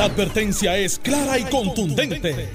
La 0.00 0.06
advertencia 0.06 0.78
es 0.78 0.98
clara 0.98 1.38
y 1.38 1.44
contundente. 1.44 2.48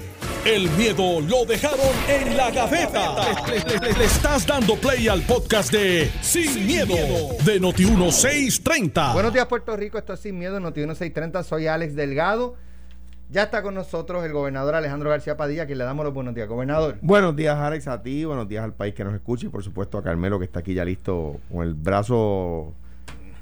El 0.44 0.68
miedo 0.70 1.20
lo 1.20 1.44
dejaron 1.44 1.78
en 2.08 2.36
la 2.36 2.50
gaveta. 2.50 3.14
Le, 3.46 3.60
le- 3.60 3.78
le- 3.86 3.98
le 4.00 4.04
estás 4.04 4.44
dando 4.44 4.74
play 4.74 5.06
al 5.06 5.22
podcast 5.22 5.70
de 5.70 6.10
Sin, 6.22 6.66
miedo, 6.66 6.96
de 7.44 7.60
Noti1630. 7.60 9.12
Buenos 9.12 9.32
días, 9.32 9.46
Puerto 9.46 9.76
Rico. 9.76 9.96
Esto 9.96 10.14
es 10.14 10.18
Sin 10.20 10.36
Miedo, 10.36 10.58
Noti 10.58 10.80
1630. 10.80 11.44
Soy 11.44 11.68
Alex 11.68 11.94
Delgado. 11.94 12.56
Ya 13.30 13.44
está 13.44 13.62
con 13.62 13.76
nosotros 13.76 14.24
el 14.24 14.32
gobernador 14.32 14.74
Alejandro 14.74 15.08
García 15.10 15.36
Padilla, 15.36 15.62
a 15.62 15.66
quien 15.66 15.78
le 15.78 15.84
damos 15.84 16.04
los 16.04 16.12
buenos 16.14 16.34
días. 16.34 16.48
Gobernador. 16.48 16.96
Buenos 17.00 17.36
días, 17.36 17.56
Alex, 17.56 17.86
a 17.86 18.02
ti, 18.02 18.24
buenos 18.24 18.48
días 18.48 18.64
al 18.64 18.74
país 18.74 18.92
que 18.92 19.04
nos 19.04 19.14
escucha 19.14 19.46
y 19.46 19.50
por 19.50 19.62
supuesto 19.62 19.98
a 19.98 20.02
Carmelo 20.02 20.40
que 20.40 20.46
está 20.46 20.58
aquí 20.58 20.74
ya 20.74 20.84
listo 20.84 21.38
con 21.52 21.62
el 21.64 21.74
brazo 21.74 22.74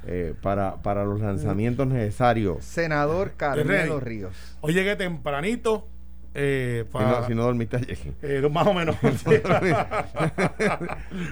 eh, 0.06 0.34
para, 0.42 0.76
para 0.82 1.04
los 1.04 1.20
lanzamientos 1.20 1.86
necesarios. 1.86 2.64
Senador 2.64 3.32
Carmelo. 3.36 4.00
Ríos. 4.00 4.56
Hoy 4.60 4.74
llegué 4.74 4.96
tempranito. 4.96 5.86
Eh, 6.36 6.82
Si 6.86 6.92
para, 6.92 7.20
no, 7.20 7.26
si 7.28 7.34
no 7.36 7.44
dormiste 7.44 7.76
ayer. 7.76 7.96
eh, 8.22 8.48
más 8.50 8.66
o 8.66 8.74
menos. 8.74 8.96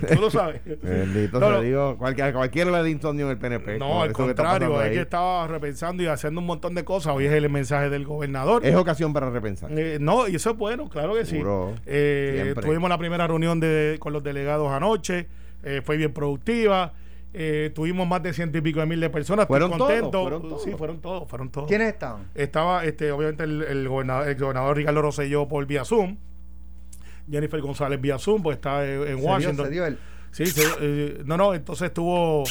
Tú 0.08 0.20
lo 0.20 0.30
sabes. 0.30 0.60
Bendito 0.82 1.40
No, 1.40 1.46
te 1.48 1.52
no. 1.54 1.60
digo, 1.60 1.98
cualquier, 1.98 2.32
cualquiera 2.32 2.70
le 2.70 2.78
da 2.78 2.88
insomnio 2.88 3.26
en 3.26 3.32
el 3.32 3.38
PNP. 3.38 3.78
No, 3.78 4.02
al 4.02 4.08
que 4.08 4.14
contrario, 4.14 4.82
es 4.82 4.90
que 4.92 5.00
estaba 5.00 5.46
repensando 5.48 6.02
y 6.02 6.06
haciendo 6.06 6.40
un 6.40 6.46
montón 6.46 6.74
de 6.74 6.84
cosas. 6.84 7.14
Hoy 7.14 7.26
es 7.26 7.32
el 7.32 7.48
mensaje 7.50 7.90
del 7.90 8.04
gobernador. 8.06 8.64
Es 8.64 8.74
ocasión 8.76 9.12
para 9.12 9.30
repensar. 9.30 9.70
Eh, 9.76 9.98
no, 10.00 10.28
y 10.28 10.36
eso 10.36 10.50
es 10.50 10.56
bueno, 10.56 10.88
claro 10.88 11.14
que 11.14 11.24
sí. 11.24 11.42
Eh, 11.86 12.54
tuvimos 12.60 12.88
la 12.88 12.98
primera 12.98 13.26
reunión 13.26 13.60
de, 13.60 13.96
con 13.98 14.12
los 14.12 14.22
delegados 14.22 14.70
anoche, 14.70 15.26
eh, 15.64 15.82
fue 15.84 15.96
bien 15.96 16.12
productiva. 16.12 16.92
Eh, 17.34 17.70
tuvimos 17.74 18.06
más 18.06 18.22
de 18.22 18.32
ciento 18.34 18.58
y 18.58 18.60
pico 18.60 18.80
de 18.80 18.86
mil 18.86 19.00
de 19.00 19.08
personas. 19.10 19.44
Estoy 19.44 19.54
¿Fueron 19.60 19.70
todos? 19.78 19.90
contento. 19.90 20.22
¿Fueron 20.22 20.42
todos? 20.42 20.62
Sí, 20.64 20.70
fueron 20.76 21.00
todos, 21.00 21.28
fueron 21.28 21.50
todos. 21.50 21.68
¿Quiénes 21.68 21.88
estaban? 21.88 22.28
Estaba, 22.34 22.84
este, 22.84 23.10
obviamente, 23.10 23.44
el, 23.44 23.62
el 23.62 23.88
gobernador, 23.88 24.28
el 24.28 24.36
gobernador 24.36 24.76
Ricardo 24.76 25.02
Rosselló 25.02 25.48
por 25.48 25.64
vía 25.66 25.84
Zoom. 25.84 26.16
Jennifer 27.30 27.60
González 27.60 28.00
vía 28.00 28.18
Zoom, 28.18 28.42
pues 28.42 28.56
está 28.56 28.84
en, 28.84 29.00
en 29.00 29.06
Se 29.06 29.14
dio, 29.16 29.24
Washington. 29.24 29.66
se 29.66 29.70
dio 29.72 29.86
él. 29.86 29.98
Sí, 30.32 30.46
sí, 30.46 30.62
eh, 30.80 31.22
no, 31.24 31.36
no, 31.36 31.54
entonces 31.54 31.86
estuvo, 31.88 32.44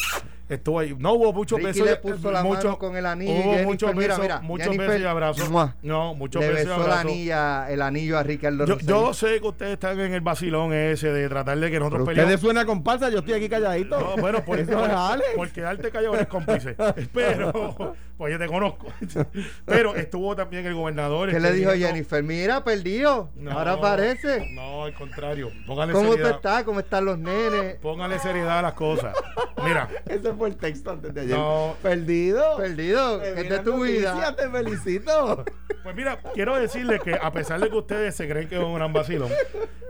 estuvo 0.55 0.79
ahí. 0.79 0.95
No 0.97 1.13
hubo 1.13 1.33
muchos 1.33 1.57
Ricky 1.59 1.67
besos. 1.81 1.85
le 1.85 1.91
eh, 1.93 1.95
puso 1.97 2.31
la 2.31 2.43
mucho- 2.43 2.63
mano 2.67 2.77
con 2.79 2.95
el 2.95 3.05
anillo 3.05 3.31
y 3.31 3.35
Hubo 3.35 3.41
Jennifer, 3.43 3.65
muchos 3.65 3.95
mira, 3.95 4.07
besos, 4.07 4.21
mira, 4.21 4.41
muchos 4.41 4.63
Jennifer, 4.65 4.87
besos 4.87 5.01
y 5.01 5.05
abrazos. 5.05 5.49
¡mua! 5.49 5.75
No, 5.81 6.15
muchos 6.15 6.41
Le 6.41 6.47
besos 6.49 6.61
y 6.63 6.67
besó 6.67 6.77
la 6.79 6.83
abrazos. 6.85 7.05
anilla, 7.11 7.71
el 7.71 7.81
anillo 7.81 8.17
a 8.17 8.23
Ricardo 8.23 8.65
Yo, 8.65 8.77
yo 8.79 9.13
sé 9.13 9.39
que 9.41 9.47
ustedes 9.47 9.73
están 9.73 9.99
en 9.99 10.13
el 10.13 10.21
vacilón 10.21 10.73
ese 10.73 11.11
de 11.11 11.29
tratar 11.29 11.57
de 11.57 11.65
que 11.67 11.71
Pero 11.73 11.85
nosotros 11.85 12.01
ustedes 12.07 12.17
peleemos. 12.23 12.41
suena 12.41 12.65
comparsa, 12.65 13.09
yo 13.09 13.19
estoy 13.19 13.33
aquí 13.35 13.49
calladito. 13.49 13.99
No, 13.99 14.17
bueno, 14.21 14.43
por, 14.43 14.59
Eso 14.59 14.71
por, 14.71 14.89
es 14.89 14.95
Alex. 14.95 15.29
por 15.35 15.49
quedarte 15.49 15.91
callado 15.91 16.15
eres 16.15 16.27
cómplice. 16.27 16.75
Pero, 17.13 17.95
pues 18.21 18.33
yo 18.33 18.37
te 18.37 18.45
conozco. 18.45 18.85
Pero 19.65 19.95
estuvo 19.95 20.35
también 20.35 20.63
el 20.67 20.75
gobernador. 20.75 21.31
¿Qué 21.31 21.37
este, 21.37 21.49
le 21.49 21.55
dijo 21.55 21.71
diciendo- 21.71 21.95
Jennifer? 21.95 22.21
Mira, 22.23 22.63
perdido. 22.63 23.31
No, 23.35 23.49
Ahora 23.49 23.71
aparece. 23.73 24.47
No, 24.51 24.83
al 24.83 24.93
contrario. 24.93 25.49
Póngale 25.65 25.91
¿Cómo 25.91 26.11
seriedad. 26.11 26.35
está? 26.35 26.63
¿Cómo 26.63 26.81
están 26.81 27.05
los 27.05 27.17
nenes? 27.17 27.77
Póngale 27.81 28.19
seriedad 28.19 28.59
a 28.59 28.61
las 28.61 28.73
cosas. 28.73 29.17
Mira, 29.63 29.89
Ese 30.07 30.33
fue 30.35 30.49
el 30.49 30.55
texto 30.55 30.91
antes 30.91 31.11
de 31.15 31.21
ayer. 31.21 31.35
No. 31.35 31.75
Perdido. 31.81 32.57
Perdido. 32.57 33.23
Es 33.23 33.49
de 33.49 33.57
tu 33.57 33.81
vida. 33.81 34.35
Te 34.35 34.47
felicito. 34.51 35.43
Pues 35.81 35.95
mira, 35.95 36.19
quiero 36.35 36.55
decirle 36.59 36.99
que 36.99 37.15
a 37.15 37.31
pesar 37.31 37.59
de 37.59 37.67
que 37.71 37.75
ustedes 37.75 38.13
se 38.15 38.29
creen 38.29 38.47
que 38.47 38.55
es 38.55 38.61
un 38.63 38.75
gran 38.75 38.93
vacilón, 38.93 39.31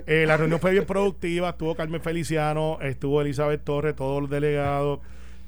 eh, 0.06 0.24
la 0.26 0.38
reunión 0.38 0.62
fue 0.62 0.72
bien 0.72 0.86
productiva, 0.86 1.50
estuvo 1.50 1.76
Carmen 1.76 2.02
Feliciano, 2.02 2.78
estuvo 2.82 3.20
Elizabeth 3.22 3.62
Torres, 3.66 3.94
todos 3.94 4.22
los 4.22 4.30
delegados, 4.30 5.00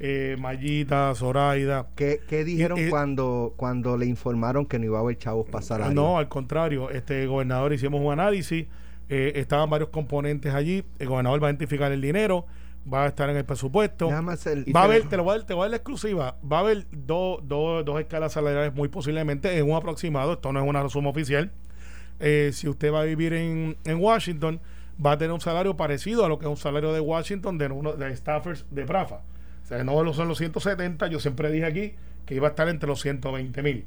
eh, 0.05 0.35
Mayita, 0.37 1.15
Zoraida. 1.15 1.87
¿Qué, 1.95 2.19
qué 2.27 2.43
dijeron 2.43 2.77
y- 2.77 2.89
cuando, 2.89 3.53
cuando 3.55 3.95
le 3.97 4.05
informaron 4.05 4.65
que 4.65 4.77
no 4.77 4.85
iba 4.85 4.97
a 4.97 5.01
haber 5.01 5.17
chavos 5.17 5.47
para 5.49 5.63
salario? 5.63 5.95
No, 5.95 6.17
al 6.17 6.27
contrario, 6.27 6.89
este 6.89 7.25
gobernador 7.25 7.71
hicimos 7.71 8.01
un 8.03 8.11
análisis, 8.11 8.65
eh, 9.07 9.31
estaban 9.35 9.69
varios 9.69 9.89
componentes 9.89 10.53
allí, 10.53 10.83
el 10.99 11.07
gobernador 11.07 11.41
va 11.41 11.47
a 11.47 11.51
identificar 11.51 11.89
el 11.93 12.01
dinero, 12.01 12.45
va 12.93 13.05
a 13.05 13.07
estar 13.07 13.29
en 13.29 13.37
el 13.37 13.45
presupuesto. 13.45 14.07
Déjame 14.07 14.33
hacer- 14.33 14.65
Va 14.75 14.81
a 14.81 14.83
haber, 14.83 15.03
te 15.07 15.15
lo 15.15 15.23
voy 15.23 15.35
a 15.35 15.37
dar, 15.37 15.47
te 15.47 15.53
voy 15.53 15.61
a 15.61 15.63
dar 15.65 15.71
la 15.71 15.77
exclusiva, 15.77 16.35
va 16.51 16.57
a 16.57 16.59
haber 16.59 16.85
dos, 16.91 17.39
dos, 17.47 17.85
dos 17.85 17.97
escalas 18.01 18.33
salariales 18.33 18.73
muy 18.75 18.89
posiblemente, 18.89 19.55
es 19.57 19.63
un 19.63 19.71
aproximado, 19.71 20.33
esto 20.33 20.51
no 20.51 20.59
es 20.61 20.67
una 20.67 20.89
suma 20.89 21.09
oficial. 21.11 21.49
Eh, 22.19 22.51
si 22.53 22.67
usted 22.67 22.91
va 22.91 22.99
a 23.01 23.03
vivir 23.05 23.31
en, 23.33 23.77
en 23.85 23.97
Washington, 24.01 24.59
va 25.03 25.13
a 25.13 25.17
tener 25.17 25.31
un 25.31 25.39
salario 25.41 25.77
parecido 25.77 26.25
a 26.25 26.27
lo 26.29 26.37
que 26.39 26.45
es 26.45 26.49
un 26.49 26.57
salario 26.57 26.91
de 26.91 26.99
Washington 26.99 27.57
de 27.57 27.67
uno 27.67 27.93
de 27.93 28.13
staffers 28.15 28.65
de 28.69 28.85
Prafa. 28.85 29.21
O 29.63 29.65
sea, 29.65 29.83
no 29.83 30.13
son 30.13 30.27
los 30.27 30.37
170, 30.37 31.07
yo 31.07 31.19
siempre 31.19 31.51
dije 31.51 31.65
aquí 31.65 31.93
que 32.25 32.35
iba 32.35 32.47
a 32.47 32.51
estar 32.51 32.67
entre 32.69 32.87
los 32.87 33.01
120 33.01 33.63
mil. 33.63 33.85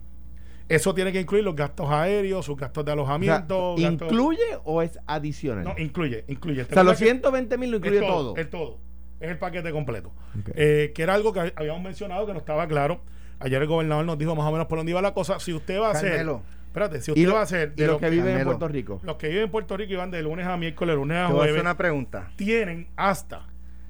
Eso 0.69 0.95
tiene 0.95 1.13
que 1.13 1.21
incluir 1.21 1.45
los 1.45 1.55
gastos 1.55 1.89
aéreos, 1.91 2.45
sus 2.45 2.57
gastos 2.57 2.85
de 2.85 2.91
O 2.91 2.95
sea, 2.95 3.03
alojamiento. 3.05 3.77
gastos- 3.77 3.81
¿Incluye 3.93 4.43
o 4.65 4.83
es 4.83 4.99
adicional? 5.07 5.65
No, 5.65 5.75
incluye, 5.79 6.25
incluye. 6.29 6.63
o 6.63 6.65
sea, 6.65 6.83
los 6.83 6.95
Recuerda 6.95 6.99
que- 6.99 7.05
120 7.05 7.59
mil 7.59 7.71
lo 7.71 7.77
es 7.77 7.83
incluye 7.85 8.01
todo. 8.01 8.37
Es 8.37 8.51
todo. 8.51 8.79
Es 9.21 9.31
el 9.31 9.39
paquete 9.39 9.71
completo. 9.71 10.13
Eh, 10.55 10.93
que 10.95 11.03
era 11.03 11.15
algo 11.15 11.33
que 11.33 11.53
habíamos 11.55 11.83
mencionado 11.83 12.27
que 12.27 12.33
no 12.33 12.39
estaba 12.41 12.67
claro. 12.67 13.01
Ayer 13.39 13.63
el 13.63 13.69
gobernador 13.69 14.05
nos 14.05 14.19
dijo 14.19 14.35
más 14.35 14.47
o 14.47 14.53
menos 14.53 14.67
por 14.67 14.79
dónde 14.79 14.91
iba 14.93 15.01
la 15.03 15.15
cosa. 15.15 15.39
Si 15.41 15.53
usted 15.55 15.81
va 15.81 15.89
a 15.89 15.93
hacer. 15.93 16.27
Espérate, 16.67 17.01
si 17.01 17.11
y 17.11 17.15
usted 17.15 17.27
lo- 17.29 17.35
va 17.35 17.41
a 17.41 17.45
hacer. 17.45 17.73
y 17.77 17.81
de 17.81 17.87
los 17.87 17.95
lo 17.95 18.01
que 18.01 18.11
viven 18.11 18.37
en. 18.39 18.45
Puerto 18.45 18.69
Rico. 18.69 19.01
los 19.05 19.17
que 19.17 19.29
viven 19.29 19.45
en 19.45 19.51
Puerto 19.51 19.77
Rico 19.77 19.93
y 19.93 19.97
van 19.97 20.11
de 20.11 20.23
lunes 20.23 20.47
a 20.47 20.57
miércoles, 20.57 20.97
lunes 20.97 21.17
a 21.17 21.27
Te 21.29 21.33
voy 21.33 21.41
a 21.41 21.45
hacer 21.45 21.51
jueves, 21.53 21.61
una 21.63 21.77
pregunta. 21.77 22.31
tienen 22.37 22.89
hasta, 22.97 23.47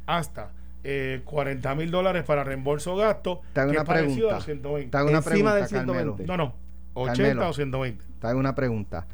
hasta 0.07 0.53
eh, 0.89 1.21
40 1.25 1.75
mil 1.75 1.91
dólares 1.91 2.23
para 2.25 2.45
reembolso 2.45 2.97
de 2.97 3.03
gastos. 3.05 3.39
Te 3.53 3.61
hago 3.61 3.73
que 3.73 3.79
una 3.79 3.83
es 3.83 3.89
pregunta. 3.89 4.29
a 4.31 4.35
los 4.37 4.45
120. 4.45 4.91
Te 4.91 4.97
hago 4.97 5.09
una 5.09 5.19
Encima 5.19 5.31
pregunta, 5.33 5.55
del 5.57 5.69
Carmelo. 5.69 6.17
120. 6.17 6.27
No, 6.27 6.37
no. 6.37 6.55
80 6.95 7.23
Carmelo. 7.23 7.49
o 7.49 7.53
120. 7.53 8.05
Te 8.21 8.27
hago 8.27 8.39
una 8.41 8.55
pregunta. 8.55 9.07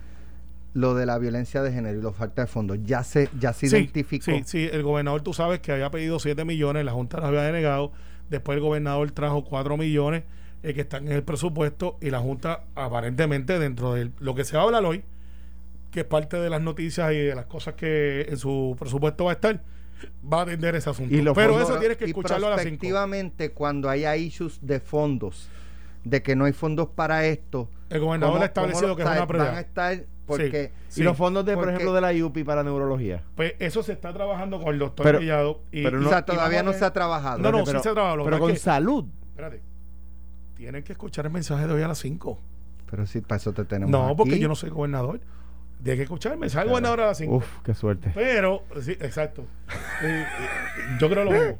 Lo 0.74 0.94
de 0.94 1.04
la 1.06 1.18
violencia 1.18 1.62
de 1.62 1.72
género 1.72 1.98
y 1.98 2.02
la 2.02 2.12
falta 2.12 2.42
de 2.42 2.48
fondos, 2.48 2.78
¿ya 2.84 3.02
se, 3.04 3.28
ya 3.38 3.52
se 3.52 3.68
Sí, 3.68 3.76
identificó? 3.76 4.24
Sí, 4.24 4.42
sí, 4.46 4.68
el 4.72 4.82
gobernador, 4.82 5.20
tú 5.22 5.34
sabes 5.34 5.60
que 5.60 5.72
había 5.72 5.90
pedido 5.90 6.18
7 6.18 6.44
millones, 6.46 6.84
la 6.84 6.92
Junta 6.92 7.18
los 7.18 7.26
había 7.26 7.42
denegado. 7.42 7.92
Después 8.30 8.56
el 8.56 8.62
gobernador 8.62 9.10
trajo 9.10 9.44
4 9.44 9.76
millones 9.76 10.22
eh, 10.62 10.72
que 10.72 10.80
están 10.82 11.06
en 11.08 11.12
el 11.12 11.24
presupuesto 11.24 11.98
y 12.00 12.08
la 12.10 12.20
Junta, 12.20 12.64
aparentemente, 12.74 13.58
dentro 13.58 13.92
de 13.94 14.10
lo 14.20 14.34
que 14.34 14.44
se 14.44 14.56
va 14.56 14.62
a 14.62 14.66
hablar 14.66 14.84
hoy, 14.86 15.04
que 15.90 16.00
es 16.00 16.06
parte 16.06 16.38
de 16.38 16.48
las 16.48 16.62
noticias 16.62 17.12
y 17.12 17.18
de 17.18 17.34
las 17.34 17.44
cosas 17.44 17.74
que 17.74 18.22
en 18.30 18.38
su 18.38 18.74
presupuesto 18.78 19.24
va 19.26 19.32
a 19.32 19.34
estar, 19.34 19.60
va 20.30 20.40
a 20.40 20.42
atender 20.42 20.74
ese 20.74 20.90
asunto. 20.90 21.14
Y 21.14 21.22
Pero 21.34 21.60
eso 21.60 21.78
tienes 21.78 21.96
que 21.96 22.04
escucharlo 22.06 22.46
a 22.46 22.50
las 22.50 22.60
5. 22.60 22.70
prospectivamente, 22.70 23.50
cuando 23.52 23.88
haya 23.88 24.16
issues 24.16 24.58
de 24.62 24.80
fondos, 24.80 25.48
de 26.04 26.22
que 26.22 26.34
no 26.36 26.44
hay 26.46 26.52
fondos 26.52 26.88
para 26.88 27.26
esto, 27.26 27.68
El 27.90 28.00
gobernador 28.00 28.34
¿cómo- 28.34 28.42
ha 28.42 28.46
establecido 28.46 28.96
que 28.96 29.02
es 29.02 29.08
Van 29.08 29.40
a 29.40 29.60
estar 29.60 30.04
porque 30.26 30.72
Sí. 30.88 31.00
y 31.00 31.04
los 31.04 31.16
fondos 31.16 31.44
de, 31.44 31.54
por 31.54 31.64
Porque- 31.64 31.74
ejemplo, 31.74 31.92
de 31.94 32.00
la 32.00 32.12
IUPI 32.12 32.44
para 32.44 32.62
neurología. 32.62 33.22
Pues 33.36 33.54
eso 33.58 33.82
se 33.82 33.92
está 33.92 34.12
trabajando 34.12 34.60
con 34.62 34.72
el 34.72 34.78
doctor 34.78 35.04
Pero- 35.04 35.20
Mellado. 35.20 35.60
Y, 35.72 35.82
pero 35.82 36.00
o 36.00 36.08
sea, 36.08 36.24
todavía 36.24 36.62
no 36.62 36.72
se 36.72 36.84
ha 36.84 36.92
trabajado. 36.92 37.38
No, 37.38 37.50
no, 37.52 37.64
pero, 37.64 37.78
sí 37.80 37.88
se 37.88 37.92
trabaja. 37.92 38.16
Lo 38.16 38.24
que 38.24 38.30
Pero 38.30 38.40
con 38.40 38.50
es 38.50 38.58
que- 38.58 38.64
salud. 38.64 39.04
Espérate. 39.30 39.60
Tienen 40.56 40.82
que 40.84 40.92
escuchar 40.92 41.26
el 41.26 41.32
mensaje 41.32 41.66
de 41.66 41.72
hoy 41.72 41.82
a 41.82 41.88
las 41.88 41.98
5. 41.98 42.38
Pero 42.90 43.06
sí, 43.06 43.20
para 43.20 43.36
eso 43.38 43.52
te 43.52 43.64
tenemos 43.64 43.90
No, 43.90 44.14
porque 44.16 44.38
yo 44.38 44.48
no 44.48 44.54
soy 44.54 44.70
gobernador. 44.70 45.20
Tiene 45.82 45.96
que 45.96 46.02
escuchar 46.04 46.32
el 46.32 46.38
mensaje 46.38 46.64
del 46.64 46.70
gobernador 46.70 47.00
a 47.00 47.06
las 47.08 47.18
5. 47.18 47.34
Uf, 47.36 47.46
qué 47.64 47.74
suerte. 47.74 48.10
Pero, 48.14 48.62
sí, 48.80 48.92
exacto. 49.00 49.44
Eh, 50.02 50.24
eh, 50.24 50.26
yo 51.00 51.08
creo 51.10 51.24
lo 51.24 51.30
mismo. 51.32 51.58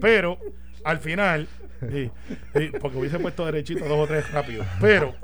Pero, 0.00 0.38
al 0.84 0.98
final, 0.98 1.48
sí, 1.90 2.10
sí, 2.54 2.70
porque 2.80 2.98
hubiese 2.98 3.18
puesto 3.18 3.46
derechito 3.46 3.86
dos 3.86 3.98
o 4.00 4.06
tres 4.06 4.30
rápido. 4.32 4.64
Pero, 4.80 5.14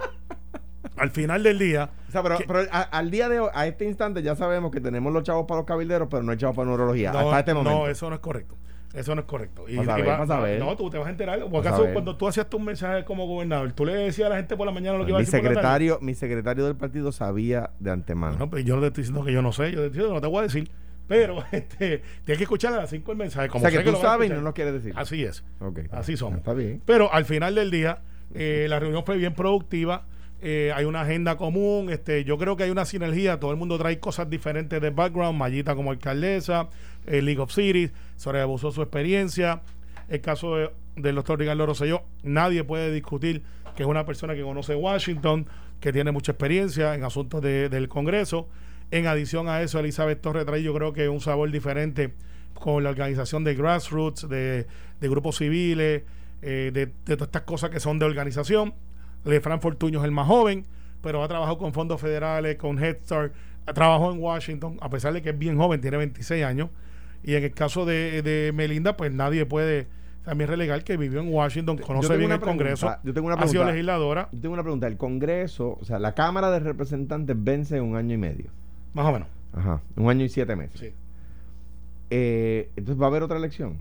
al 0.97 1.11
final 1.11 1.43
del 1.43 1.59
día, 1.59 1.91
O 2.09 2.13
sea, 2.13 2.23
pero, 2.23 2.39
que- 2.39 2.45
pero 2.47 2.61
a- 2.71 2.83
al 2.83 3.11
día 3.11 3.29
de 3.29 3.41
hoy, 3.41 3.51
a 3.53 3.67
este 3.67 3.85
instante, 3.85 4.23
ya 4.23 4.37
sabemos 4.37 4.71
que 4.71 4.81
tenemos 4.81 5.13
los 5.13 5.23
chavos 5.23 5.47
para 5.47 5.59
los 5.61 5.67
cabilderos, 5.67 6.09
pero 6.11 6.23
no 6.23 6.33
hay 6.33 6.39
chavos 6.39 6.57
para 6.57 6.69
neurología. 6.69 7.13
no, 7.13 7.19
hasta 7.19 7.39
este 7.41 7.55
momento. 7.55 7.79
no, 7.79 7.89
eso 7.89 8.09
no 8.09 8.15
es 8.17 8.21
correcto. 8.21 8.57
Eso 8.95 9.15
no 9.15 9.23
es 9.23 9.27
correcto. 9.27 9.65
Y, 9.69 9.77
Vas 9.77 9.89
a 9.89 9.99
y 9.99 10.03
va- 10.03 10.23
a 10.23 10.41
ver. 10.41 10.61
No, 10.61 10.77
tú 10.77 10.89
te 10.89 10.99
vas 10.99 11.09
a 11.09 11.11
enterar. 11.11 11.41
¿O 11.51 11.59
acaso 11.59 11.87
cuando 11.93 12.17
tú 12.17 12.29
hacías 12.29 12.49
tu 12.49 12.59
mensaje 12.61 13.05
como 13.05 13.27
gobernador, 13.27 13.73
tú 13.73 13.85
le 13.85 13.95
decías 13.95 14.27
a 14.27 14.31
la 14.31 14.37
gente 14.37 14.57
por 14.57 14.67
la 14.67 14.73
mañana 14.73 14.97
lo 14.99 15.05
que 15.05 15.11
iba 15.11 15.19
a 15.19 15.21
decir 15.21 15.33
por 15.41 15.51
la 15.51 15.55
tarde? 15.55 15.57
secretario, 15.85 15.99
mi 16.01 16.15
secretario 16.15 16.65
del 16.67 16.77
partido 16.77 17.11
sabía 17.13 17.71
de 17.81 17.91
antemano. 17.91 18.37
No, 18.39 18.49
pues 18.49 18.65
yo 18.65 18.77
no 18.77 18.81
te 18.83 18.87
estoy 18.89 19.03
diciendo 19.03 19.25
que 19.25 19.33
yo 19.33 19.43
no 19.43 19.53
sé, 19.53 19.73
yo 19.73 19.81
te 19.81 19.87
estoy 19.87 19.89
diciendo 19.89 20.09
que 20.11 20.15
no 20.15 20.21
te 20.21 20.27
voy 20.29 20.39
a 20.39 20.43
decir. 20.43 20.71
Pero 21.07 21.45
este, 21.53 22.03
tienes 22.25 22.39
que 22.39 22.45
escuchar 22.45 22.73
a 22.73 22.77
las 22.79 22.91
5 22.91 23.13
el 23.13 23.19
mensaje. 23.19 23.49
o 23.49 23.51
Como 23.51 23.63
sea 23.63 23.71
sé 23.71 23.85
que 23.85 23.91
tú 23.91 23.97
sabes 23.99 24.31
y 24.31 24.33
no 24.33 24.41
nos 24.41 24.55
quieres 24.55 24.73
decir. 24.75 24.93
Así 24.97 25.23
es. 25.25 25.45
Ok. 25.61 25.81
Así 25.91 26.17
somos. 26.17 26.39
Está 26.39 26.55
bien. 26.55 26.81
Pero 26.87 27.13
al 27.13 27.25
final 27.25 27.55
del 27.57 27.71
día, 27.71 27.99
eh, 28.35 28.67
la 28.71 28.79
reunión 28.79 29.05
fue 29.05 29.17
bien 29.19 29.35
productiva. 29.35 30.07
eh, 30.47 30.73
hay 30.75 30.85
una 30.85 31.01
agenda 31.03 31.37
común. 31.37 31.89
Este, 31.91 32.25
yo 32.25 32.37
creo 32.39 32.57
que 32.57 32.65
hay 32.65 32.71
una 32.71 32.85
sinergia. 32.85 33.39
Todo 33.41 33.51
el 33.51 33.57
mundo 33.57 33.79
trae 33.79 33.99
cosas 33.99 34.29
diferentes 34.31 34.79
de 34.81 34.91
background. 34.91 35.39
Mayita 35.39 35.75
como 35.75 35.91
alcaldesa, 35.91 36.69
eh, 37.07 37.23
League 37.23 37.41
of 37.41 37.53
Cities, 37.53 37.93
sobre 38.17 38.41
abusó 38.41 38.71
su 38.71 38.83
experiencia. 38.83 39.63
El 40.09 40.21
caso 40.21 40.57
de- 40.57 40.71
del 40.97 41.15
doctor 41.17 41.39
Ricardo 41.39 41.67
Rosselló, 41.67 42.03
nadie 42.23 42.63
puede 42.65 42.93
discutir 42.93 43.43
que 43.77 43.83
es 43.83 43.89
una 43.89 44.05
persona 44.07 44.35
que 44.35 44.43
conoce 44.43 44.75
Washington, 44.77 45.47
que 45.81 45.93
tiene 45.93 46.13
mucha 46.13 46.33
experiencia 46.33 46.95
en 46.95 47.03
asuntos 47.05 47.43
de- 47.43 47.69
del 47.69 47.89
Congreso. 47.89 48.49
En 48.91 49.07
adición 49.07 49.49
a 49.49 49.63
eso, 49.63 49.81
Elizabeth 49.81 50.21
Torres 50.21 50.45
trae 50.47 50.63
yo 50.63 50.73
creo 50.75 50.93
que 50.93 51.09
un 51.09 51.21
sabor 51.21 51.51
diferente 51.51 52.15
con 52.55 52.85
la 52.85 52.91
organización 52.91 53.43
de 53.43 53.55
grassroots, 53.55 54.29
de, 54.29 54.67
de 55.01 55.09
grupos 55.09 55.39
civiles, 55.39 56.03
eh, 56.43 56.71
de, 56.73 56.87
de 56.87 57.17
todas 57.17 57.29
estas 57.29 57.43
cosas 57.43 57.71
que 57.71 57.81
son 57.81 57.99
de 57.99 58.05
organización. 58.05 58.75
Lefran 59.25 59.61
Fortuño 59.61 59.99
es 59.99 60.05
el 60.05 60.13
más 60.13 60.29
joven, 60.29 60.65
pero 61.03 61.23
ha 61.25 61.29
trabajado 61.29 61.59
con 61.59 61.73
fondos 61.73 62.01
federales, 62.01 62.57
con 62.57 62.79
Head 62.83 62.99
Start, 63.03 63.33
trabajó 63.75 64.13
en 64.13 64.21
Washington, 64.21 64.77
a 64.81 64.91
pesar 64.91 65.13
de 65.15 65.23
que 65.23 65.31
es 65.31 65.39
bien 65.39 65.57
joven, 65.57 65.81
tiene 65.81 65.97
26 65.97 66.45
años. 66.45 66.69
Y 67.25 67.35
en 67.35 67.45
el 67.45 67.53
caso 67.53 67.85
de, 67.87 68.23
de 68.23 68.53
Melinda, 68.55 68.97
pues 68.97 69.13
nadie 69.13 69.47
puede 69.47 69.87
también 70.25 70.49
relegar 70.49 70.85
que 70.85 70.97
vivió 70.97 71.21
en 71.21 71.33
Washington, 71.33 71.79
conoce 71.79 72.17
bien 72.17 72.33
el 72.33 72.41
Congreso, 72.41 72.95
yo 73.03 73.13
tengo 73.13 73.27
una 73.27 73.37
ha 73.37 73.41
sido 73.41 73.51
pregunta. 73.63 73.73
legisladora, 73.73 74.29
Yo 74.33 74.41
tengo 74.41 74.55
una 74.55 74.63
pregunta. 74.63 74.87
El 74.87 74.97
Congreso, 74.97 75.79
o 75.81 75.85
sea, 75.85 75.99
la 75.99 76.15
Cámara 76.15 76.51
de 76.51 76.61
Representantes 76.61 77.37
vence 77.39 77.77
en 77.77 77.83
un 77.85 77.97
año 77.97 78.15
y 78.15 78.19
medio. 78.19 78.47
más 78.95 79.07
o 79.07 79.13
menos. 79.13 79.29
Ajá. 79.53 79.81
Un 79.97 80.09
año 80.11 80.25
y 80.25 80.29
siete 80.29 80.57
meses. 80.57 80.81
Sí. 80.81 80.93
Eh, 82.11 82.71
entonces 82.77 83.01
va 83.01 83.07
a 83.07 83.09
haber 83.09 83.23
otra 83.23 83.37
elección. 83.37 83.79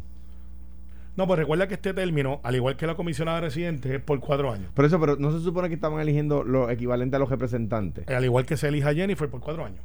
No, 1.16 1.28
pues 1.28 1.38
recuerda 1.40 1.68
que 1.68 1.76
este 1.76 1.94
término, 1.94 2.40
al 2.44 2.56
igual 2.56 2.76
que 2.76 2.88
la 2.88 2.96
comisionada 2.96 3.40
residente, 3.40 3.96
es 3.96 4.02
por 4.02 4.20
cuatro 4.20 4.52
años. 4.52 4.72
Por 4.74 4.86
eso, 4.86 5.00
pero 5.00 5.16
no 5.18 5.32
se 5.32 5.40
supone 5.44 5.70
que 5.70 5.76
estaban 5.76 6.00
eligiendo 6.00 6.44
lo 6.44 6.70
equivalente 6.72 7.16
a 7.16 7.20
los 7.20 7.30
representantes. 7.30 8.08
Al 8.08 8.26
igual 8.26 8.46
que 8.46 8.58
se 8.58 8.68
elija 8.68 8.94
Jennifer 8.94 9.30
por 9.30 9.40
cuatro 9.40 9.64
años. 9.66 9.80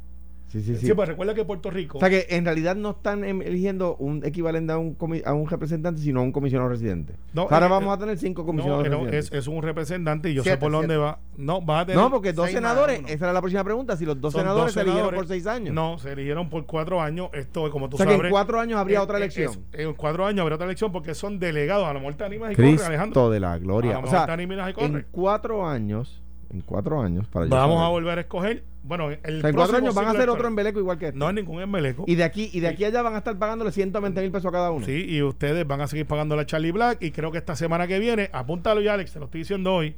Sí, 0.49 0.61
sí, 0.63 0.75
Sí, 0.77 0.87
sí. 0.87 0.93
pues 0.95 1.07
recuerda 1.07 1.35
que 1.35 1.45
Puerto 1.45 1.69
Rico. 1.69 1.97
O 1.97 2.01
sea 2.01 2.09
que 2.09 2.25
en 2.29 2.43
realidad 2.43 2.75
no 2.75 2.89
están 2.89 3.23
em- 3.23 3.41
eligiendo 3.43 3.95
un 3.97 4.25
equivalente 4.25 4.73
a 4.73 4.77
un, 4.79 4.97
comi- 4.97 5.21
a 5.23 5.33
un 5.33 5.47
representante, 5.47 6.01
sino 6.01 6.21
a 6.21 6.23
un 6.23 6.31
comisionado 6.31 6.69
residente. 6.69 7.13
No, 7.33 7.43
ahora 7.43 7.67
eh, 7.67 7.69
vamos 7.69 7.91
eh, 7.91 7.93
a 7.95 7.97
tener 7.99 8.17
cinco 8.17 8.45
comisionados 8.45 8.83
no, 8.89 8.95
residentes. 9.03 9.31
es, 9.31 9.39
es 9.41 9.47
un 9.47 9.61
representante 9.61 10.31
y 10.31 10.33
yo 10.33 10.41
sé 10.43 10.49
Siete, 10.49 10.59
por 10.59 10.71
dónde 10.71 10.97
va. 10.97 11.19
No, 11.37 11.63
va 11.63 11.81
a 11.81 11.85
tener. 11.85 12.01
no, 12.01 12.09
porque 12.09 12.33
dos 12.33 12.49
senadores, 12.49 13.01
esa 13.05 13.25
era 13.25 13.33
la 13.33 13.41
próxima 13.41 13.63
pregunta, 13.63 13.95
si 13.95 14.05
los 14.05 14.19
dos 14.19 14.33
senadores 14.33 14.65
dos 14.65 14.73
se 14.73 14.81
eligieron 14.81 15.13
por 15.13 15.27
seis 15.27 15.45
años. 15.45 15.73
No, 15.73 15.99
se 15.99 16.11
eligieron 16.13 16.49
por 16.49 16.65
cuatro 16.65 16.99
años. 16.99 17.29
Esto, 17.33 17.69
como 17.69 17.87
tú 17.87 17.95
o 17.95 17.97
sea 17.97 18.07
que 18.07 18.13
sabes. 18.13 18.25
en 18.25 18.31
cuatro 18.31 18.59
años 18.59 18.79
habría 18.79 18.97
eh, 18.97 19.01
otra 19.03 19.17
elección. 19.17 19.51
es- 19.71 19.79
en 19.85 19.93
cuatro 19.93 20.25
años 20.25 20.41
habría 20.41 20.55
otra 20.55 20.65
elección 20.65 20.91
porque 20.91 21.13
son 21.13 21.37
delegados. 21.37 21.85
A 21.87 21.93
lo 21.93 21.99
mejor 21.99 22.15
te 22.15 22.23
animas 22.23 22.53
y 22.53 22.55
corres, 22.55 22.83
Alejandro. 22.85 23.13
Cristo 23.21 23.29
de 23.29 23.39
la 23.39 23.53
A 23.53 23.57
gloria. 23.59 23.91
lo 23.93 23.99
O 23.99 24.01
mejor 24.01 24.17
sea, 24.17 24.25
te 24.25 24.31
animas 24.31 24.57
y 24.57 24.81
en 24.83 24.91
corres. 24.91 25.05
cuatro 25.11 25.67
años, 25.67 26.23
en 26.51 26.61
cuatro 26.61 27.01
años, 27.01 27.27
para 27.27 27.45
Vamos 27.45 27.83
a 27.83 27.89
volver 27.89 28.17
a 28.17 28.21
escoger. 28.21 28.63
Bueno, 28.81 29.09
el 29.11 29.17
O 29.37 29.41
sea, 29.41 29.49
en 29.49 29.55
cuatro 29.55 29.77
años 29.77 29.93
van 29.93 30.05
a 30.07 30.11
hacer 30.11 30.29
otro 30.29 30.47
embeleco 30.47 30.79
igual 30.79 30.97
que 30.97 31.07
este. 31.07 31.19
No 31.19 31.27
hay 31.27 31.35
ningún 31.35 31.61
embeleco. 31.61 32.05
Y 32.07 32.15
de 32.15 32.23
aquí, 32.23 32.49
y 32.53 32.59
de 32.61 32.69
aquí 32.69 32.85
allá 32.85 33.01
van 33.01 33.13
a 33.15 33.17
estar 33.19 33.37
pagándole 33.37 33.71
120 33.71 34.21
mil 34.21 34.31
pesos 34.31 34.47
a 34.47 34.51
cada 34.51 34.71
uno. 34.71 34.85
Sí, 34.85 35.05
y 35.07 35.21
ustedes 35.21 35.67
van 35.67 35.81
a 35.81 35.87
seguir 35.87 36.05
pagando 36.05 36.35
la 36.35 36.45
Charlie 36.45 36.71
Black. 36.71 37.01
Y 37.01 37.11
creo 37.11 37.31
que 37.31 37.37
esta 37.37 37.55
semana 37.55 37.87
que 37.87 37.99
viene, 37.99 38.29
apúntalo 38.31 38.81
ya, 38.81 38.93
Alex, 38.93 39.13
te 39.13 39.19
lo 39.19 39.25
estoy 39.25 39.41
diciendo 39.41 39.73
hoy. 39.75 39.95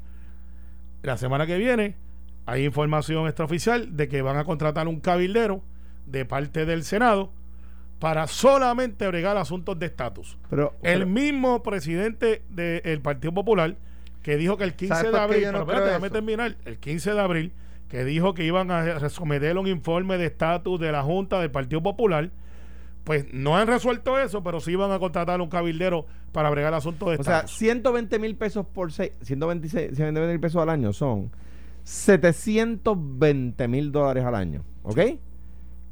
La 1.03 1.17
semana 1.17 1.45
que 1.47 1.57
viene 1.57 1.95
hay 2.45 2.65
información 2.65 3.27
extraoficial 3.27 3.95
de 3.95 4.07
que 4.07 4.21
van 4.21 4.37
a 4.37 4.43
contratar 4.45 4.87
un 4.87 4.99
cabildero 4.99 5.61
de 6.05 6.25
parte 6.25 6.65
del 6.65 6.83
Senado 6.83 7.31
para 7.99 8.25
solamente 8.25 9.07
bregar 9.07 9.37
asuntos 9.37 9.77
de 9.77 9.85
estatus. 9.85 10.37
Pero, 10.49 10.73
El 10.81 10.93
pero- 11.01 11.05
mismo 11.07 11.61
presidente 11.61 12.41
del 12.49 12.99
Partido 13.01 13.31
Popular 13.31 13.75
que 14.23 14.37
dijo 14.37 14.57
que 14.57 14.63
el 14.63 14.73
15 14.75 14.95
¿Sabes 14.95 15.11
de 15.11 15.19
abril, 15.19 15.43
pero 15.45 15.59
espérate, 15.61 15.85
déjame 15.85 16.09
terminar, 16.09 16.55
el 16.65 16.77
15 16.77 17.13
de 17.13 17.19
abril, 17.19 17.51
que 17.91 18.05
dijo 18.05 18.33
que 18.33 18.45
iban 18.45 18.71
a 18.71 19.09
someter 19.09 19.57
un 19.57 19.67
informe 19.67 20.17
de 20.17 20.27
estatus 20.27 20.79
de 20.79 20.93
la 20.93 21.03
Junta 21.03 21.41
del 21.41 21.51
Partido 21.51 21.83
Popular, 21.83 22.31
pues 23.03 23.25
no 23.33 23.57
han 23.57 23.67
resuelto 23.67 24.17
eso, 24.17 24.41
pero 24.43 24.61
sí 24.61 24.75
van 24.75 24.93
a 24.93 24.99
contratar 24.99 25.41
un 25.41 25.49
cabildero 25.49 26.05
para 26.31 26.49
bregar 26.49 26.73
asuntos 26.73 27.09
de 27.09 27.17
o 27.17 27.23
sea, 27.23 27.39
estatus. 27.39 27.57
120 27.57 28.19
mil 28.19 28.37
pesos 28.37 28.65
por 28.65 28.93
seis, 28.93 29.11
126, 29.23 29.97
120 29.97 30.31
mil 30.31 30.39
pesos 30.39 30.61
al 30.61 30.69
año 30.69 30.93
son 30.93 31.31
720 31.83 33.67
mil 33.67 33.91
dólares 33.91 34.23
al 34.23 34.35
año. 34.35 34.63
¿Ok? 34.83 34.99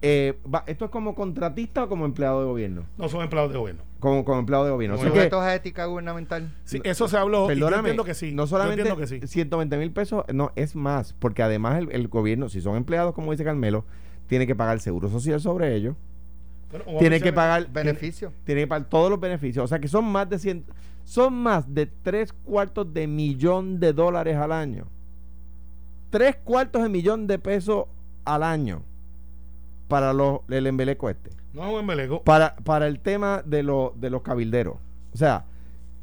Eh, 0.01 0.39
va- 0.53 0.63
¿Esto 0.65 0.85
es 0.85 0.91
como 0.91 1.13
contratista 1.13 1.83
o 1.83 1.89
como 1.89 2.05
empleado 2.05 2.39
de 2.41 2.45
gobierno? 2.47 2.83
no 2.97 3.09
son 3.09 3.21
empleados 3.21 3.51
de 3.51 3.57
gobierno. 3.59 3.83
Como, 3.99 4.23
como 4.23 4.39
empleado 4.39 4.63
de 4.63 4.71
gobierno. 4.71 4.97
Sujetos 4.97 5.41
a 5.43 5.53
ética 5.55 5.85
gubernamental. 5.85 6.53
Sí, 6.63 6.79
eso 6.85 7.09
se 7.09 7.17
habló 7.17 7.39
y 7.51 7.55
yo 7.55 7.65
perdóname, 7.65 7.89
entiendo 7.89 8.05
que 8.05 8.13
sí. 8.13 8.31
no 8.33 8.43
yo 8.43 8.47
solamente 8.47 8.81
entiendo 8.83 8.99
que 9.01 9.07
sí. 9.07 9.27
120 9.27 9.77
mil 9.77 9.91
pesos, 9.91 10.23
no, 10.33 10.51
es 10.55 10.73
más, 10.75 11.11
porque 11.19 11.43
además 11.43 11.79
el, 11.79 11.91
el 11.91 12.07
gobierno, 12.07 12.47
si 12.47 12.61
son 12.61 12.77
empleados, 12.77 13.13
como 13.13 13.31
dice 13.31 13.43
Carmelo, 13.43 13.83
tiene 14.27 14.47
que 14.47 14.55
pagar 14.55 14.79
seguro 14.79 15.09
social 15.09 15.41
sobre 15.41 15.75
ellos, 15.75 15.95
Bueno, 16.71 16.99
tiene 16.99 17.19
que 17.19 17.33
pagar 17.33 17.67
Beneficio. 17.69 18.31
tiene 18.45 18.61
que 18.61 18.67
pagar 18.67 18.87
todos 18.87 19.09
los 19.09 19.19
beneficios. 19.19 19.65
O 19.65 19.67
sea 19.67 19.79
que 19.79 19.89
son 19.89 20.05
más 20.05 20.29
de 20.29 20.39
100, 20.39 20.63
son 21.03 21.33
más 21.33 21.73
de 21.73 21.87
tres 21.87 22.31
cuartos 22.31 22.93
de 22.93 23.05
millón 23.05 23.81
de 23.81 23.91
dólares 23.91 24.37
al 24.37 24.53
año. 24.53 24.85
Tres 26.09 26.37
cuartos 26.37 26.81
de 26.83 26.89
millón 26.89 27.27
de 27.27 27.37
pesos 27.37 27.85
al 28.23 28.43
año 28.43 28.83
para 29.89 30.13
los, 30.13 30.39
el 30.49 30.65
embeleco 30.67 31.09
este. 31.09 31.31
No 31.53 31.65
es 31.67 31.73
un 31.73 31.79
embeleco. 31.81 32.23
Para, 32.23 32.55
para 32.63 32.87
el 32.87 32.99
tema 33.01 33.41
de, 33.45 33.63
lo- 33.63 33.93
de 33.97 34.09
los 34.09 34.21
cabilderos. 34.21 34.75
O 35.13 35.17
sea, 35.17 35.43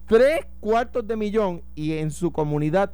tres 0.07 0.47
cuartos 0.61 1.07
de 1.07 1.17
millón 1.17 1.63
y 1.75 1.93
en 1.95 2.11
su 2.11 2.31
comunidad 2.33 2.93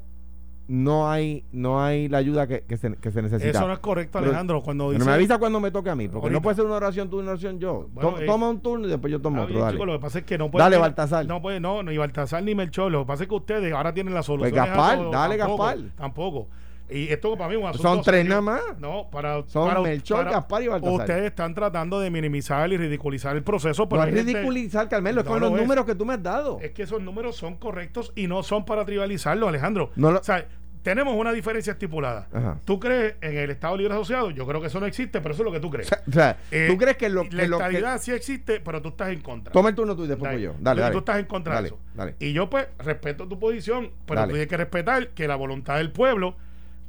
no 0.68 1.10
hay, 1.10 1.44
no 1.50 1.82
hay 1.82 2.08
la 2.08 2.18
ayuda 2.18 2.46
que, 2.46 2.62
que 2.62 2.76
se, 2.76 2.94
que 2.96 3.10
se 3.10 3.20
necesita. 3.20 3.50
Eso 3.50 3.66
no 3.66 3.72
es 3.72 3.80
correcto, 3.80 4.18
Pero- 4.18 4.26
Alejandro. 4.30 4.62
Cuando 4.62 4.84
Pero 4.88 4.98
dice, 5.00 5.06
me 5.10 5.14
avisa 5.14 5.38
cuando 5.38 5.60
me 5.60 5.70
toque 5.70 5.90
a 5.90 5.96
mí, 5.96 6.06
porque 6.08 6.26
Ahorita. 6.26 6.38
no 6.38 6.42
puede 6.42 6.56
ser 6.56 6.64
una 6.66 6.76
oración 6.76 7.10
tú 7.10 7.16
y 7.18 7.22
una 7.22 7.32
oración 7.32 7.58
yo. 7.58 7.88
Bueno, 7.92 8.10
To- 8.12 8.20
eh, 8.20 8.26
toma 8.26 8.48
un 8.48 8.60
turno 8.60 8.86
y 8.86 8.90
después 8.90 9.10
yo 9.10 9.20
tomo 9.20 9.42
otro. 9.42 9.48
bien, 9.54 9.60
Dale. 9.64 9.74
chico, 9.76 9.86
lo 9.86 9.92
que 9.94 9.98
pasa 9.98 10.18
es 10.20 10.24
que 10.24 10.38
no 10.38 10.50
puede. 10.50 10.62
Dale, 10.64 10.76
Baltasar. 10.78 11.26
No 11.26 11.42
puede, 11.42 11.58
no, 11.58 11.82
ni 11.82 11.96
Baltasar 11.98 12.42
ni 12.42 12.54
Melchor. 12.54 12.92
Lo 12.92 13.00
que 13.00 13.06
pasa 13.06 13.24
es 13.24 13.28
que 13.28 13.34
ustedes 13.34 13.72
ahora 13.74 13.92
tienen 13.92 14.14
la 14.14 14.22
solución. 14.22 14.50
Pues 14.52 14.62
Gaspar, 14.68 15.10
dale, 15.10 15.36
Gaspar. 15.36 15.78
Tampoco. 15.96 16.48
Y 16.92 17.08
esto 17.12 17.36
para 17.36 17.48
mí 17.48 17.54
es 17.56 17.60
un 17.62 17.68
asunto. 17.68 17.88
Son 17.88 18.02
tres 18.02 18.18
serio. 18.20 18.30
nada 18.30 18.40
más. 18.42 18.62
No, 18.78 19.08
para. 19.10 19.42
Son 19.46 19.68
para- 19.68 19.80
Melchor, 19.80 20.18
para- 20.24 20.30
Gaspar 20.32 20.62
y 20.62 20.68
Baltasar. 20.68 21.00
Ustedes 21.00 21.24
están 21.26 21.54
tratando 21.54 22.00
de 22.00 22.10
minimizar 22.10 22.70
y 22.72 22.76
ridiculizar 22.76 23.36
el 23.36 23.42
proceso. 23.42 23.88
Pero 23.88 24.02
No 24.02 24.08
es 24.08 24.14
gente- 24.14 24.32
ridiculizar, 24.32 24.88
Carmelo, 24.88 25.20
es 25.20 25.24
No 25.26 25.30
con 25.32 25.40
lo 25.40 25.46
los 25.50 25.56
es. 25.56 25.62
números 25.62 25.84
que 25.86 25.94
tú 25.94 26.04
me 26.04 26.14
has 26.14 26.22
dado. 26.22 26.58
Es 26.60 26.72
que 26.72 26.82
esos 26.82 27.00
números 27.02 27.36
son 27.36 27.56
correctos 27.56 28.12
y 28.14 28.26
no 28.26 28.42
son 28.42 28.64
para 28.64 28.84
trivializarlo, 28.84 29.48
Alejandro. 29.48 29.90
No 29.96 30.12
lo- 30.12 30.20
O 30.20 30.24
sea, 30.24 30.46
tenemos 30.82 31.14
una 31.14 31.32
diferencia 31.32 31.74
estipulada. 31.74 32.26
Ajá. 32.32 32.58
¿Tú 32.64 32.80
crees 32.80 33.14
en 33.20 33.36
el 33.38 33.50
Estado 33.50 33.76
Libre 33.76 33.94
Asociado? 33.94 34.32
Yo 34.32 34.44
creo 34.48 34.60
que 34.60 34.66
eso 34.66 34.80
no 34.80 34.86
existe, 34.86 35.20
pero 35.20 35.32
eso 35.32 35.42
es 35.42 35.46
lo 35.46 35.52
que 35.52 35.60
tú 35.60 35.70
crees. 35.70 35.88
O 36.08 36.10
sea, 36.12 36.36
Eh, 36.50 36.66
¿tú 36.68 36.76
crees 36.76 36.96
que 36.96 37.08
lo 37.08 37.22
la 37.22 37.28
que- 37.30 37.42
estabilidad 37.44 38.00
sí 38.00 38.10
existe, 38.10 38.58
pero 38.58 38.82
tú 38.82 38.88
estás 38.88 39.10
en 39.10 39.20
contra. 39.20 39.52
Toma 39.52 39.68
el 39.68 39.76
turno 39.76 39.94
tú 39.94 40.04
y 40.04 40.08
después 40.08 40.30
Dale. 40.32 40.42
yo. 40.42 40.54
Dale, 40.58 40.80
dale. 40.80 40.92
Tú 40.92 40.98
estás 40.98 41.20
en 41.20 41.26
contra 41.26 41.54
Dale, 41.54 41.68
de 41.70 41.74
eso. 41.76 41.82
dale. 41.94 42.16
Y 42.18 42.32
yo, 42.32 42.50
pues, 42.50 42.66
respeto 42.80 43.28
tu 43.28 43.38
posición, 43.38 43.92
pero 44.06 44.22
tú 44.24 44.28
tienes 44.30 44.48
que 44.48 44.56
respetar 44.56 45.08
que 45.10 45.28
la 45.28 45.36
voluntad 45.36 45.76
del 45.76 45.92
pueblo 45.92 46.34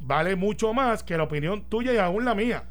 vale 0.06 0.36
mucho 0.36 0.74
más 0.74 1.04
que 1.04 1.18
la 1.18 1.24
opinión 1.24 1.64
tuya 1.70 1.94
y 1.94 1.98
aún 1.98 2.26
la 2.26 2.36
mía. 2.36 2.66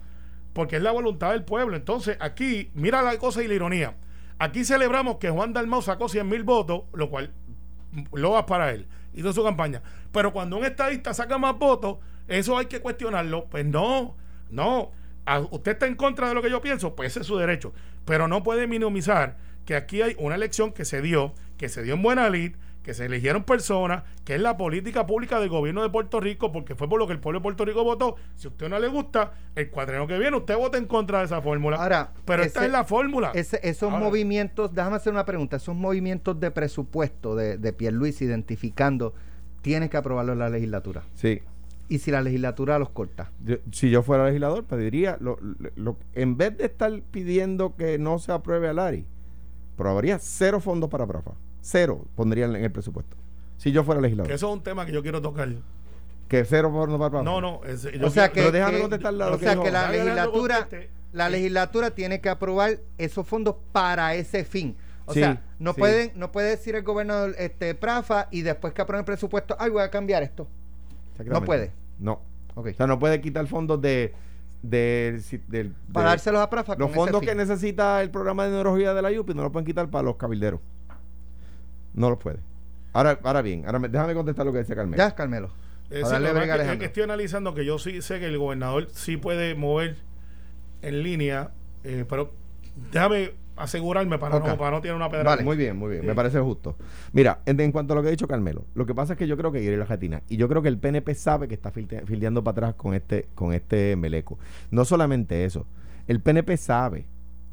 Porque 0.52 0.76
es 0.76 0.82
la 0.82 0.90
voluntad 0.92 1.30
del 1.32 1.44
pueblo. 1.44 1.76
Entonces, 1.76 2.16
aquí, 2.20 2.70
mira 2.74 3.02
la 3.02 3.16
cosa 3.18 3.42
y 3.42 3.48
la 3.48 3.54
ironía. 3.54 3.96
Aquí 4.38 4.64
celebramos 4.64 5.16
que 5.16 5.30
Juan 5.30 5.52
Dalmau 5.52 5.82
sacó 5.82 6.08
100 6.08 6.28
mil 6.28 6.42
votos, 6.44 6.82
lo 6.92 7.08
cual 7.10 7.32
lo 8.12 8.32
va 8.32 8.46
para 8.46 8.70
él. 8.72 8.86
Hizo 9.14 9.32
su 9.32 9.42
campaña. 9.44 9.82
Pero 10.12 10.32
cuando 10.32 10.56
un 10.58 10.64
estadista 10.64 11.14
saca 11.14 11.38
más 11.38 11.58
votos, 11.58 11.98
eso 12.28 12.56
hay 12.58 12.66
que 12.66 12.80
cuestionarlo. 12.80 13.46
Pues 13.46 13.64
no, 13.64 14.16
no. 14.50 14.90
A- 15.24 15.40
usted 15.40 15.72
está 15.72 15.86
en 15.86 15.94
contra 15.94 16.28
de 16.28 16.34
lo 16.34 16.42
que 16.42 16.50
yo 16.50 16.60
pienso, 16.60 16.94
pues 16.96 17.12
ese 17.12 17.20
es 17.20 17.26
su 17.26 17.36
derecho. 17.36 17.72
Pero 18.04 18.28
no 18.28 18.42
puede 18.42 18.66
minimizar 18.66 19.36
que 19.64 19.76
aquí 19.76 20.02
hay 20.02 20.16
una 20.18 20.34
elección 20.34 20.72
que 20.72 20.84
se 20.84 21.00
dio, 21.00 21.34
que 21.56 21.68
se 21.68 21.82
dio 21.82 21.94
en 21.94 22.02
buena 22.02 22.28
lid, 22.28 22.56
que 22.82 22.94
se 22.94 23.04
eligieron 23.06 23.44
personas, 23.44 24.02
que 24.24 24.34
es 24.34 24.40
la 24.40 24.56
política 24.56 25.06
pública 25.06 25.38
del 25.38 25.48
gobierno 25.48 25.82
de 25.82 25.90
Puerto 25.90 26.18
Rico, 26.20 26.50
porque 26.50 26.74
fue 26.74 26.88
por 26.88 26.98
lo 26.98 27.06
que 27.06 27.12
el 27.12 27.20
pueblo 27.20 27.38
de 27.38 27.42
Puerto 27.44 27.64
Rico 27.64 27.84
votó. 27.84 28.16
Si 28.34 28.48
a 28.48 28.50
usted 28.50 28.68
no 28.68 28.78
le 28.80 28.88
gusta, 28.88 29.34
el 29.54 29.70
cuadreno 29.70 30.06
que 30.06 30.18
viene, 30.18 30.36
usted 30.36 30.56
vota 30.56 30.78
en 30.78 30.86
contra 30.86 31.20
de 31.20 31.26
esa 31.26 31.40
fórmula. 31.40 31.76
Ahora, 31.76 32.12
pero 32.24 32.42
esta 32.42 32.64
es 32.66 32.72
la 32.72 32.84
fórmula. 32.84 33.30
Ese- 33.34 33.60
esos 33.62 33.92
Ahora. 33.92 34.04
movimientos, 34.04 34.74
déjame 34.74 34.96
hacer 34.96 35.12
una 35.12 35.24
pregunta, 35.24 35.56
esos 35.56 35.76
movimientos 35.76 36.40
de 36.40 36.50
presupuesto 36.50 37.36
de, 37.36 37.56
de 37.58 37.72
Pierluisi 37.72 38.24
identificando, 38.24 39.14
tiene 39.60 39.88
que 39.88 39.96
aprobarlo 39.96 40.34
la 40.34 40.48
legislatura. 40.48 41.04
Sí. 41.14 41.40
Y 41.88 41.98
si 42.00 42.10
la 42.10 42.20
legislatura 42.22 42.78
los 42.80 42.88
corta. 42.90 43.30
Yo- 43.44 43.58
si 43.70 43.90
yo 43.90 44.02
fuera 44.02 44.24
legislador, 44.26 44.64
pediría, 44.64 45.18
lo, 45.20 45.38
lo- 45.76 45.96
en 46.14 46.36
vez 46.36 46.56
de 46.58 46.64
estar 46.64 47.00
pidiendo 47.12 47.76
que 47.76 47.98
no 47.98 48.18
se 48.18 48.32
apruebe 48.32 48.68
a 48.68 48.72
Lari, 48.72 49.06
aprobaría 49.74 50.18
cero 50.18 50.58
fondos 50.58 50.90
para 50.90 51.06
Prafa. 51.06 51.32
Cero 51.62 52.04
pondría 52.14 52.44
en 52.44 52.56
el 52.56 52.70
presupuesto. 52.70 53.16
Si 53.56 53.72
yo 53.72 53.82
fuera 53.84 54.00
legislador. 54.00 54.28
Que 54.28 54.34
eso 54.34 54.48
es 54.48 54.52
un 54.54 54.62
tema 54.62 54.84
que 54.84 54.92
yo 54.92 55.00
quiero 55.02 55.22
tocar. 55.22 55.48
Que 56.28 56.44
cero 56.44 56.70
fondos 56.72 56.98
para 56.98 57.10
Prafa. 57.10 57.24
No, 57.24 57.40
no. 57.40 57.60
es- 57.64 57.82
yo 57.82 58.06
o 58.06 58.10
sea 58.10 58.28
quiero- 58.30 58.32
que, 58.32 58.40
pero 58.40 58.52
déjame 58.52 58.74
que- 58.76 58.80
contestar 58.82 59.14
la- 59.14 59.28
o 59.28 59.38
que 59.38 59.44
sea 59.44 59.56
que 59.60 59.70
la 59.70 59.90
legislatura, 59.90 60.58
conteste. 60.60 60.90
la 61.12 61.28
legislatura 61.30 61.90
tiene 61.90 62.20
que 62.20 62.28
aprobar 62.28 62.78
esos 62.98 63.26
fondos 63.26 63.56
para 63.72 64.14
ese 64.14 64.44
fin. 64.44 64.76
O 65.04 65.12
Sí, 65.14 65.20
sea, 65.20 65.42
no 65.58 65.72
sí. 65.74 65.80
pueden, 65.80 66.12
no 66.16 66.32
puede 66.32 66.50
decir 66.50 66.74
el 66.74 66.82
gobernador 66.82 67.34
este 67.38 67.74
Prafa 67.74 68.28
y 68.30 68.42
después 68.42 68.72
que 68.72 68.82
aprueben 68.82 69.00
el 69.00 69.04
presupuesto, 69.06 69.56
ay 69.58 69.70
voy 69.70 69.82
a 69.82 69.90
cambiar 69.90 70.22
esto. 70.22 70.48
No 71.26 71.44
puede. 71.44 71.72
No. 71.98 72.20
O 72.54 72.64
sea, 72.66 72.86
no 72.86 72.98
puede 72.98 73.20
quitar 73.20 73.46
fondos 73.46 73.80
de, 73.80 74.14
del- 74.62 75.74
Para 75.92 76.10
dárselos 76.10 76.40
a 76.40 76.48
Prafa 76.50 76.74
los 76.76 76.88
con 76.88 76.94
fondos 76.94 77.22
ese 77.22 77.30
que 77.30 77.34
necesita 77.36 78.00
el 78.02 78.10
programa 78.10 78.44
de 78.44 78.50
neurología 78.52 78.94
de 78.94 79.02
la 79.02 79.10
UPI 79.20 79.34
no 79.34 79.42
los 79.42 79.52
pueden 79.52 79.66
quitar 79.66 79.88
para 79.90 80.04
los 80.04 80.16
cabilderos. 80.16 80.60
No 81.94 82.10
los 82.10 82.18
puede. 82.18 82.38
Ahora, 82.92 83.18
ahora 83.22 83.42
bien, 83.42 83.64
ahora 83.66 83.78
me- 83.78 83.88
déjame 83.88 84.14
contestar 84.14 84.44
lo 84.46 84.52
que 84.52 84.58
decía 84.58 84.74
Carmen. 84.76 84.98
Ya, 84.98 85.14
Carmelo. 85.14 85.48
Eh, 85.90 86.02
sí, 86.04 86.10
darle 86.10 86.28
lo 86.28 86.34
que 86.34 86.40
es 86.40 86.44
que- 86.46 86.52
Alejandro. 86.52 86.86
Estoy 86.86 87.02
analizando 87.02 87.54
que 87.54 87.64
yo 87.64 87.78
sí 87.78 88.00
sé 88.02 88.18
que 88.18 88.26
el 88.26 88.38
gobernador 88.38 88.88
sí 88.92 89.16
puede 89.16 89.54
mover 89.54 89.96
en 90.82 91.02
línea, 91.02 91.50
eh, 91.84 92.04
pero 92.08 92.32
déjame 92.92 93.32
asegurarme 93.56 94.18
para, 94.18 94.38
no, 94.40 94.56
para 94.56 94.70
no 94.70 94.80
tener 94.80 94.96
una 94.96 95.10
pedra. 95.10 95.24
Vale. 95.24 95.44
Muy 95.44 95.56
bien, 95.56 95.76
muy 95.76 95.90
bien, 95.90 96.00
Sí. 96.02 96.06
me 96.06 96.14
parece 96.14 96.40
justo. 96.40 96.76
Mira, 97.12 97.40
en, 97.44 97.60
en 97.60 97.70
cuanto 97.70 97.92
a 97.92 97.96
lo 97.96 98.02
que 98.02 98.08
ha 98.08 98.10
dicho 98.10 98.26
Carmelo, 98.26 98.64
lo 98.74 98.86
que 98.86 98.94
pasa 98.94 99.12
es 99.12 99.18
que 99.18 99.26
yo 99.28 99.36
creo 99.36 99.52
que 99.52 99.62
ir 99.62 99.74
a 99.74 99.76
la 99.76 99.82
Argentina 99.82 100.22
y 100.28 100.38
yo 100.38 100.48
creo 100.48 100.62
que 100.62 100.68
el 100.68 100.78
PNP 100.78 101.14
sabe 101.14 101.48
que 101.48 101.54
está 101.54 101.70
fildeando 101.70 102.42
para 102.42 102.52
atrás 102.68 102.74
con 102.76 102.94
este, 102.94 103.28
con 103.34 103.52
este 103.52 103.94
meleco. 103.96 104.38
No 104.70 104.84
solamente 104.86 105.44
eso, 105.44 105.66
el 106.08 106.20
PNP 106.20 106.56
sabe 106.56 107.06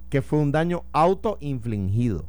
que 0.10 0.22
fue 0.22 0.40
un 0.40 0.52
daño 0.54 0.84
autoinfligido, 0.94 2.26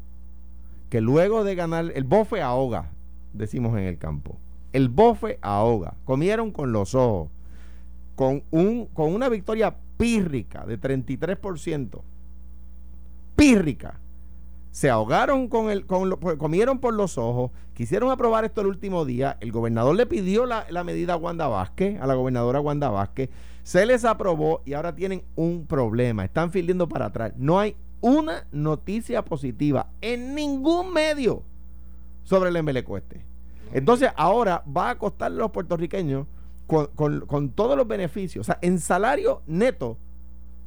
que 0.91 1.01
luego 1.01 1.45
de 1.45 1.55
ganar, 1.55 1.93
el 1.95 2.05
bofe 2.05 2.43
ahoga, 2.43 2.91
decimos 3.33 3.79
en 3.79 3.85
el 3.85 3.97
campo. 3.97 4.37
El 4.73 4.89
bofe 4.89 5.39
ahoga. 5.41 5.95
Comieron 6.05 6.51
con 6.51 6.73
los 6.73 6.95
ojos. 6.95 7.31
Con, 8.17 8.43
un, 8.51 8.87
con 8.87 9.15
una 9.15 9.29
victoria 9.29 9.77
pírrica 9.97 10.67
de 10.67 10.79
33%. 10.79 12.03
Pírrica 13.37 13.99
se 14.71 14.89
ahogaron 14.89 15.49
con 15.49 15.71
el, 15.71 15.87
con 15.87 16.11
pues, 16.21 16.37
comieron 16.37 16.79
por 16.79 16.95
los 16.95 17.19
ojos, 17.19 17.51
quisieron 17.75 18.11
aprobar 18.11 18.45
esto 18.45 18.61
el 18.61 18.69
último 18.69 19.05
día, 19.05 19.37
el 19.41 19.51
gobernador 19.51 19.97
le 19.97 20.07
pidió 20.07 20.47
la, 20.47 20.67
la 20.71 20.85
medida 20.85 21.15
a 21.15 21.17
Wanda 21.17 21.49
Vázquez, 21.49 22.01
a 22.01 22.07
la 22.07 22.15
gobernadora 22.15 22.61
Wanda 22.61 22.89
Vázquez, 22.89 23.31
se 23.65 23.85
les 23.85 24.05
aprobó 24.05 24.63
y 24.65 24.75
ahora 24.75 24.95
tienen 24.95 25.25
un 25.35 25.67
problema, 25.67 26.25
están 26.25 26.53
fildiendo 26.53 26.89
para 26.89 27.07
atrás. 27.07 27.33
No 27.37 27.59
hay 27.59 27.75
una 28.01 28.47
noticia 28.53 29.25
positiva 29.25 29.91
en 30.01 30.35
ningún 30.35 30.93
medio 30.93 31.43
sobre 32.25 32.51
el 32.51 32.57
embeleco 32.57 32.97
este. 32.97 33.25
Entonces 33.73 34.11
ahora 34.17 34.65
va 34.77 34.91
a 34.91 34.99
costarle 34.99 35.39
a 35.39 35.41
los 35.43 35.51
puertorriqueños 35.51 36.27
con, 36.67 36.87
con- 37.27 37.51
todos 37.51 37.77
los 37.77 37.87
beneficios, 37.87 38.43
o 38.43 38.47
sea, 38.47 38.59
en 38.63 38.79
salario 38.79 39.43
neto, 39.47 39.97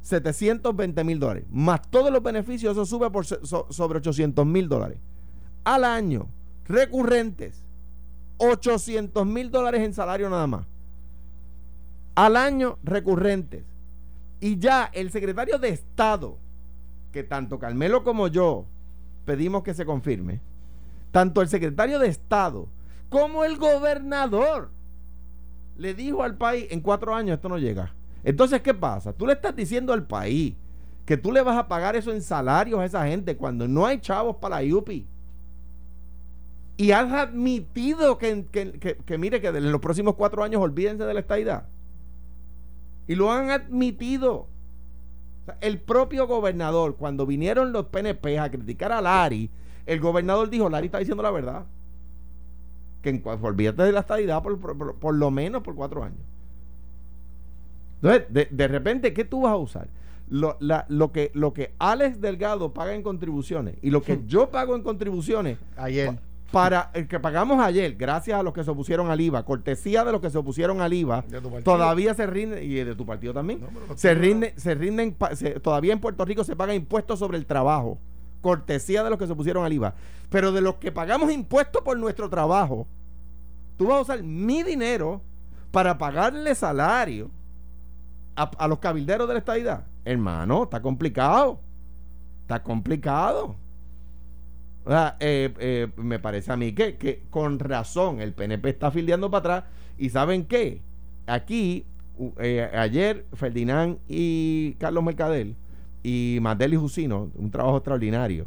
720 0.02 1.02
mil 1.02 1.18
dólares, 1.18 1.44
más 1.50 1.80
todos 1.90 2.10
los 2.12 2.22
beneficios, 2.22 2.72
eso 2.72 2.84
sube 2.84 3.10
por 3.10 3.24
so- 3.24 3.44
so- 3.44 3.66
sobre 3.70 3.98
800 3.98 4.44
mil 4.44 4.68
dólares. 4.68 4.98
Al 5.64 5.82
año, 5.84 6.28
recurrentes, 6.66 7.62
800 8.36 9.26
mil 9.26 9.50
dólares 9.50 9.80
en 9.82 9.94
salario 9.94 10.28
nada 10.28 10.46
más. 10.46 10.66
Al 12.14 12.36
año, 12.36 12.78
recurrentes. 12.84 13.64
Y 14.40 14.58
ya 14.58 14.90
el 14.92 15.10
secretario 15.10 15.58
de 15.58 15.70
Estado, 15.70 16.36
que 17.14 17.22
tanto 17.22 17.60
Carmelo 17.60 18.02
como 18.02 18.26
yo 18.26 18.66
pedimos 19.24 19.62
que 19.62 19.72
se 19.72 19.86
confirme, 19.86 20.40
tanto 21.12 21.40
el 21.42 21.48
secretario 21.48 22.00
de 22.00 22.08
Estado 22.08 22.66
como 23.08 23.44
el 23.44 23.56
gobernador 23.56 24.70
le 25.78 25.94
dijo 25.94 26.24
al 26.24 26.36
país, 26.36 26.66
en 26.70 26.80
cuatro 26.80 27.14
años 27.14 27.36
esto 27.36 27.48
no 27.48 27.58
llega. 27.58 27.94
Entonces, 28.24 28.60
¿qué 28.62 28.74
pasa? 28.74 29.12
Tú 29.12 29.26
le 29.28 29.34
estás 29.34 29.54
diciendo 29.54 29.92
al 29.92 30.02
país 30.08 30.54
que 31.06 31.16
tú 31.16 31.30
le 31.30 31.40
vas 31.42 31.56
a 31.56 31.68
pagar 31.68 31.94
eso 31.94 32.10
en 32.12 32.20
salarios 32.20 32.80
a 32.80 32.84
esa 32.84 33.06
gente 33.06 33.36
cuando 33.36 33.68
no 33.68 33.86
hay 33.86 34.00
chavos 34.00 34.36
para 34.36 34.56
la 34.56 34.64
IUPI. 34.64 35.06
Y 36.76 36.90
has 36.90 37.12
admitido 37.12 38.18
que, 38.18 38.44
que- 38.50 38.72
que- 38.72 38.96
que 38.96 39.18
mire 39.18 39.40
que 39.40 39.48
en 39.48 39.70
los 39.70 39.80
próximos 39.80 40.16
cuatro 40.16 40.42
años 40.42 40.60
olvídense 40.60 41.04
de 41.04 41.14
la 41.14 41.20
estadidad. 41.20 41.66
Y 43.06 43.14
lo 43.14 43.30
han 43.30 43.50
admitido. 43.50 44.48
O 45.44 45.46
sea, 45.46 45.56
el 45.60 45.78
propio 45.78 46.26
gobernador, 46.26 46.96
cuando 46.96 47.26
vinieron 47.26 47.72
los 47.72 47.86
PNP 47.86 48.38
a 48.38 48.50
criticar 48.50 48.92
a 48.92 49.00
Lari, 49.00 49.50
el 49.86 50.00
gobernador 50.00 50.48
dijo, 50.50 50.68
Lari 50.70 50.86
está 50.86 50.98
diciendo 50.98 51.22
la 51.22 51.30
verdad. 51.30 51.64
Que 53.02 53.10
en, 53.10 53.22
olvídate 53.24 53.82
de 53.82 53.92
la 53.92 54.00
estadidad 54.00 54.42
por, 54.42 54.58
por- 54.58 54.76
por- 54.78 54.94
por 54.96 55.14
lo 55.14 55.30
menos 55.30 55.62
por 55.62 55.74
cuatro 55.74 56.02
años. 56.02 56.18
Entonces, 57.96 58.24
de, 58.32 58.48
de 58.50 58.68
repente, 58.68 59.12
¿qué 59.12 59.24
tú 59.24 59.42
vas 59.42 59.52
a 59.52 59.56
usar? 59.56 59.88
Lo, 60.30 60.56
la- 60.60 60.86
lo, 60.88 61.12
que, 61.12 61.30
lo 61.34 61.52
que 61.52 61.72
Alex 61.78 62.20
Delgado 62.20 62.72
paga 62.72 62.94
en 62.94 63.02
contribuciones 63.02 63.76
y 63.82 63.90
lo 63.90 64.02
que 64.02 64.20
yo 64.26 64.48
pago 64.50 64.74
en 64.74 64.82
contribuciones 64.82 65.58
Ayer. 65.76 66.18
Para 66.50 66.90
el 66.94 67.08
que 67.08 67.18
pagamos 67.18 67.58
ayer, 67.60 67.96
gracias 67.96 68.38
a 68.38 68.42
los 68.42 68.52
que 68.52 68.62
se 68.62 68.70
opusieron 68.70 69.10
al 69.10 69.20
IVA, 69.20 69.44
cortesía 69.44 70.04
de 70.04 70.12
los 70.12 70.20
que 70.20 70.30
se 70.30 70.38
opusieron 70.38 70.80
al 70.80 70.92
IVA, 70.92 71.24
todavía 71.64 72.14
se 72.14 72.26
rinde, 72.26 72.64
y 72.64 72.74
de 72.74 72.94
tu 72.94 73.04
partido 73.04 73.32
también, 73.34 73.60
No, 73.60 73.96
se 73.96 74.14
tuyos 74.14 74.16
no. 74.16 74.22
rinde, 74.22 74.54
se 74.56 74.74
rinden, 74.74 75.16
todavía 75.62 75.92
en 75.92 76.00
Puerto 76.00 76.24
Rico 76.24 76.44
se 76.44 76.54
paga 76.54 76.74
impuestos 76.74 77.18
sobre 77.18 77.38
el 77.38 77.46
trabajo, 77.46 77.98
cortesía 78.40 79.02
de 79.02 79.10
los 79.10 79.18
que 79.18 79.26
se 79.26 79.32
opusieron 79.32 79.64
al 79.64 79.72
IVA. 79.72 79.94
Pero 80.30 80.52
de 80.52 80.60
los 80.60 80.76
que 80.76 80.92
pagamos 80.92 81.32
impuestos 81.32 81.82
por 81.82 81.98
nuestro 81.98 82.28
trabajo, 82.30 82.86
tú 83.76 83.88
vas 83.88 83.98
a 83.98 84.02
usar 84.02 84.22
mi 84.22 84.62
dinero 84.62 85.22
para 85.72 85.98
pagarle 85.98 86.54
salario 86.54 87.30
a, 88.36 88.44
a 88.44 88.68
los 88.68 88.78
cabilderos 88.78 89.26
de 89.26 89.34
la 89.34 89.38
estadidad. 89.40 89.86
Hermano, 90.04 90.64
está 90.64 90.80
complicado. 90.82 91.58
Está 92.42 92.62
complicado. 92.62 93.56
Eh, 94.86 95.52
eh, 95.58 95.88
me 95.96 96.18
parece 96.18 96.52
a 96.52 96.56
mí 96.56 96.72
que, 96.74 96.96
que 96.96 97.22
con 97.30 97.58
razón 97.58 98.20
el 98.20 98.32
PNP 98.32 98.68
está 98.68 98.90
fildeando 98.90 99.30
para 99.30 99.56
atrás. 99.58 99.72
¿Y 99.98 100.10
saben 100.10 100.44
qué? 100.44 100.80
Aquí, 101.26 101.86
eh, 102.38 102.70
ayer, 102.74 103.24
Ferdinand 103.32 103.98
y 104.08 104.74
Carlos 104.74 105.02
Mercadel 105.04 105.56
y 106.02 106.38
Mandel 106.42 106.74
y 106.74 106.76
Jusino, 106.76 107.30
un 107.34 107.50
trabajo 107.50 107.78
extraordinario, 107.78 108.46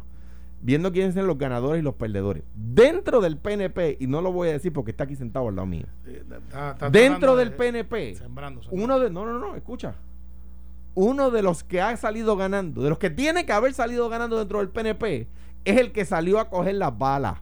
viendo 0.62 0.92
quiénes 0.92 1.14
son 1.14 1.26
los 1.26 1.38
ganadores 1.38 1.80
y 1.80 1.82
los 1.84 1.94
perdedores. 1.94 2.44
Dentro 2.54 3.20
del 3.20 3.36
PNP, 3.36 3.96
y 3.98 4.06
no 4.06 4.20
lo 4.20 4.30
voy 4.32 4.50
a 4.50 4.52
decir 4.52 4.72
porque 4.72 4.92
está 4.92 5.04
aquí 5.04 5.16
sentado 5.16 5.48
al 5.48 5.56
lado 5.56 5.66
mío. 5.66 5.86
Está- 6.06 6.70
está 6.72 6.90
Dentro 6.90 7.34
del 7.34 7.50
de- 7.50 7.56
PNP, 7.56 8.14
Sembrando, 8.14 8.62
sembrando. 8.62 8.84
uno 8.84 9.00
de. 9.00 9.10
No, 9.10 9.24
no, 9.26 9.38
no, 9.40 9.56
escucha. 9.56 9.94
Uno 10.94 11.30
de 11.30 11.42
los 11.42 11.62
que 11.64 11.80
ha 11.80 11.96
salido 11.96 12.36
ganando, 12.36 12.82
de 12.82 12.90
los 12.90 12.98
que 12.98 13.10
tiene 13.10 13.46
que 13.46 13.52
haber 13.52 13.72
salido 13.72 14.08
ganando 14.08 14.36
dentro 14.38 14.58
del 14.58 14.68
PNP, 14.68 15.26
es 15.64 15.76
el 15.78 15.92
que 15.92 16.04
salió 16.04 16.38
a 16.38 16.48
coger 16.48 16.76
las 16.76 16.96
balas. 16.96 17.38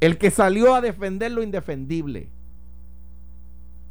El 0.00 0.18
que 0.18 0.30
salió 0.30 0.74
a 0.74 0.80
defender 0.80 1.30
lo 1.30 1.42
indefendible. 1.42 2.28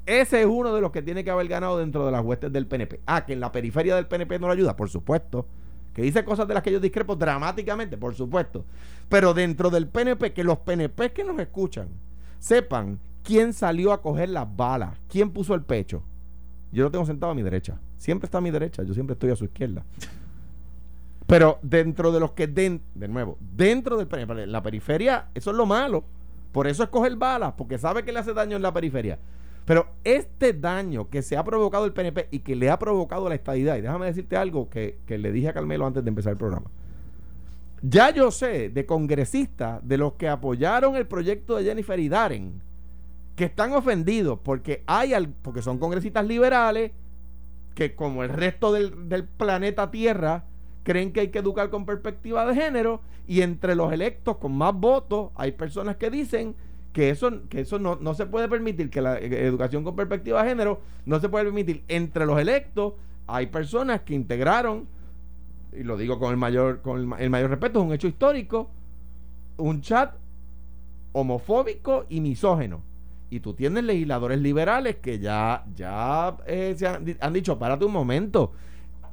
Ese 0.05 0.41
es 0.41 0.47
uno 0.47 0.73
de 0.73 0.81
los 0.81 0.91
que 0.91 1.03
tiene 1.03 1.23
que 1.23 1.29
haber 1.29 1.47
ganado 1.47 1.77
dentro 1.77 2.05
de 2.05 2.11
las 2.11 2.25
huestes 2.25 2.51
del 2.51 2.65
PNP. 2.65 2.99
Ah, 3.05 3.25
que 3.25 3.33
en 3.33 3.39
la 3.39 3.51
periferia 3.51 3.95
del 3.95 4.07
PNP 4.07 4.39
no 4.39 4.47
le 4.47 4.53
ayuda, 4.53 4.75
por 4.75 4.89
supuesto. 4.89 5.45
Que 5.93 6.01
dice 6.01 6.23
cosas 6.23 6.47
de 6.47 6.55
las 6.55 6.63
que 6.63 6.71
yo 6.71 6.79
discrepo 6.79 7.15
dramáticamente, 7.15 7.95
por 7.95 8.15
supuesto. 8.15 8.65
Pero 9.07 9.35
dentro 9.35 9.69
del 9.69 9.87
PNP, 9.87 10.33
que 10.33 10.43
los 10.43 10.57
PNP 10.59 11.11
que 11.11 11.23
nos 11.23 11.39
escuchan 11.39 11.89
sepan 12.39 12.99
quién 13.23 13.53
salió 13.53 13.91
a 13.93 14.01
coger 14.01 14.29
las 14.29 14.47
balas, 14.55 14.97
quién 15.09 15.29
puso 15.29 15.53
el 15.53 15.61
pecho. 15.61 16.01
Yo 16.71 16.85
lo 16.85 16.91
tengo 16.91 17.05
sentado 17.05 17.31
a 17.31 17.35
mi 17.35 17.43
derecha. 17.43 17.79
Siempre 17.97 18.25
está 18.25 18.39
a 18.39 18.41
mi 18.41 18.49
derecha, 18.49 18.81
yo 18.83 18.93
siempre 18.93 19.13
estoy 19.13 19.29
a 19.29 19.35
su 19.35 19.45
izquierda. 19.45 19.83
Pero 21.29 21.59
dentro 21.61 22.11
de 22.11 22.19
los 22.19 22.31
que, 22.31 22.47
den, 22.47 22.81
de 22.95 23.07
nuevo, 23.07 23.37
dentro 23.39 23.97
PNP, 24.07 24.47
la 24.47 24.63
periferia, 24.63 25.27
eso 25.35 25.51
es 25.51 25.55
lo 25.57 25.67
malo. 25.67 26.03
Por 26.51 26.65
eso 26.65 26.81
es 26.81 26.89
coger 26.89 27.15
balas, 27.17 27.53
porque 27.55 27.77
sabe 27.77 28.03
que 28.03 28.11
le 28.11 28.17
hace 28.17 28.33
daño 28.33 28.55
en 28.55 28.63
la 28.63 28.73
periferia. 28.73 29.19
Pero 29.63 29.85
este 30.03 30.53
daño 30.53 31.07
que 31.11 31.21
se 31.21 31.37
ha 31.37 31.43
provocado 31.43 31.85
el 31.85 31.93
PNP 31.93 32.29
y 32.31 32.39
que 32.39 32.55
le 32.55 32.71
ha 32.71 32.79
provocado 32.79 33.29
la 33.29 33.35
estadidad, 33.35 33.77
y 33.77 33.81
déjame 33.81 34.07
decirte 34.07 34.37
algo 34.37 34.71
que, 34.71 34.97
que 35.05 35.19
le 35.19 35.31
dije 35.31 35.49
a 35.49 35.53
Carmelo 35.53 35.85
antes 35.85 36.03
de 36.03 36.09
empezar 36.09 36.31
el 36.31 36.39
programa. 36.39 36.71
Ya 37.83 38.09
yo 38.09 38.31
sé 38.31 38.69
de 38.69 38.87
congresistas, 38.87 39.87
de 39.87 39.99
los 39.99 40.13
que 40.13 40.27
apoyaron 40.29 40.95
el 40.95 41.05
proyecto 41.05 41.57
de 41.57 41.63
Jennifer 41.65 41.99
y 41.99 42.09
Darren, 42.09 42.59
que 43.35 43.45
están 43.45 43.73
ofendidos 43.73 44.39
porque 44.43 44.83
hay 44.87 45.13
al- 45.13 45.29
porque 45.29 45.61
son 45.61 45.77
congresistas 45.77 46.25
liberales 46.25 46.91
que 47.75 47.95
como 47.95 48.23
el 48.23 48.29
resto 48.29 48.73
del, 48.73 49.07
del 49.07 49.25
planeta 49.25 49.91
Tierra 49.91 50.45
creen 50.89 51.13
que 51.13 51.19
hay 51.19 51.27
que 51.27 51.37
educar 51.37 51.69
con 51.69 51.85
perspectiva 51.85 52.47
de 52.47 52.55
género 52.55 53.01
y 53.27 53.41
entre 53.41 53.75
los 53.75 53.93
electos 53.93 54.37
con 54.37 54.57
más 54.57 54.73
votos 54.73 55.29
hay 55.35 55.51
personas 55.51 55.97
que 55.97 56.09
dicen 56.09 56.55
que 56.93 57.11
eso, 57.11 57.47
que 57.47 57.59
eso 57.59 57.77
no, 57.77 57.95
no 58.01 58.15
se 58.15 58.25
puede 58.25 58.49
permitir, 58.49 58.89
que 58.89 58.99
la 58.99 59.19
eh, 59.19 59.45
educación 59.45 59.83
con 59.83 59.95
perspectiva 59.95 60.41
de 60.41 60.49
género 60.49 60.81
no 61.05 61.19
se 61.19 61.29
puede 61.29 61.45
permitir. 61.45 61.83
Entre 61.89 62.25
los 62.25 62.39
electos 62.39 62.93
hay 63.27 63.45
personas 63.45 64.01
que 64.01 64.15
integraron, 64.15 64.87
y 65.77 65.83
lo 65.83 65.95
digo 65.95 66.17
con 66.17 66.31
el 66.31 66.37
mayor, 66.37 66.81
con 66.81 66.97
el, 66.99 67.05
ma- 67.05 67.19
el 67.19 67.29
mayor 67.29 67.51
respeto, 67.51 67.81
es 67.81 67.85
un 67.85 67.93
hecho 67.93 68.07
histórico, 68.07 68.71
un 69.57 69.81
chat 69.81 70.15
homofóbico 71.11 72.07
y 72.09 72.19
misógeno. 72.19 72.81
Y 73.29 73.41
tú 73.41 73.53
tienes 73.53 73.83
legisladores 73.83 74.39
liberales 74.39 74.95
que 74.95 75.19
ya, 75.19 75.65
ya 75.75 76.35
eh, 76.47 76.73
se 76.75 76.87
han, 76.87 77.15
han 77.19 77.33
dicho, 77.33 77.59
párate 77.59 77.85
un 77.85 77.93
momento, 77.93 78.53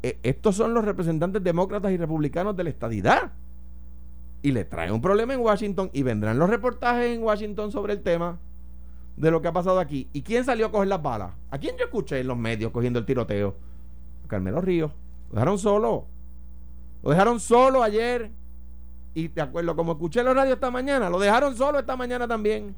eh, 0.02 0.18
estos 0.22 0.56
son 0.56 0.74
los 0.74 0.84
representantes 0.84 1.42
demócratas 1.42 1.92
y 1.92 1.96
republicanos 1.96 2.56
de 2.56 2.64
la 2.64 2.70
estadidad. 2.70 3.32
Y 4.42 4.52
le 4.52 4.64
traen 4.64 4.92
un 4.92 5.00
problema 5.00 5.34
en 5.34 5.40
Washington 5.40 5.90
y 5.92 6.02
vendrán 6.02 6.38
los 6.38 6.48
reportajes 6.48 7.16
en 7.16 7.22
Washington 7.22 7.72
sobre 7.72 7.94
el 7.94 8.02
tema 8.02 8.38
de 9.16 9.30
lo 9.30 9.40
que 9.40 9.48
ha 9.48 9.52
pasado 9.52 9.80
aquí. 9.80 10.08
¿Y 10.12 10.22
quién 10.22 10.44
salió 10.44 10.66
a 10.66 10.70
coger 10.70 10.88
las 10.88 11.02
balas? 11.02 11.32
¿A 11.50 11.58
quién 11.58 11.76
yo 11.76 11.84
escuché 11.84 12.20
en 12.20 12.28
los 12.28 12.36
medios 12.36 12.70
cogiendo 12.70 12.98
el 12.98 13.06
tiroteo? 13.06 13.56
Carmelo 14.28 14.60
Ríos. 14.60 14.92
Lo 15.30 15.34
dejaron 15.34 15.58
solo. 15.58 16.06
Lo 17.02 17.10
dejaron 17.10 17.40
solo 17.40 17.82
ayer. 17.82 18.30
Y 19.14 19.28
te 19.30 19.40
acuerdo, 19.40 19.74
como 19.74 19.92
escuché 19.92 20.20
en 20.20 20.26
la 20.26 20.34
radio 20.34 20.54
esta 20.54 20.70
mañana, 20.70 21.08
lo 21.08 21.18
dejaron 21.18 21.56
solo 21.56 21.78
esta 21.78 21.96
mañana 21.96 22.28
también. 22.28 22.76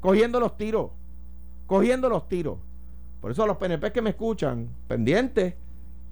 Cogiendo 0.00 0.40
los 0.40 0.56
tiros. 0.56 0.90
Cogiendo 1.66 2.08
los 2.08 2.28
tiros. 2.28 2.58
Por 3.20 3.30
eso 3.30 3.42
a 3.42 3.46
los 3.46 3.56
PNP 3.56 3.92
que 3.92 4.02
me 4.02 4.10
escuchan, 4.10 4.68
pendientes, 4.86 5.54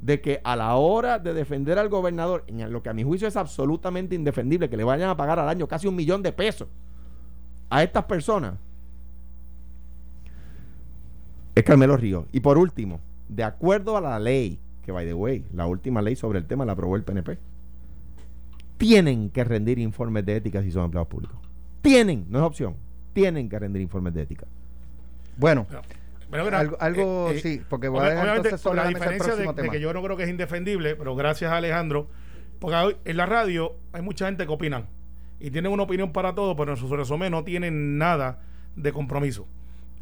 de 0.02 0.20
que 0.20 0.40
a 0.42 0.56
la 0.56 0.74
hora 0.74 1.18
de 1.18 1.32
defender 1.32 1.78
al 1.78 1.88
gobernador, 1.88 2.44
en 2.48 2.70
lo 2.72 2.82
que 2.82 2.90
a 2.90 2.92
mi 2.92 3.04
juicio 3.04 3.28
es 3.28 3.36
absolutamente 3.36 4.14
indefendible, 4.16 4.68
que 4.68 4.76
le 4.76 4.84
vayan 4.84 5.08
a 5.08 5.16
pagar 5.16 5.38
al 5.38 5.48
año 5.48 5.68
casi 5.68 5.86
un 5.86 5.94
millón 5.94 6.22
de 6.22 6.32
pesos 6.32 6.68
a 7.70 7.82
estas 7.82 8.04
personas, 8.04 8.54
es 11.54 11.62
Carmelo 11.62 11.96
Ríos. 11.96 12.26
Y 12.32 12.40
por 12.40 12.58
último, 12.58 13.00
de 13.28 13.44
acuerdo 13.44 13.96
a 13.96 14.00
la 14.00 14.18
ley, 14.18 14.58
que 14.84 14.90
by 14.90 15.06
the 15.06 15.14
way, 15.14 15.46
la 15.54 15.66
última 15.66 16.02
ley 16.02 16.16
sobre 16.16 16.40
el 16.40 16.46
tema 16.46 16.64
la 16.64 16.72
aprobó 16.72 16.96
el 16.96 17.04
PNP, 17.04 17.38
tienen 18.76 19.30
que 19.30 19.44
rendir 19.44 19.78
informes 19.78 20.26
de 20.26 20.36
ética 20.36 20.62
si 20.62 20.72
son 20.72 20.86
empleados 20.86 21.08
públicos. 21.08 21.36
Tienen, 21.80 22.26
no 22.28 22.40
es 22.40 22.44
opción, 22.44 22.74
tienen 23.12 23.48
que 23.48 23.58
rendir 23.58 23.80
informes 23.80 24.12
de 24.14 24.22
ética. 24.22 24.46
Bueno, 25.36 25.66
Pero, 26.32 26.56
algo, 26.56 26.76
algo 26.80 27.30
eh, 27.30 27.36
eh, 27.36 27.40
sí, 27.40 27.62
porque 27.68 27.88
voy 27.88 28.00
a 28.00 28.02
obvi- 28.02 28.08
dejar 28.10 28.22
obviamente, 28.24 28.48
entonces 28.48 28.64
con 28.64 28.70
sobre 28.72 28.76
la 28.78 28.84
la 28.84 28.90
mesa 28.90 29.04
el 29.04 29.12
diferencia 29.18 29.62
de, 29.62 29.70
que 29.70 29.80
yo 29.80 29.92
no 29.92 30.02
creo 30.02 30.16
que 30.16 30.22
es 30.24 30.28
indefendible, 30.30 30.96
pero 30.96 31.14
gracias 31.14 31.52
a 31.52 31.58
Alejandro, 31.58 32.08
porque 32.58 32.76
hoy 32.76 32.96
en 33.04 33.16
la 33.16 33.26
radio 33.26 33.74
hay 33.92 34.02
mucha 34.02 34.26
gente 34.26 34.46
que 34.46 34.52
opinan 34.52 34.86
y 35.38 35.50
tienen 35.50 35.70
una 35.72 35.82
opinión 35.84 36.12
para 36.12 36.34
todo, 36.34 36.56
pero 36.56 36.72
en 36.72 36.76
su 36.78 36.94
resumen 36.96 37.30
no 37.32 37.44
tienen 37.44 37.98
nada 37.98 38.38
de 38.76 38.92
compromiso. 38.92 39.46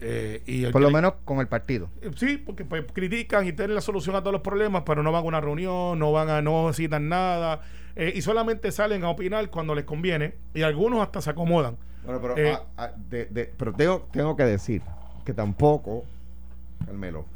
Eh, 0.03 0.43
y 0.47 0.65
Por 0.67 0.81
lo 0.81 0.91
menos 0.91 1.15
con 1.27 1.41
el 1.41 1.49
partido. 1.49 1.91
eh, 2.01 2.11
Sí, 2.17 2.39
porque 2.39 2.65
pues, 2.65 2.85
critican 2.93 3.47
y 3.47 3.53
tienen 3.53 3.75
la 3.75 3.81
solución 3.83 4.17
a 4.17 4.21
todos 4.21 4.33
los 4.33 4.41
problemas, 4.43 4.83
pero 4.87 5.03
no 5.03 5.13
van 5.13 5.23
a 5.25 5.27
una 5.27 5.41
reunión, 5.43 5.99
no 5.99 6.11
van 6.13 6.31
a, 6.31 6.41
no 6.41 6.73
citan 6.73 7.09
nada, 7.11 7.61
eh, 7.97 8.13
y 8.15 8.23
solamente 8.23 8.71
salen 8.73 9.05
a 9.05 9.11
opinar 9.11 9.51
cuando 9.51 9.75
les 9.75 9.85
conviene, 9.85 10.35
y 10.55 10.63
algunos 10.63 11.01
hasta 11.03 11.21
se 11.21 11.29
acomodan. 11.31 11.77
Bueno, 12.05 12.19
pero, 12.23 12.37
Eh, 12.39 12.53
ah, 12.55 12.63
ah, 12.79 12.91
de- 13.11 13.27
de- 13.27 13.53
pero 13.59 13.75
tengo, 13.75 14.09
tengo 14.11 14.37
que 14.37 14.45
decir 14.45 14.81
que 15.27 15.35
tampoco, 15.35 16.05
Carmelo, 16.85 17.27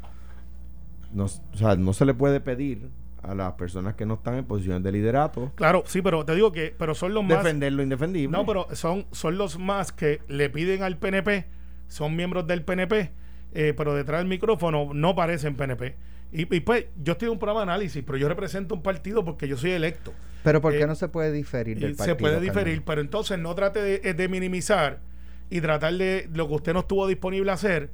no, 1.13 1.25
o 1.25 1.57
sea, 1.57 1.75
no 1.75 1.93
se 1.93 2.05
le 2.05 2.13
puede 2.13 2.39
pedir 2.41 2.89
a 3.23 3.33
las 3.33 3.53
personas 3.53 3.95
que 3.95 4.05
no 4.05 4.15
están 4.15 4.35
en 4.35 4.45
posiciones 4.45 4.83
de 4.83 4.91
liderato 4.91 5.51
Claro, 5.55 5.83
sí, 5.87 6.01
pero 6.01 6.23
te 6.25 6.35
digo 6.35 6.51
que, 6.51 6.75
pero 6.77 6.93
son 6.93 7.13
los 7.13 7.23
más. 7.23 7.43
defender 7.43 7.73
lo 7.73 7.81
indefendible. 7.83 8.37
No, 8.37 8.45
pero 8.45 8.67
son, 8.73 9.05
son 9.11 9.37
los 9.37 9.57
más 9.57 9.91
que 9.91 10.21
le 10.27 10.49
piden 10.49 10.83
al 10.83 10.97
PNP, 10.97 11.45
son 11.87 12.15
miembros 12.15 12.45
del 12.47 12.63
PNP, 12.63 13.11
eh, 13.53 13.73
pero 13.75 13.93
detrás 13.95 14.19
del 14.19 14.27
micrófono 14.27 14.89
no 14.93 15.15
parecen 15.15 15.55
PNP. 15.55 15.95
Y, 16.31 16.53
y 16.55 16.59
pues 16.59 16.85
yo 17.01 17.13
estoy 17.13 17.27
en 17.27 17.33
un 17.33 17.39
programa 17.39 17.61
de 17.61 17.71
análisis, 17.71 18.03
pero 18.05 18.17
yo 18.17 18.27
represento 18.27 18.75
un 18.75 18.81
partido 18.83 19.23
porque 19.23 19.47
yo 19.47 19.57
soy 19.57 19.71
electo. 19.71 20.11
Pero 20.43 20.61
¿por 20.61 20.73
qué 20.73 20.81
Eh, 20.81 20.87
no 20.87 20.95
se 20.95 21.07
puede 21.07 21.31
diferir 21.31 21.79
del 21.79 21.95
partido? 21.95 22.15
se 22.15 22.19
puede 22.21 22.39
diferir, 22.41 22.83
pero 22.83 23.01
entonces 23.01 23.39
no 23.39 23.55
trate 23.55 23.81
de, 23.81 24.13
de 24.13 24.27
minimizar 24.27 24.99
y 25.49 25.61
tratar 25.61 25.93
de 25.93 26.29
lo 26.33 26.47
que 26.47 26.53
usted 26.55 26.73
no 26.73 26.79
estuvo 26.81 27.07
disponible 27.07 27.49
a 27.49 27.53
hacer 27.55 27.89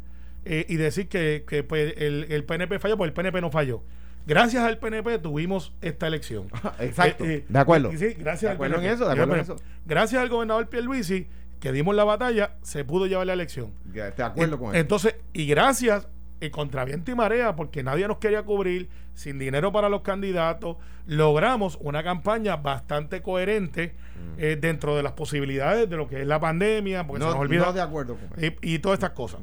eh, 0.46 0.66
y 0.70 0.76
decir 0.78 1.08
que, 1.08 1.44
que, 1.48 1.64
pues, 1.64 1.94
el, 1.98 2.26
el 2.30 2.44
PNP 2.44 2.80
falló, 2.80 2.98
pues 2.98 3.10
el 3.10 3.14
PNP 3.14 3.42
no 3.42 3.52
falló. 3.52 3.84
Gracias 4.28 4.64
al 4.64 4.78
PNP 4.78 5.18
tuvimos 5.20 5.74
esta 5.82 6.08
elección. 6.08 6.48
Exacto. 6.80 7.26
Eh, 7.26 7.34
eh, 7.38 7.46
de 7.48 7.60
acuerdo. 7.60 7.92
sí, 7.92 8.14
gracias 8.20 8.42
De 8.42 8.48
al 8.50 8.54
acuerdo 8.56 8.78
en 8.80 8.86
eso, 8.86 9.06
de 9.06 9.12
acuerdo 9.12 9.34
en 9.34 9.38
Gracias- 9.40 9.58
eso. 9.58 9.66
Gracias 9.86 10.22
al 10.22 10.30
gobernador 10.30 10.68
Pierluisi, 10.70 11.28
que 11.60 11.72
dimos 11.72 11.96
la 11.96 12.04
batalla, 12.04 12.56
se 12.62 12.84
pudo 12.86 13.08
llevar 13.08 13.26
la 13.28 13.34
elección. 13.34 13.72
Ya, 13.94 14.12
De 14.12 14.24
acuerdo 14.24 14.60
con 14.60 14.70
eso. 14.70 14.80
Entonces, 14.80 15.16
y 15.34 15.46
gracias, 15.48 16.08
y 16.40 16.50
contra 16.50 16.86
viento 16.86 17.12
y 17.12 17.16
marea, 17.16 17.56
porque 17.56 17.84
nadie 17.84 18.08
nos 18.08 18.18
quería 18.20 18.44
cubrir, 18.44 18.90
sin 19.14 19.38
dinero 19.40 19.72
para 19.72 19.90
los 19.90 20.02
candidatos, 20.02 20.78
logramos 21.06 21.78
una 21.82 22.04
campaña 22.04 22.56
bastante 22.58 23.22
coherente 23.22 23.94
eh, 24.38 24.58
dentro 24.60 24.96
de 24.96 25.04
las 25.04 25.12
posibilidades 25.14 25.90
de 25.90 25.98
lo 25.98 26.08
que 26.08 26.22
es 26.22 26.28
la 26.28 26.40
pandemia, 26.40 27.06
porque 27.06 27.20
no, 27.20 27.32
se 27.32 27.32
nos 27.38 27.42
olvida. 27.42 27.66
no 27.66 27.74
de 27.74 27.82
acuerdo 27.82 28.16
con 28.18 28.40
eso. 28.40 28.56
y, 28.62 28.76
y 28.76 28.80
todas 28.80 28.98
estas 28.98 29.12
cosas. 29.12 29.42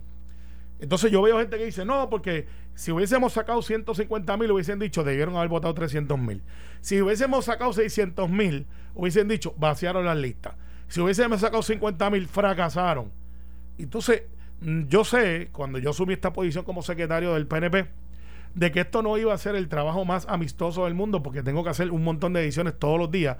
Entonces 0.80 1.10
yo 1.10 1.22
veo 1.22 1.38
gente 1.38 1.58
que 1.58 1.64
dice, 1.64 1.84
no, 1.84 2.08
porque 2.08 2.46
si 2.74 2.92
hubiésemos 2.92 3.32
sacado 3.32 3.60
150 3.62 4.36
mil, 4.36 4.52
hubiesen 4.52 4.78
dicho, 4.78 5.02
debieron 5.02 5.36
haber 5.36 5.48
votado 5.48 5.74
300 5.74 6.18
mil. 6.18 6.42
Si 6.80 7.00
hubiésemos 7.02 7.44
sacado 7.44 7.72
600 7.72 8.30
mil, 8.30 8.66
hubiesen 8.94 9.26
dicho, 9.26 9.54
vaciaron 9.56 10.04
las 10.04 10.16
listas. 10.16 10.54
Si 10.86 11.00
hubiésemos 11.00 11.40
sacado 11.40 11.62
50 11.62 12.10
mil, 12.10 12.28
fracasaron. 12.28 13.10
Entonces, 13.78 14.22
mm, 14.60 14.84
yo 14.86 15.04
sé, 15.04 15.48
cuando 15.52 15.78
yo 15.78 15.90
asumí 15.90 16.12
esta 16.12 16.32
posición 16.32 16.64
como 16.64 16.82
secretario 16.82 17.34
del 17.34 17.46
PNP, 17.46 17.88
de 18.54 18.72
que 18.72 18.80
esto 18.80 19.02
no 19.02 19.18
iba 19.18 19.34
a 19.34 19.38
ser 19.38 19.56
el 19.56 19.68
trabajo 19.68 20.04
más 20.04 20.26
amistoso 20.28 20.84
del 20.84 20.94
mundo, 20.94 21.22
porque 21.22 21.42
tengo 21.42 21.64
que 21.64 21.70
hacer 21.70 21.90
un 21.90 22.04
montón 22.04 22.32
de 22.32 22.42
ediciones 22.42 22.78
todos 22.78 22.98
los 22.98 23.10
días. 23.10 23.36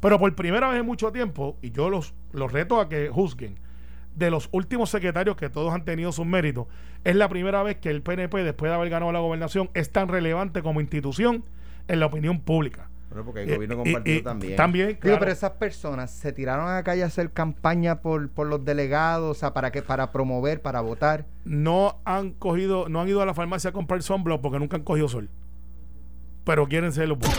Pero 0.00 0.18
por 0.18 0.34
primera 0.34 0.68
vez 0.68 0.80
en 0.80 0.86
mucho 0.86 1.12
tiempo, 1.12 1.56
y 1.62 1.70
yo 1.70 1.88
los, 1.88 2.14
los 2.32 2.52
reto 2.52 2.80
a 2.80 2.88
que 2.88 3.08
juzguen, 3.08 3.58
de 4.16 4.30
los 4.30 4.48
últimos 4.52 4.90
secretarios 4.90 5.36
que 5.36 5.48
todos 5.50 5.72
han 5.74 5.84
tenido 5.84 6.12
sus 6.12 6.26
méritos, 6.26 6.66
es 7.04 7.16
la 7.16 7.28
primera 7.28 7.62
vez 7.62 7.76
que 7.78 7.90
el 7.90 8.02
PNP, 8.02 8.44
después 8.44 8.70
de 8.70 8.76
haber 8.76 8.90
ganado 8.90 9.12
la 9.12 9.18
gobernación, 9.20 9.70
es 9.74 9.90
tan 9.90 10.08
relevante 10.08 10.62
como 10.62 10.80
institución 10.80 11.44
en 11.88 12.00
la 12.00 12.06
opinión 12.06 12.40
pública. 12.40 12.88
Bueno, 13.08 13.24
porque 13.26 13.42
el 13.42 13.50
Eh, 13.50 13.54
gobierno 13.56 13.74
y- 13.74 13.78
compartido 13.92 14.18
y- 14.18 14.22
también. 14.22 14.56
También, 14.56 14.98
Digo, 15.02 15.18
pero 15.18 15.30
esas 15.30 15.50
personas 15.52 16.10
se 16.10 16.32
tiraron 16.32 16.66
a 16.66 16.74
la 16.76 16.82
calle 16.82 17.02
a 17.02 17.06
hacer 17.06 17.30
campaña 17.30 18.00
por, 18.00 18.30
por 18.30 18.46
los 18.46 18.64
delegados, 18.64 19.36
o 19.36 19.38
sea, 19.38 19.52
para 19.52 19.70
que 19.70 19.82
para 19.82 20.12
promover, 20.12 20.62
para 20.62 20.80
votar. 20.80 21.26
no 21.44 21.98
han 22.06 22.30
cogido, 22.30 22.88
no 22.88 23.00
han 23.02 23.08
ido 23.08 23.20
a 23.20 23.26
la 23.26 23.34
farmacia 23.34 23.68
a 23.70 23.72
comprar 23.74 24.02
sunblock 24.02 24.40
porque 24.40 24.58
nunca 24.58 24.76
han 24.76 24.82
cogido 24.82 25.08
sol. 25.08 25.28
Pero 26.44 26.66
quieren 26.68 26.90
ser 26.92 27.08
los 27.08 27.18
buenos. 27.18 27.38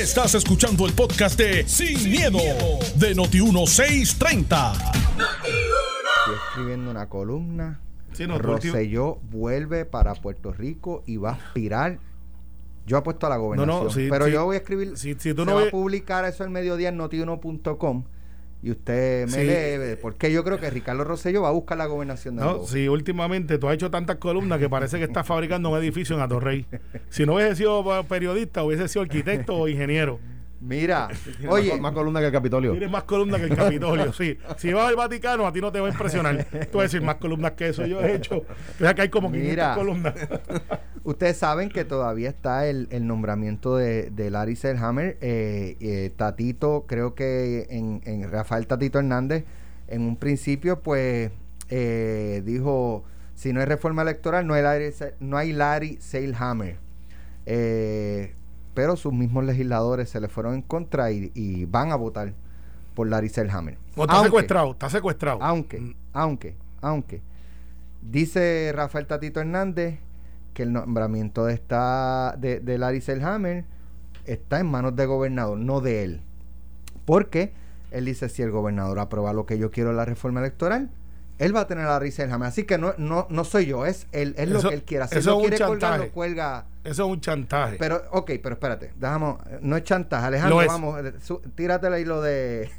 Estás 0.00 0.34
escuchando 0.34 0.86
el 0.86 0.92
podcast 0.92 1.38
de 1.38 1.66
Sin, 1.66 2.10
miedo, 2.10 2.38
de 2.96 3.14
Noti1630. 3.16 4.72
Estoy 5.43 5.43
escribiendo 6.54 6.90
una 6.90 7.08
columna. 7.08 7.80
Sí, 8.12 8.26
no, 8.28 8.38
Rosselló 8.38 9.16
vuelve 9.30 9.84
para 9.84 10.14
Puerto 10.14 10.52
Rico 10.52 11.02
y 11.06 11.16
va 11.16 11.30
a 11.30 11.32
aspirar. 11.34 11.98
Yo 12.86 12.96
apuesto 12.98 13.26
a 13.26 13.30
la 13.30 13.36
gobernación. 13.38 14.08
pero 14.10 14.28
yo 14.28 14.44
voy 14.44 14.54
a 14.56 14.58
escribir. 14.58 14.96
Si- 14.96 15.14
si 15.18 15.34
tú 15.34 15.44
no 15.44 15.54
va 15.54 15.60
ves- 15.60 15.68
a 15.68 15.70
publicar 15.72 16.24
eso 16.26 16.44
el 16.44 16.50
mediodía 16.50 16.90
en 16.90 16.96
notiuno.com 16.98 18.04
y 18.62 18.70
usted 18.70 19.26
me 19.26 19.32
Sí. 19.32 19.44
lee. 19.44 19.96
Porque 20.00 20.30
yo 20.30 20.44
creo 20.44 20.60
que 20.60 20.70
Ricardo 20.70 21.02
Rosselló 21.02 21.42
va 21.42 21.48
a 21.48 21.52
buscar 21.52 21.76
la 21.78 21.86
gobernación 21.86 22.36
de 22.36 22.42
No, 22.42 22.62
sí, 22.64 22.86
últimamente 22.88 23.58
tú 23.58 23.68
has 23.68 23.74
hecho 23.74 23.90
tantas 23.90 24.16
columnas 24.16 24.58
que 24.60 24.68
parece 24.68 24.98
que 24.98 25.04
estás 25.04 25.26
fabricando 25.26 25.70
un 25.70 25.78
edificio 25.78 26.14
en 26.14 26.22
Atorrey. 26.22 26.66
Si 27.08 27.26
no 27.26 27.34
hubiese 27.34 27.56
sido 27.56 27.98
eh, 27.98 28.04
periodista, 28.08 28.62
hubiese 28.62 28.86
sido 28.86 29.02
arquitecto 29.02 29.56
o 29.56 29.66
ingeniero. 29.66 30.20
Mira, 30.64 31.08
Tiene 31.38 31.52
oye, 31.52 31.70
más, 31.72 31.80
más 31.80 31.92
columna 31.92 32.20
que 32.20 32.26
el 32.26 32.32
Capitolio. 32.32 32.70
Tienes 32.72 32.90
más 32.90 33.04
columnas 33.04 33.38
que 33.40 33.46
el 33.48 33.56
Capitolio, 33.56 34.12
sí. 34.12 34.38
Si 34.56 34.72
vas 34.72 34.88
al 34.88 34.96
Vaticano, 34.96 35.46
a 35.46 35.52
ti 35.52 35.60
no 35.60 35.70
te 35.70 35.78
va 35.80 35.88
a 35.88 35.90
impresionar. 35.90 36.44
Tú 36.72 36.78
vas 36.78 36.80
a 36.80 36.82
decir 36.84 37.02
más 37.02 37.16
columnas 37.16 37.52
que 37.52 37.68
eso 37.68 37.84
yo 37.86 38.00
he 38.00 38.14
hecho. 38.14 38.38
O 38.38 38.78
sea 38.78 38.94
que 38.94 39.02
hay 39.02 39.08
como 39.10 39.30
500 39.30 39.50
Mira. 39.50 39.74
columnas. 39.74 40.14
Ustedes 41.04 41.36
saben 41.36 41.68
que 41.68 41.84
todavía 41.84 42.30
está 42.30 42.66
el, 42.66 42.88
el 42.90 43.06
nombramiento 43.06 43.76
de, 43.76 44.10
de 44.10 44.30
Larry 44.30 44.56
Selhammer. 44.56 45.18
Eh, 45.20 45.76
eh, 45.80 46.10
Tatito, 46.16 46.86
creo 46.88 47.14
que 47.14 47.66
en, 47.68 48.00
en 48.06 48.30
Rafael 48.30 48.66
Tatito 48.66 48.98
Hernández, 48.98 49.44
en 49.88 50.00
un 50.00 50.16
principio, 50.16 50.80
pues 50.80 51.30
eh, 51.68 52.42
dijo: 52.46 53.04
si 53.34 53.52
no 53.52 53.60
hay 53.60 53.66
reforma 53.66 54.00
electoral, 54.00 54.46
no 54.46 54.54
hay 54.54 54.62
Larry, 54.62 54.94
no 55.20 55.36
hay 55.36 55.52
Larry 55.52 55.98
Selhammer. 56.00 56.78
Eh, 57.44 58.32
pero 58.74 58.96
sus 58.96 59.12
mismos 59.12 59.44
legisladores 59.44 60.10
se 60.10 60.20
le 60.20 60.28
fueron 60.28 60.54
en 60.54 60.62
contra 60.62 61.10
y, 61.12 61.30
y 61.34 61.64
van 61.64 61.92
a 61.92 61.96
votar 61.96 62.32
por 62.94 63.08
Larry 63.08 63.28
Selhammer. 63.28 63.78
Está 63.90 64.02
Aunque- 64.14 64.24
secuestrado, 64.28 64.72
está 64.72 64.90
secuestrado. 64.90 65.42
aunque, 65.42 65.80
Mm, 65.80 65.94
aunque, 66.12 66.56
aunque, 66.80 67.22
dice 68.02 68.72
Rafael 68.74 69.06
Tatito 69.06 69.40
Hernández 69.40 69.98
que 70.52 70.62
el 70.64 70.72
nombramiento 70.72 71.44
de, 71.46 71.54
esta, 71.54 72.36
de, 72.38 72.60
de 72.60 72.78
Larry 72.78 73.00
Selhammer 73.00 73.64
está 74.24 74.60
en 74.60 74.66
manos 74.66 74.94
del 74.94 75.08
gobernador, 75.08 75.58
no 75.58 75.80
de 75.80 76.04
él. 76.04 76.20
Porque 77.04 77.52
él 77.90 78.04
dice, 78.06 78.28
si 78.28 78.42
el 78.42 78.50
gobernador 78.50 78.98
aprueba 78.98 79.32
lo 79.32 79.46
que 79.46 79.58
yo 79.58 79.70
quiero 79.70 79.90
en 79.90 79.96
la 79.96 80.04
reforma 80.04 80.40
electoral, 80.40 80.90
él 81.38 81.54
va 81.56 81.60
a 81.60 81.66
tener 81.66 81.84
a 81.84 81.88
Larry 81.90 82.10
Selhammer. 82.12 82.48
Así 82.48 82.64
que 82.64 82.78
no, 82.78 82.94
no, 82.98 83.26
no 83.30 83.44
soy 83.44 83.66
yo, 83.66 83.86
es, 83.86 84.06
él, 84.12 84.34
es 84.38 84.48
lo 84.48 84.62
que 84.62 84.74
él 84.74 84.82
quiera. 84.82 85.08
Si 85.08 85.18
eso 85.18 85.18
él 85.18 85.20
es 85.20 85.26
lo 85.26 85.36
un 85.36 85.42
quiere 85.48 85.64
colgar, 85.64 85.90
chantaje. 85.90 86.08
lo 86.08 86.12
cuelga. 86.14 86.64
Eso 86.84 87.04
es 87.06 87.10
un 87.10 87.20
chantaje. 87.20 87.76
Pero, 87.78 88.02
ok, 88.12 88.30
pero 88.42 88.54
espérate, 88.54 88.92
dejamos, 88.96 89.38
no 89.60 89.76
es 89.76 89.82
chantaje. 89.84 90.26
Alejandro, 90.26 90.60
es. 90.62 90.68
vamos, 90.68 91.00
su- 91.22 91.40
tíratela 91.54 91.96
ahí 91.96 92.04
lo 92.04 92.20
de 92.22 92.70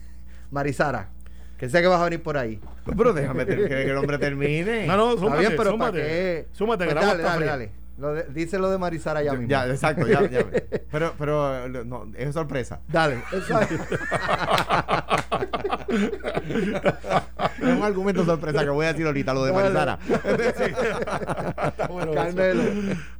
Marisara, 0.51 1.09
que 1.57 1.69
sé 1.69 1.81
que 1.81 1.87
vas 1.87 1.99
a 1.99 2.03
venir 2.05 2.21
por 2.23 2.37
ahí. 2.37 2.59
Pero 2.97 3.13
déjame 3.13 3.45
que, 3.45 3.55
que 3.67 3.83
el 3.89 3.97
hombre 3.97 4.17
termine. 4.19 4.85
no, 4.87 4.95
no, 4.95 5.17
súmate, 5.17 5.39
bien, 5.39 5.53
pero 5.57 5.71
súmate. 5.71 5.91
¿para 5.99 6.07
qué? 6.07 6.47
Súmate, 6.53 6.87
que 6.87 6.93
Pues 6.93 7.05
dale, 7.05 7.23
dale, 7.23 7.45
dale. 7.45 7.71
Lo 7.97 8.13
de- 8.13 8.23
dice 8.25 8.59
lo 8.59 8.69
de 8.69 8.77
Marisara 8.77 9.23
ya 9.23 9.31
mismo. 9.33 9.47
Ya, 9.47 9.65
exacto, 9.67 10.05
ya, 10.05 10.29
ya. 10.29 10.45
Pero, 10.91 11.13
pero 11.17 11.67
no, 11.69 12.05
es 12.17 12.33
sorpresa. 12.33 12.79
Dale. 12.89 13.21
exacto. 13.33 13.75
Es 15.89 17.61
un 17.61 17.83
argumento 17.83 18.25
sorpresa 18.25 18.63
que 18.63 18.69
voy 18.69 18.85
a 18.85 18.93
decir 18.93 19.05
ahorita, 19.05 19.33
lo 19.33 19.45
de. 19.45 19.53
Marisara. 19.53 19.99
Eso. 20.07 22.13
Carmelo. 22.13 22.63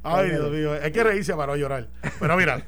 Ay, 0.02 0.30
Dios 0.30 0.50
mío, 0.50 0.72
hay 0.82 0.92
que 0.92 1.04
reírse 1.04 1.34
para 1.34 1.52
no 1.52 1.56
llorar. 1.56 1.88
Pero 2.18 2.36
mira, 2.36 2.62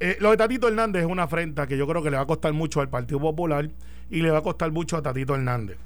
eh, 0.00 0.16
lo 0.20 0.30
de 0.30 0.36
Tatito 0.36 0.68
Hernández 0.68 1.02
es 1.02 1.08
una 1.08 1.24
afrenta 1.24 1.66
que 1.66 1.76
yo 1.76 1.86
creo 1.86 2.02
que 2.02 2.10
le 2.10 2.16
va 2.16 2.22
a 2.22 2.26
costar 2.26 2.52
mucho 2.52 2.80
al 2.80 2.88
Partido 2.88 3.20
Popular 3.20 3.68
y 4.10 4.22
le 4.22 4.30
va 4.30 4.38
a 4.38 4.42
costar 4.42 4.70
mucho 4.72 4.96
a 4.96 5.02
Tatito 5.02 5.34
Hernández. 5.34 5.76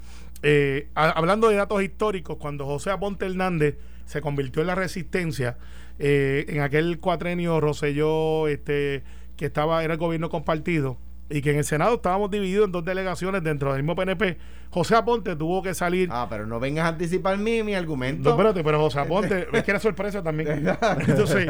eh, 0.43 0.89
hablando 0.95 1.49
de 1.49 1.55
datos 1.55 1.81
históricos, 1.83 2.37
cuando 2.37 2.65
José 2.65 2.91
Aponte 2.91 3.25
Hernández 3.25 3.77
se 4.05 4.21
convirtió 4.21 4.61
en 4.61 4.67
la 4.67 4.75
resistencia, 4.75 5.57
eh, 5.99 6.45
en 6.49 6.61
aquel 6.61 6.99
cuatrenio 6.99 7.59
Roselló, 7.61 8.47
este, 8.47 9.03
que 9.37 9.45
estaba, 9.45 9.83
era 9.83 9.93
el 9.93 9.99
gobierno 9.99 10.29
compartido, 10.29 10.97
y 11.31 11.41
que 11.41 11.51
en 11.51 11.57
el 11.57 11.63
Senado 11.63 11.95
estábamos 11.95 12.29
divididos 12.29 12.65
en 12.65 12.71
dos 12.71 12.83
delegaciones 12.83 13.43
dentro 13.43 13.73
del 13.73 13.83
mismo 13.83 13.95
PNP, 13.95 14.37
José 14.69 14.95
Aponte 14.95 15.35
tuvo 15.35 15.61
que 15.63 15.73
salir. 15.73 16.09
Ah, 16.11 16.27
pero 16.29 16.45
no 16.45 16.59
vengas 16.59 16.85
a 16.85 16.87
anticipar 16.89 17.37
mi, 17.37 17.63
mi 17.63 17.73
argumento. 17.73 18.29
No, 18.29 18.35
espérate, 18.35 18.63
pero 18.63 18.79
José 18.79 18.99
Aponte, 18.99 19.47
es 19.53 19.63
que 19.63 19.71
era 19.71 19.79
sorpresa 19.79 20.21
también. 20.21 20.67
Entonces, 21.07 21.47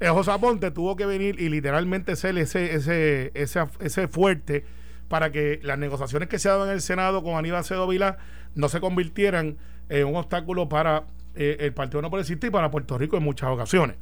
eh, 0.00 0.08
José 0.08 0.30
Aponte 0.30 0.70
tuvo 0.70 0.96
que 0.96 1.06
venir 1.06 1.40
y 1.40 1.48
literalmente 1.48 2.16
ser 2.16 2.38
ese, 2.38 2.74
ese, 2.74 3.30
ese, 3.34 3.64
ese 3.80 4.08
fuerte 4.08 4.64
para 5.08 5.30
que 5.30 5.60
las 5.62 5.78
negociaciones 5.78 6.28
que 6.28 6.38
se 6.38 6.48
daban 6.48 6.68
en 6.68 6.74
el 6.74 6.80
Senado 6.80 7.22
con 7.22 7.36
Aníbal 7.36 7.64
Cedo 7.64 7.86
Vila 7.86 8.18
no 8.54 8.68
se 8.68 8.80
convirtieran 8.80 9.58
en 9.88 10.06
un 10.06 10.16
obstáculo 10.16 10.68
para 10.68 11.04
eh, 11.34 11.56
el 11.60 11.74
Partido 11.74 12.02
No 12.02 12.10
Progresista 12.10 12.46
y 12.46 12.50
para 12.50 12.70
Puerto 12.70 12.96
Rico 12.98 13.16
en 13.16 13.22
muchas 13.22 13.50
ocasiones. 13.50 13.96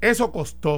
Eso 0.00 0.32
costó. 0.32 0.74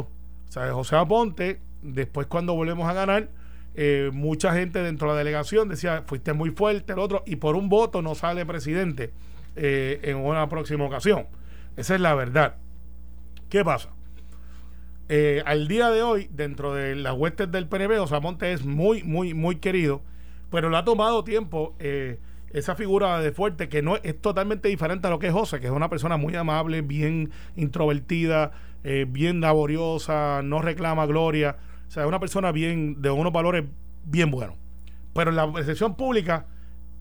O 0.49 0.53
sea, 0.53 0.73
José 0.73 0.97
Aponte, 0.97 1.61
después 1.83 2.27
cuando 2.27 2.55
volvemos 2.55 2.89
a 2.89 2.93
ganar, 2.93 3.29
eh, 3.77 4.11
mucha 4.13 4.53
gente 4.55 4.83
dentro 4.83 5.09
de 5.09 5.15
la 5.15 5.19
delegación 5.19 5.69
decía, 5.69 6.05
fuiste 6.07 6.33
muy 6.33 6.51
fuerte, 6.51 6.93
el 6.93 7.01
otro, 7.01 7.25
y 7.27 7.37
por 7.37 7.57
un 7.57 7.69
voto 7.69 8.03
no 8.03 8.15
sale 8.15 8.47
presidente 8.47 9.13
eh, 9.57 10.01
en 10.05 10.17
una 10.17 10.49
próxima 10.49 10.85
ocasión. 10.85 11.27
Esa 11.77 11.97
es 11.97 12.01
la 12.01 12.15
verdad. 12.15 12.57
¿Qué 13.49 13.65
pasa? 13.65 13.91
Eh, 15.09 15.43
al 15.45 15.67
día 15.67 15.91
de 15.91 16.03
hoy, 16.03 16.29
dentro 16.31 16.73
de 16.73 16.95
las 16.95 17.15
huestes 17.15 17.51
del 17.51 17.67
PNB, 17.67 18.01
Osamonte 18.01 18.53
es 18.53 18.65
muy, 18.65 19.03
muy, 19.03 19.35
muy 19.35 19.57
querido, 19.57 20.03
pero 20.51 20.71
le 20.71 20.77
ha 20.77 20.85
tomado 20.85 21.25
tiempo 21.25 21.75
esa 22.53 22.77
figura 22.77 23.19
de 23.19 23.33
fuerte 23.33 23.69
que 23.69 23.83
no 23.83 23.97
es 23.97 24.21
totalmente 24.21 24.69
diferente 24.69 25.09
a 25.09 25.11
lo 25.11 25.19
que 25.19 25.27
es 25.27 25.33
José, 25.33 25.59
que 25.59 25.67
es 25.67 25.73
una 25.73 25.91
persona 25.91 26.17
muy 26.17 26.37
amable, 26.37 26.81
bien 26.81 27.33
introvertida, 27.57 28.53
bien 29.09 29.41
laboriosa, 29.41 30.43
no 30.45 30.63
reclama 30.63 31.07
gloria 31.07 31.57
sea, 31.95 32.03
es 32.03 32.09
una 32.09 32.21
persona 32.21 32.53
bien, 32.53 33.01
de 33.01 33.11
unos 33.11 33.33
valores 33.33 33.65
bien 34.05 34.31
buenos. 34.31 34.57
Pero 35.15 35.31
en 35.31 35.37
la 35.37 35.53
percepción 35.53 35.97
pública 35.97 36.47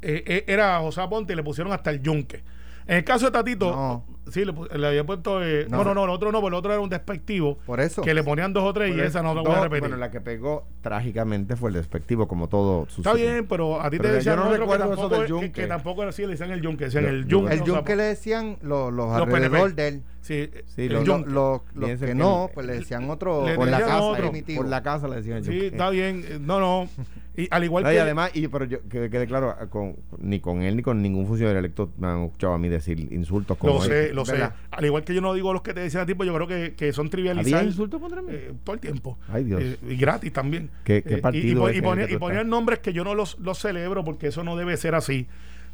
eh, 0.02 0.24
eh, 0.26 0.46
era 0.48 0.80
José 0.80 1.02
Aponte 1.02 1.34
y 1.34 1.36
le 1.36 1.44
pusieron 1.44 1.74
hasta 1.74 1.90
el 1.90 2.02
yunque. 2.02 2.44
En 2.86 2.98
el 2.98 3.04
caso 3.06 3.26
de 3.26 3.32
Tatito, 3.32 4.04
sí, 4.30 4.44
le, 4.44 4.88
había 4.88 5.06
puesto. 5.06 5.42
Eh, 5.42 5.68
no, 5.70 5.86
no, 5.86 5.94
no, 5.94 6.04
el 6.04 6.10
otro 6.10 6.34
no, 6.34 6.40
pero 6.40 6.50
el 6.50 6.54
otro 6.56 6.74
era 6.74 6.82
un 6.82 6.90
despectivo. 6.90 7.58
Por 7.66 7.80
eso. 7.80 8.02
Que 8.02 8.14
le 8.14 8.24
ponían 8.24 8.52
dos 8.52 8.64
o 8.64 8.74
tres 8.74 8.96
y 8.96 9.00
esa 9.00 9.24
no 9.24 9.34
la 9.34 9.42
voy 9.42 9.54
a 9.54 9.62
repetir. 9.62 9.82
Bueno, 9.82 9.98
la 9.98 10.12
que 10.12 10.20
pegó 10.20 10.68
trágicamente 10.82 11.56
fue 11.56 11.70
el 11.70 11.76
despectivo, 11.76 12.28
como 12.28 12.50
todo 12.50 12.86
Está 12.86 13.14
bien, 13.14 13.48
pero 13.48 13.82
a 13.82 13.90
ti 13.90 14.00
te 14.00 14.12
decían 14.12 14.36
no 14.36 14.52
recuerdo 14.52 14.88
que, 14.88 14.94
eso 14.94 15.10
del 15.10 15.28
yunque. 15.28 15.52
Que, 15.52 15.68
tampoco 15.68 16.02
era 16.02 16.10
así, 16.10 16.24
le 16.24 16.30
decían 16.30 16.52
el 16.52 16.62
yunque. 16.62 16.86
Decían 16.86 17.06
el 17.06 17.26
yunque. 17.26 17.54
El 17.54 17.64
yunque 17.64 17.96
le 17.96 18.04
decían 18.04 18.58
los, 18.62 18.92
los, 18.92 19.12
alrededor 19.12 19.74
de 19.74 19.88
él. 19.88 20.04
Sí, 20.24 20.50
sí 20.68 20.88
los, 20.88 21.06
los, 21.28 21.62
que 22.00 22.16
no, 22.16 22.50
pues 22.54 22.66
le 22.66 22.76
decían 22.76 23.10
otro. 23.10 23.46
por 23.58 23.68
la 23.68 23.80
casa. 23.82 24.12
Por 24.56 24.68
la 24.70 24.82
casa 24.82 25.08
le 25.10 25.18
decían. 25.18 25.44
Sí, 25.44 25.66
está 25.66 25.90
bien. 25.90 26.46
No, 26.46 26.60
no. 26.60 26.90
Y 27.36 27.48
al 27.50 27.64
igual 27.64 27.84
que. 27.84 27.96
Y 27.96 27.98
además, 27.98 28.30
y, 28.36 28.48
pero 28.48 28.66
yo, 28.66 28.78
que 28.88 29.10
quede 29.10 29.26
claro, 29.26 29.56
con, 29.72 29.96
ni 30.20 30.40
con 30.40 30.62
él 30.62 30.76
ni 30.76 30.84
con 30.84 31.02
ningún 31.02 31.26
funcionario 31.26 31.58
electo 31.58 31.92
me 31.98 32.06
han 32.06 32.26
escuchado 32.26 32.54
a 32.54 32.60
mí 32.60 32.70
decir 32.70 33.12
insultos 33.12 33.58
como. 33.58 33.74
Lo 33.74 33.82
sé, 33.82 34.14
lo 34.14 34.24
sé. 34.24 34.38
Al 34.70 34.86
igual 34.86 35.04
que 35.04 35.16
yo 35.16 35.22
no 35.22 35.34
digo 35.34 35.52
los 35.52 35.64
que 35.64 35.74
te 35.74 35.80
decían 35.80 36.04
a 36.04 36.06
ti, 36.06 36.14
pues 36.14 36.28
yo 36.28 36.36
creo 36.36 36.48
que, 36.48 36.76
que 36.76 36.94
son 36.94 37.10
trivializados. 37.10 37.54
¿Había 37.56 37.70
insultos 37.70 38.00
contra 38.00 38.22
mí? 38.22 38.28
Eh, 38.32 38.54
todo 38.64 38.76
el 38.76 38.80
tiempo. 38.80 39.18
Ay, 39.30 39.46
Dios. 39.46 39.64
Eh, 39.64 39.80
y 39.90 39.96
gratis 39.96 40.32
también. 40.32 40.70
¿Qué, 40.84 41.02
qué 41.02 41.18
partido 41.18 41.72
y, 41.72 41.78
y, 41.78 42.18
ponían 42.20 42.48
nombres 42.48 42.80
que 42.80 42.94
yo 42.94 43.04
no 43.04 43.16
los, 43.16 43.40
los 43.40 43.58
celebro 43.58 44.04
porque 44.04 44.28
eso 44.28 44.44
no 44.44 44.56
debe 44.56 44.78
ser 44.78 44.94
así. 44.94 45.28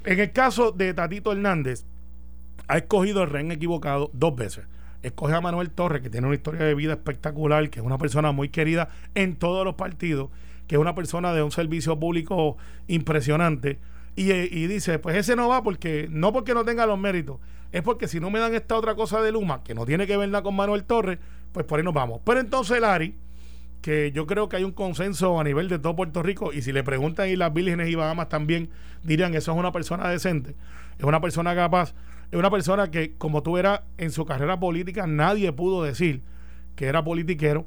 En 0.05 0.17
el 0.17 0.31
caso 0.31 0.71
de 0.71 0.93
Tatito 0.93 1.33
Hernández, 1.33 1.83
ha 2.69 2.77
escogido 2.77 3.23
el 3.23 3.29
rehén 3.29 3.51
equivocado 3.51 4.09
dos 4.13 4.33
veces. 4.35 4.65
Escoge 5.03 5.33
a 5.33 5.41
Manuel 5.41 5.71
Torres, 5.71 6.01
que 6.01 6.09
tiene 6.09 6.27
una 6.27 6.35
historia 6.35 6.63
de 6.63 6.75
vida 6.75 6.93
espectacular, 6.93 7.69
que 7.69 7.79
es 7.79 7.85
una 7.85 7.97
persona 7.97 8.31
muy 8.31 8.47
querida 8.49 8.87
en 9.15 9.35
todos 9.35 9.65
los 9.65 9.75
partidos 9.75 10.29
que 10.69 10.75
es 10.75 10.79
una 10.79 10.93
persona 10.93 11.33
de 11.33 11.41
un 11.41 11.51
servicio 11.51 11.99
público 11.99 12.55
impresionante, 12.87 13.79
y, 14.15 14.31
y, 14.31 14.67
dice, 14.67 14.99
pues 14.99 15.15
ese 15.15 15.35
no 15.35 15.49
va 15.49 15.63
porque, 15.63 16.07
no 16.11 16.31
porque 16.31 16.53
no 16.53 16.63
tenga 16.63 16.85
los 16.85 16.99
méritos, 16.99 17.39
es 17.71 17.81
porque 17.81 18.07
si 18.07 18.19
no 18.19 18.29
me 18.29 18.37
dan 18.37 18.53
esta 18.53 18.75
otra 18.75 18.93
cosa 18.93 19.19
de 19.21 19.31
Luma, 19.31 19.63
que 19.63 19.73
no 19.73 19.83
tiene 19.85 20.05
que 20.05 20.15
ver 20.15 20.29
nada 20.29 20.43
con 20.43 20.55
Manuel 20.55 20.83
Torres, 20.83 21.17
pues 21.53 21.65
por 21.65 21.79
ahí 21.79 21.85
nos 21.85 21.95
vamos. 21.95 22.21
Pero 22.23 22.39
entonces 22.39 22.79
Lari, 22.79 23.15
que 23.81 24.11
yo 24.11 24.27
creo 24.27 24.47
que 24.47 24.57
hay 24.57 24.63
un 24.63 24.71
consenso 24.71 25.39
a 25.39 25.43
nivel 25.43 25.69
de 25.69 25.79
todo 25.79 25.95
Puerto 25.95 26.21
Rico, 26.21 26.53
y 26.53 26.61
si 26.61 26.71
le 26.71 26.83
preguntan 26.83 27.29
y 27.29 27.35
las 27.35 27.51
vírgenes 27.51 27.89
y 27.89 27.95
Bahamas 27.95 28.29
también 28.29 28.69
dirían, 29.03 29.33
eso 29.33 29.51
es 29.53 29.57
una 29.57 29.71
persona 29.71 30.07
decente, 30.07 30.55
es 30.99 31.03
una 31.03 31.19
persona 31.19 31.55
capaz, 31.55 31.95
es 32.31 32.37
una 32.37 32.51
persona 32.51 32.91
que, 32.91 33.15
como 33.17 33.43
tú 33.43 33.57
eras 33.57 33.81
en 33.97 34.11
su 34.11 34.25
carrera 34.25 34.59
política, 34.59 35.07
nadie 35.07 35.51
pudo 35.51 35.83
decir 35.83 36.23
que 36.75 36.85
era 36.85 37.03
politiquero, 37.03 37.65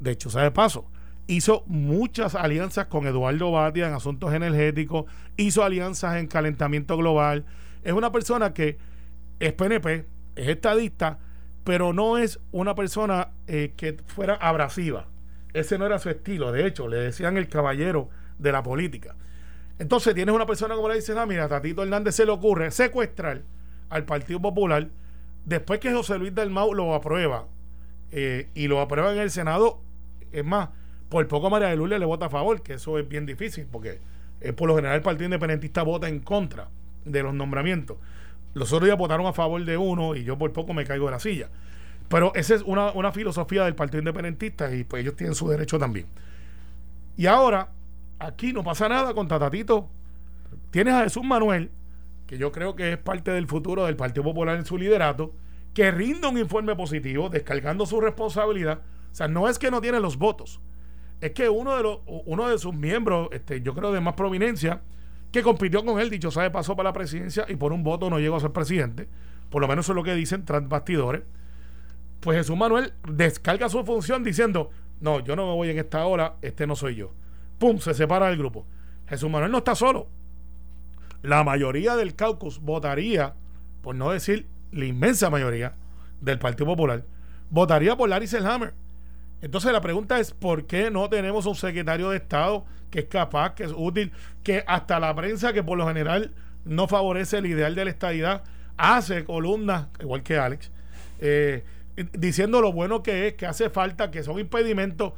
de 0.00 0.12
hecho, 0.12 0.30
sabe 0.30 0.50
paso 0.50 0.88
hizo 1.28 1.62
muchas 1.66 2.34
alianzas 2.34 2.86
con 2.86 3.06
Eduardo 3.06 3.52
Batia 3.52 3.86
en 3.86 3.94
asuntos 3.94 4.32
energéticos, 4.32 5.04
hizo 5.36 5.62
alianzas 5.62 6.16
en 6.16 6.26
calentamiento 6.26 6.96
global. 6.96 7.44
Es 7.84 7.92
una 7.92 8.10
persona 8.10 8.52
que 8.54 8.78
es 9.38 9.52
PNP, 9.52 10.06
es 10.34 10.48
estadista, 10.48 11.18
pero 11.64 11.92
no 11.92 12.18
es 12.18 12.40
una 12.50 12.74
persona 12.74 13.28
eh, 13.46 13.74
que 13.76 13.98
fuera 14.06 14.34
abrasiva. 14.34 15.06
Ese 15.52 15.78
no 15.78 15.86
era 15.86 15.98
su 15.98 16.08
estilo. 16.08 16.50
De 16.50 16.66
hecho, 16.66 16.88
le 16.88 16.96
decían 16.96 17.36
el 17.36 17.48
caballero 17.48 18.08
de 18.38 18.50
la 18.50 18.62
política. 18.62 19.14
Entonces 19.78 20.14
tienes 20.14 20.34
una 20.34 20.46
persona 20.46 20.74
como 20.74 20.88
le 20.88 20.96
dice, 20.96 21.14
ah, 21.16 21.26
mira, 21.26 21.46
Tatito 21.46 21.82
Hernández 21.82 22.14
se 22.14 22.24
le 22.24 22.32
ocurre 22.32 22.70
secuestrar 22.70 23.42
al 23.90 24.04
Partido 24.04 24.40
Popular 24.40 24.88
después 25.44 25.80
que 25.80 25.92
José 25.92 26.18
Luis 26.18 26.34
del 26.34 26.50
Mau 26.50 26.74
lo 26.74 26.94
aprueba 26.94 27.46
eh, 28.12 28.48
y 28.54 28.68
lo 28.68 28.80
aprueba 28.80 29.12
en 29.12 29.18
el 29.18 29.30
Senado. 29.30 29.80
Es 30.32 30.44
más, 30.44 30.68
por 31.08 31.26
poco 31.26 31.50
María 31.50 31.68
de 31.68 31.76
Lourdes 31.76 31.98
le 31.98 32.06
vota 32.06 32.26
a 32.26 32.30
favor, 32.30 32.62
que 32.62 32.74
eso 32.74 32.98
es 32.98 33.08
bien 33.08 33.24
difícil, 33.26 33.66
porque 33.70 34.00
eh, 34.40 34.52
por 34.52 34.68
lo 34.68 34.76
general 34.76 34.96
el 34.96 35.02
Partido 35.02 35.24
Independentista 35.24 35.82
vota 35.82 36.08
en 36.08 36.20
contra 36.20 36.68
de 37.04 37.22
los 37.22 37.32
nombramientos. 37.32 37.96
Los 38.54 38.72
otros 38.72 38.86
días 38.86 38.98
votaron 38.98 39.26
a 39.26 39.32
favor 39.32 39.64
de 39.64 39.76
uno 39.76 40.14
y 40.14 40.24
yo 40.24 40.36
por 40.36 40.52
poco 40.52 40.74
me 40.74 40.84
caigo 40.84 41.06
de 41.06 41.12
la 41.12 41.20
silla. 41.20 41.48
Pero 42.08 42.32
esa 42.34 42.54
es 42.54 42.62
una, 42.62 42.92
una 42.92 43.12
filosofía 43.12 43.64
del 43.64 43.74
Partido 43.74 44.00
Independentista 44.00 44.74
y 44.74 44.84
pues 44.84 45.02
ellos 45.02 45.16
tienen 45.16 45.34
su 45.34 45.48
derecho 45.48 45.78
también. 45.78 46.06
Y 47.16 47.26
ahora, 47.26 47.68
aquí 48.18 48.52
no 48.52 48.62
pasa 48.62 48.88
nada 48.88 49.14
con 49.14 49.28
Tatatito. 49.28 49.88
Tienes 50.70 50.94
a 50.94 51.04
Jesús 51.04 51.24
Manuel, 51.24 51.70
que 52.28 52.38
yo 52.38 52.52
creo 52.52 52.76
que 52.76 52.92
es 52.92 52.98
parte 52.98 53.32
del 53.32 53.48
futuro 53.48 53.86
del 53.86 53.96
Partido 53.96 54.22
Popular 54.22 54.56
en 54.56 54.66
su 54.66 54.78
liderato, 54.78 55.32
que 55.74 55.90
rinde 55.90 56.28
un 56.28 56.38
informe 56.38 56.76
positivo, 56.76 57.30
descargando 57.30 57.86
su 57.86 58.00
responsabilidad. 58.00 58.82
O 59.10 59.14
sea, 59.14 59.26
no 59.26 59.48
es 59.48 59.58
que 59.58 59.70
no 59.70 59.80
tiene 59.80 59.98
los 59.98 60.18
votos, 60.18 60.60
es 61.20 61.32
que 61.32 61.48
uno 61.48 61.76
de 61.76 61.82
los 61.82 61.98
uno 62.06 62.48
de 62.48 62.58
sus 62.58 62.74
miembros, 62.74 63.28
este, 63.32 63.62
yo 63.62 63.74
creo 63.74 63.90
de 63.92 64.00
más 64.00 64.14
prominencia, 64.14 64.82
que 65.32 65.42
compitió 65.42 65.84
con 65.84 65.98
él, 66.00 66.10
dicho 66.10 66.30
sabe, 66.30 66.50
pasó 66.50 66.76
para 66.76 66.90
la 66.90 66.92
presidencia 66.92 67.46
y 67.48 67.56
por 67.56 67.72
un 67.72 67.82
voto 67.82 68.08
no 68.10 68.18
llegó 68.18 68.36
a 68.36 68.40
ser 68.40 68.52
presidente, 68.52 69.08
por 69.50 69.62
lo 69.62 69.68
menos 69.68 69.86
eso 69.86 69.92
es 69.92 69.96
lo 69.96 70.04
que 70.04 70.14
dicen 70.14 70.44
tras 70.44 70.68
bastidores, 70.68 71.22
pues 72.20 72.36
Jesús 72.36 72.56
Manuel 72.56 72.92
descarga 73.08 73.68
su 73.70 73.82
función 73.84 74.22
diciendo, 74.22 74.70
no, 75.00 75.20
yo 75.20 75.34
no 75.34 75.46
me 75.46 75.54
voy 75.54 75.70
en 75.70 75.78
esta 75.78 76.04
hora, 76.04 76.36
este 76.42 76.66
no 76.66 76.76
soy 76.76 76.96
yo. 76.96 77.12
¡Pum! 77.58 77.78
Se 77.78 77.94
separa 77.94 78.28
del 78.28 78.38
grupo. 78.38 78.66
Jesús 79.08 79.30
Manuel 79.30 79.50
no 79.50 79.58
está 79.58 79.74
solo. 79.74 80.08
La 81.22 81.44
mayoría 81.44 81.96
del 81.96 82.14
caucus 82.14 82.60
votaría, 82.60 83.34
por 83.82 83.94
no 83.94 84.10
decir 84.10 84.46
la 84.72 84.84
inmensa 84.84 85.30
mayoría 85.30 85.74
del 86.20 86.38
Partido 86.38 86.66
Popular, 86.66 87.04
votaría 87.50 87.96
por 87.96 88.08
Larry 88.08 88.26
Selhammer 88.26 88.74
entonces 89.40 89.72
la 89.72 89.80
pregunta 89.80 90.18
es, 90.18 90.32
¿por 90.32 90.66
qué 90.66 90.90
no 90.90 91.08
tenemos 91.08 91.46
un 91.46 91.54
secretario 91.54 92.10
de 92.10 92.16
Estado 92.16 92.64
que 92.90 93.00
es 93.00 93.04
capaz, 93.04 93.54
que 93.54 93.64
es 93.64 93.72
útil, 93.74 94.12
que 94.42 94.64
hasta 94.66 94.98
la 94.98 95.14
prensa, 95.14 95.52
que 95.52 95.62
por 95.62 95.78
lo 95.78 95.86
general 95.86 96.32
no 96.64 96.88
favorece 96.88 97.38
el 97.38 97.46
ideal 97.46 97.74
de 97.74 97.84
la 97.84 97.90
estadidad, 97.90 98.42
hace 98.76 99.24
columnas, 99.24 99.86
igual 100.00 100.22
que 100.22 100.38
Alex, 100.38 100.70
eh, 101.20 101.64
diciendo 102.14 102.60
lo 102.60 102.72
bueno 102.72 103.02
que 103.02 103.28
es, 103.28 103.34
que 103.34 103.46
hace 103.46 103.70
falta, 103.70 104.10
que 104.10 104.22
son 104.22 104.40
impedimentos. 104.40 105.12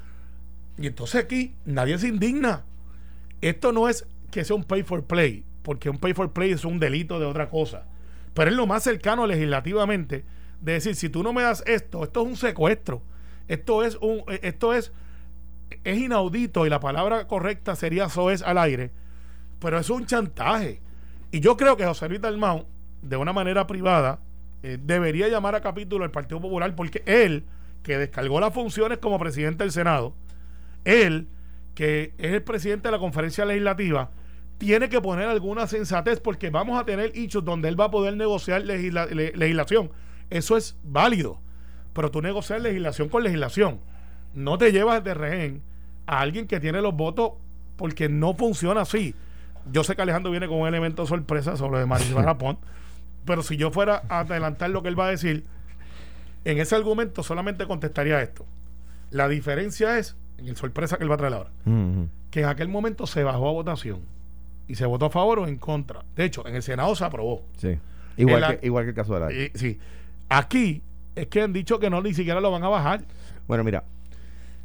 Y 0.77 0.87
entonces 0.89 1.25
aquí 1.25 1.55
nadie 1.65 1.97
se 1.99 2.09
indigna. 2.09 2.65
Esto 3.41 3.73
no 3.73 3.89
es 3.89 4.07
que 4.31 4.45
sea 4.45 4.57
un 4.57 4.65
pay 4.65 4.83
for 4.83 5.05
play, 5.05 5.45
porque 5.63 5.91
un 5.91 5.99
pay 5.99 6.15
for 6.15 6.33
play 6.33 6.53
es 6.53 6.65
un 6.65 6.79
delito 6.79 7.19
de 7.19 7.27
otra 7.27 7.49
cosa. 7.49 7.85
Pero 8.35 8.51
es 8.51 8.57
lo 8.57 8.67
más 8.67 8.83
cercano 8.83 9.27
legislativamente 9.27 10.25
de 10.61 10.73
decir, 10.73 10.95
si 10.95 11.09
tú 11.09 11.23
no 11.23 11.33
me 11.33 11.43
das 11.43 11.63
esto, 11.67 12.05
esto 12.05 12.23
es 12.23 12.27
un 12.27 12.37
secuestro 12.37 13.03
esto 13.51 13.83
es 13.83 13.97
un, 13.97 14.23
eh, 14.29 14.39
esto 14.45 14.73
es, 14.73 14.93
es 15.83 15.99
inaudito 15.99 16.67
y 16.67 16.71
la 16.71 16.79
palabra 16.79 17.27
correcta 17.27 17.75
sería 17.75 18.09
soez 18.09 18.43
al 18.43 18.59
aire, 18.59 18.93
pero 19.59 19.77
es 19.77 19.91
un 19.91 20.07
chantaje. 20.07 20.81
Y 21.33 21.41
yo 21.41 21.57
creo 21.57 21.77
que 21.77 21.85
José 21.85 22.09
Luis 22.09 22.21
Dalmau, 22.21 22.67
de 23.03 23.17
una 23.17 23.33
manera 23.33 23.67
privada, 23.67 24.21
eh, 24.63 24.79
debería 24.81 25.27
llamar 25.27 25.57
a 25.57 25.61
capítulo 25.61 26.05
el 26.05 26.13
Partido 26.13 26.41
Popular 26.41 26.77
porque 26.77 27.03
él, 27.07 27.45
que 27.83 27.99
descargó 27.99 28.39
las 28.39 28.55
funciones 28.55 28.99
como 28.99 29.19
presidente 29.19 29.65
del 29.65 29.73
Senado, 29.73 30.15
él, 30.85 31.27
que 31.75 32.15
es 32.19 32.33
el 32.33 32.45
presidente 32.45 32.87
de 32.87 32.93
la 32.93 32.99
conferencia 33.01 33.45
legislativa, 33.45 34.11
tiene 34.61 34.91
que 34.91 35.01
poner 35.01 35.27
alguna 35.27 35.67
sensatez 35.67 36.21
porque 36.21 36.51
vamos 36.51 36.79
a 36.79 36.85
tener 36.85 37.13
hechos 37.15 37.43
donde 37.43 37.71
él 37.71 37.81
va 37.81 37.87
a 37.87 37.91
poder 37.91 38.15
negociar 38.15 38.61
legislación. 38.63 39.91
Eso 40.29 40.59
es 40.59 40.77
válido. 40.85 41.41
Pero 41.95 42.11
tú 42.11 42.21
negocias 42.21 42.61
legislación 42.61 43.09
con 43.09 43.23
legislación. 43.23 43.81
No 44.35 44.59
te 44.59 44.71
llevas 44.71 45.03
de 45.03 45.15
rehén 45.15 45.63
a 46.07 46.21
alguien 46.21 46.47
que 46.47 46.61
tiene 46.61 46.83
los 46.83 46.95
votos 46.95 47.33
porque 47.77 48.11
no 48.11 48.35
funciona 48.35 48.83
así. 48.83 49.15
Yo 49.73 49.83
sé 49.83 49.97
que 49.97 50.03
Alejandro 50.03 50.31
viene 50.31 50.47
con 50.47 50.59
un 50.61 50.69
elemento 50.69 51.03
de 51.03 51.09
sorpresa 51.09 51.57
sobre 51.57 51.73
lo 51.73 51.79
de 51.79 51.87
Marisol 51.87 52.23
Japón, 52.27 52.59
pero 53.25 53.43
si 53.43 53.57
yo 53.57 53.71
fuera 53.71 54.03
a 54.11 54.21
adelantar 54.21 54.69
lo 54.69 54.83
que 54.83 54.91
él 54.91 55.01
va 55.01 55.07
a 55.07 55.11
decir, 55.11 55.47
en 56.45 56.59
ese 56.59 56.77
argumento 56.77 57.23
solamente 57.23 57.67
contestaría 57.67 58.21
esto. 58.21 58.45
La 59.11 59.27
diferencia 59.27 59.99
es, 59.99 60.17
en 60.37 60.49
el 60.49 60.57
sorpresa 60.57 60.99
que 60.99 61.05
él 61.05 61.11
va 61.11 61.15
a 61.15 61.19
traer 61.19 61.33
ahora, 61.33 61.51
que 62.31 62.41
en 62.41 62.47
aquel 62.47 62.69
momento 62.69 63.07
se 63.07 63.25
bajó 63.25 63.49
a 63.49 63.53
votación 63.53 64.20
y 64.71 64.77
se 64.77 64.87
votó 64.87 65.07
a 65.07 65.11
favor 65.11 65.41
o 65.41 65.49
en 65.49 65.57
contra. 65.57 66.05
De 66.15 66.25
hecho, 66.25 66.47
en 66.47 66.55
el 66.55 66.63
Senado 66.63 66.95
se 66.95 67.05
aprobó. 67.05 67.43
Sí. 67.57 67.77
Igual, 68.17 68.59
que, 68.59 68.67
igual 68.67 68.85
que 68.85 68.91
el 68.91 68.95
caso 68.95 69.15
de 69.15 69.21
la. 69.21 69.51
sí. 69.55 69.79
Aquí 70.29 70.83
es 71.17 71.27
que 71.27 71.43
han 71.43 71.53
dicho 71.53 71.81
que 71.81 71.91
no, 71.91 72.01
ni 72.01 72.15
siquiera 72.15 72.41
lo 72.41 72.53
van 72.53 72.63
a 72.63 72.69
bajar. 72.69 73.03
Bueno, 73.49 73.65
mira, 73.65 73.83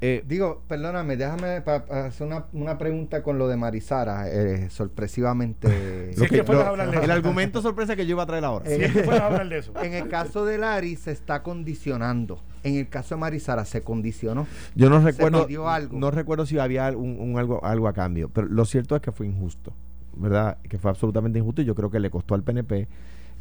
eh, 0.01 0.23
Digo, 0.27 0.61
perdóname, 0.67 1.15
déjame 1.15 1.63
hacer 1.89 2.27
una, 2.51 2.77
pregunta 2.77 3.23
con 3.23 3.39
lo 3.39 3.47
de 3.47 3.55
Marisara, 3.55 4.29
eh, 4.29 4.69
sorpresivamente. 4.69 6.13
el 7.01 7.11
argumento 7.11 7.61
sorpresa 7.61 7.95
que 7.95 8.05
yo 8.05 8.11
iba 8.11 8.23
a 8.23 8.25
traer 8.25 8.43
ahora. 8.43 8.69
En, 8.69 9.09
hablar 9.09 9.47
de 9.47 9.59
eso. 9.59 9.71
en 9.81 9.93
el 9.93 10.09
caso 10.09 10.45
de 10.45 10.57
Lari 10.57 10.95
se 10.97 11.11
está 11.11 11.41
condicionando. 11.41 12.41
En 12.63 12.75
el 12.75 12.89
caso 12.89 13.15
de 13.15 13.21
Marisara 13.21 13.63
se 13.63 13.81
condicionó. 13.81 14.47
Yo 14.75 14.89
no 14.89 14.99
recuerdo. 14.99 15.47
No 15.91 16.11
recuerdo 16.11 16.45
si 16.45 16.59
había 16.59 16.89
un, 16.91 17.35
algo, 17.39 17.63
algo 17.63 17.87
a 17.87 17.93
cambio, 17.93 18.29
pero 18.29 18.47
lo 18.47 18.65
cierto 18.65 18.95
es 18.95 19.01
que 19.01 19.11
fue 19.11 19.27
injusto, 19.27 19.73
¿verdad? 20.17 20.57
Que 20.63 20.77
fue 20.77 20.91
absolutamente 20.91 21.39
injusto 21.39 21.61
y 21.61 21.65
yo 21.65 21.75
creo 21.75 21.89
que 21.89 21.99
le 21.99 22.09
costó 22.09 22.35
al 22.35 22.43
PNP. 22.43 22.87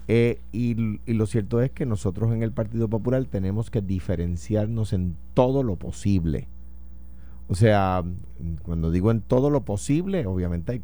Eh, 0.07 0.41
y, 0.53 1.01
y, 1.07 1.15
lo 1.15 1.27
cierto 1.27 1.63
es 1.63 1.71
que 1.71 1.87
nosotros 1.87 2.33
en 2.33 2.43
el 2.43 2.53
Partido 2.53 2.89
Popular 2.89 3.25
tenemos 3.25 3.71
que 3.71 3.81
diferenciarnos 3.81 4.93
en 4.93 5.17
todo 5.33 5.63
lo 5.63 5.77
posible. 5.77 6.49
O 7.49 7.55
sea, 7.55 8.03
cuando 8.63 8.91
digo 8.91 9.11
en 9.11 9.21
todo 9.21 9.51
lo 9.51 9.65
posible, 9.65 10.27
obviamente 10.27 10.73
hay, 10.73 10.83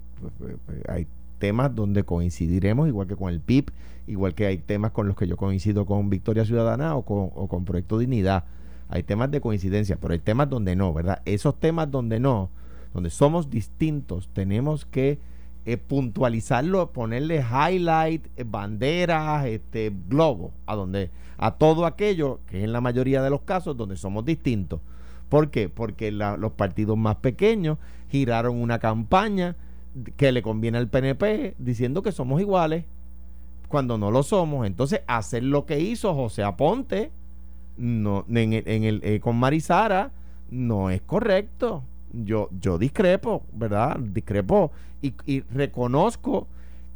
hay 0.89 1.07
temas 1.39 1.75
donde 1.75 2.05
coincidiremos, 2.05 2.87
igual 2.87 3.07
que 3.07 3.17
con 3.17 3.33
el 3.33 3.41
PIB, 3.41 3.71
igual 4.07 4.35
que 4.35 4.47
hay 4.47 4.59
temas 4.59 4.93
con 4.93 5.09
los 5.09 5.17
que 5.17 5.27
yo 5.27 5.37
coincido 5.37 5.87
con 5.87 6.11
Victoria 6.11 6.45
Ciudadana 6.45 6.97
o 6.97 7.03
con, 7.03 7.31
o 7.35 7.49
con 7.49 7.65
Proyecto 7.65 7.99
Dignidad. 7.99 8.45
Hay 8.89 9.03
temas 9.03 9.31
de 9.31 9.41
coincidencia, 9.41 9.97
pero 9.97 10.13
hay 10.13 10.19
temas 10.19 10.51
donde 10.51 10.77
no, 10.77 10.93
¿verdad? 10.93 11.23
Esos 11.25 11.59
temas 11.59 11.91
donde 11.91 12.21
no, 12.21 12.51
donde 12.93 13.09
somos 13.11 13.49
distintos, 13.49 14.29
tenemos 14.33 14.85
que 14.85 15.19
eh, 15.67 15.77
puntualizarlo, 15.77 16.91
ponerle 16.93 17.45
highlight, 17.45 18.27
eh, 18.37 18.45
banderas, 18.47 19.47
este, 19.47 19.93
globo, 20.09 20.53
a 20.67 20.75
donde, 20.75 21.11
a 21.39 21.53
todo 21.53 21.87
aquello 21.87 22.41
que 22.47 22.65
en 22.65 22.73
la 22.73 22.81
mayoría 22.81 23.23
de 23.23 23.31
los 23.31 23.43
casos 23.43 23.77
donde 23.77 23.97
somos 23.97 24.25
distintos. 24.25 24.81
¿Por 25.29 25.51
qué? 25.51 25.69
Porque 25.69 26.11
los 26.11 26.53
partidos 26.53 26.99
más 26.99 27.17
pequeños 27.17 27.79
giraron 28.09 28.57
una 28.57 28.81
campaña 28.81 29.55
que 30.17 30.33
le 30.33 30.43
conviene 30.43 30.79
al 30.79 30.89
PNP 30.89 31.55
diciendo 31.59 32.03
que 32.03 32.11
somos 32.11 32.41
iguales 32.41 32.85
cuando 33.69 33.97
no 33.97 34.11
lo 34.11 34.23
somos. 34.23 34.67
Entonces, 34.67 35.03
hacer 35.07 35.45
lo 35.45 35.67
que 35.67 35.79
hizo 35.79 36.15
José 36.15 36.43
Aponte 36.43 37.13
no, 37.77 38.25
en, 38.29 38.53
el, 38.53 39.01
eh, 39.05 39.21
con 39.21 39.37
Marisara 39.37 40.11
no 40.51 40.91
es 40.91 41.01
correcto. 41.01 41.85
Yo, 42.13 42.49
yo 42.61 42.79
discrepo, 42.79 43.43
¿verdad? 43.53 43.99
Discrepo 43.99 44.73
y, 45.03 45.41
reconozco 45.53 46.47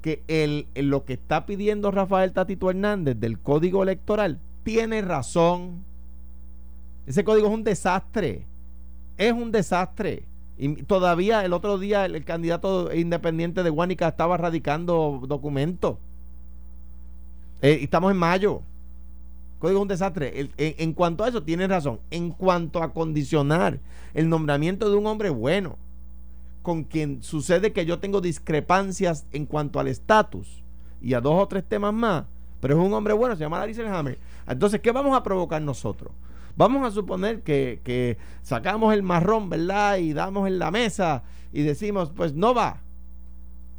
que 0.02 0.22
el, 0.28 0.66
lo 0.74 1.04
que 1.04 1.14
está 1.14 1.46
pidiendo 1.46 1.90
Rafael 1.90 2.32
Tatito 2.32 2.68
Hernández 2.68 3.18
del 3.18 3.38
código 3.38 3.82
electoral 3.82 4.38
tiene 4.64 5.00
razón 5.00 5.84
ese 7.06 7.24
código 7.24 7.48
es 7.48 7.52
un 7.52 7.64
desastre. 7.64 8.42
Es 9.16 9.32
un 9.32 9.52
desastre. 9.52 10.24
Y 10.56 10.82
todavía 10.84 11.44
el 11.44 11.52
otro 11.52 11.78
día 11.78 12.04
el, 12.04 12.24
candidato 12.24 12.94
independiente 12.94 13.62
de 13.62 13.70
Guánica 13.70 14.08
estaba 14.08 14.36
radicando 14.36 15.22
documentos. 15.26 15.96
Eh, 17.60 17.80
estamos 17.82 18.10
en 18.10 18.16
mayo. 18.16 18.62
Código 19.64 19.78
es 19.78 19.82
un 19.82 19.88
desastre. 19.88 20.50
en, 20.58 20.92
cuanto 20.92 21.24
a 21.24 21.28
eso, 21.28 21.42
tiene 21.42 21.66
razón. 21.66 21.98
En 22.10 22.32
cuanto 22.32 22.82
a 22.82 22.92
condicionar 22.92 23.80
el 24.12 24.28
nombramiento 24.28 24.90
de 24.90 24.96
un 24.98 25.06
hombre 25.06 25.30
bueno, 25.30 25.78
con 26.60 26.84
quien 26.84 27.22
sucede 27.22 27.72
que 27.72 27.86
yo 27.86 27.98
tengo 27.98 28.20
discrepancias 28.20 29.24
en 29.32 29.46
cuanto 29.46 29.80
al 29.80 29.88
estatus 29.88 30.62
y 31.00 31.14
a 31.14 31.22
dos 31.22 31.42
o 31.42 31.48
tres 31.48 31.64
temas 31.64 31.94
más, 31.94 32.26
pero 32.60 32.78
es 32.78 32.86
un 32.86 32.92
hombre 32.92 33.14
bueno, 33.14 33.36
se 33.36 33.40
llama 33.40 33.58
Larry 33.58 33.74
Hammer. 33.86 34.18
Entonces, 34.46 34.82
¿qué 34.82 34.92
vamos 34.92 35.16
a 35.16 35.22
provocar 35.22 35.62
nosotros? 35.62 36.12
Vamos 36.58 36.86
a 36.86 36.90
suponer 36.90 37.40
que, 37.40 38.18
sacamos 38.42 38.92
el 38.92 39.02
marrón, 39.02 39.48
¿verdad? 39.48 39.96
Y 39.96 40.12
damos 40.12 40.46
en 40.46 40.58
la 40.58 40.70
mesa 40.70 41.22
y 41.54 41.62
decimos, 41.62 42.12
pues 42.14 42.34
no 42.34 42.52
va. 42.52 42.82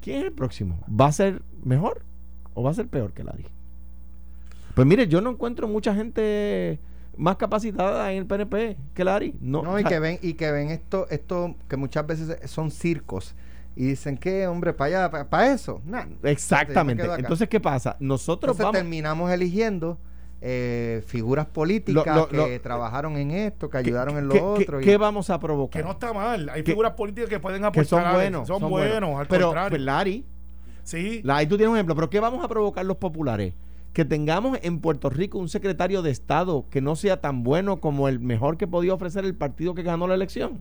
¿Quién 0.01 0.17
es 0.17 0.23
el 0.23 0.31
próximo? 0.31 0.79
¿Va 0.89 1.05
a 1.05 1.11
ser 1.11 1.43
mejor 1.63 2.01
o 2.55 2.63
va 2.63 2.71
a 2.71 2.73
ser 2.73 2.87
peor 2.87 3.13
que 3.13 3.23
Larry? 3.23 3.54
Pues 4.75 4.85
mire, 4.85 5.07
yo 5.07 5.21
no 5.21 5.31
encuentro 5.31 5.67
mucha 5.67 5.95
gente 5.95 6.79
más 7.17 7.37
capacitada 7.37 8.11
en 8.11 8.19
el 8.19 8.25
PNP 8.25 8.77
que 8.93 9.03
Larry. 9.05 9.33
No, 9.39 9.63
no 9.63 9.79
y 9.79 9.85
que 9.85 9.99
ven, 9.99 10.19
y 10.21 10.33
que 10.33 10.51
ven 10.51 10.69
esto, 10.69 11.07
esto 11.09 11.55
que 11.69 11.77
muchas 11.77 12.05
veces 12.05 12.37
son 12.49 12.71
circos. 12.71 13.35
Y 13.77 13.85
dicen 13.85 14.17
que, 14.17 14.47
hombre, 14.47 14.73
para 14.73 15.07
allá, 15.07 15.29
para, 15.29 15.53
eso. 15.53 15.81
Exactamente. 16.23 17.05
Entonces, 17.17 17.47
¿qué 17.49 17.59
pasa? 17.59 17.95
Nosotros 17.99 18.57
Entonces, 18.57 18.81
terminamos 18.81 19.31
eligiendo 19.31 19.97
eh, 20.41 21.03
figuras 21.07 21.45
políticas 21.45 22.27
que 22.27 22.59
trabajaron 22.59 23.15
en 23.17 23.31
esto, 23.31 23.69
que 23.69 23.77
ayudaron 23.77 24.17
en 24.17 24.27
lo 24.27 24.53
otro. 24.53 24.79
¿Qué 24.79 24.97
vamos 24.97 25.29
a 25.29 25.39
provocar? 25.39 25.81
Que 25.81 25.85
no 25.85 25.93
está 25.93 26.11
mal. 26.13 26.49
Hay 26.49 26.63
figuras 26.63 26.93
políticas 26.93 27.29
que 27.29 27.39
pueden 27.39 27.63
aportar. 27.63 27.83
Que 27.83 27.89
son 27.89 28.13
buenos. 28.13 28.47
Son, 28.47 28.69
buenos, 28.69 29.19
al 29.19 29.27
pero, 29.27 29.47
contrario. 29.47 29.69
Pues, 29.69 29.81
Lari. 29.81 30.25
Sí. 30.83 31.23
Ahí 31.27 31.47
tú 31.47 31.57
tienes 31.57 31.71
un 31.71 31.77
ejemplo. 31.77 31.95
Pero 31.95 32.09
¿qué 32.09 32.19
vamos 32.19 32.43
a 32.43 32.47
provocar 32.47 32.85
los 32.85 32.97
populares? 32.97 33.53
Que 33.95 34.03
tengamos 34.03 34.59
en 34.61 34.81
Puerto 34.81 35.09
Rico 35.09 35.39
un 35.39 35.47
secretario 35.47 36.01
de 36.01 36.11
Estado 36.11 36.65
que 36.69 36.81
no 36.81 36.97
sea 36.97 37.21
tan 37.21 37.43
bueno 37.43 37.79
como 37.79 38.09
el 38.09 38.19
mejor 38.19 38.57
que 38.57 38.67
podía 38.67 38.93
ofrecer 38.93 39.23
el 39.23 39.35
partido 39.35 39.73
que 39.73 39.83
ganó 39.83 40.05
la 40.05 40.15
elección. 40.15 40.59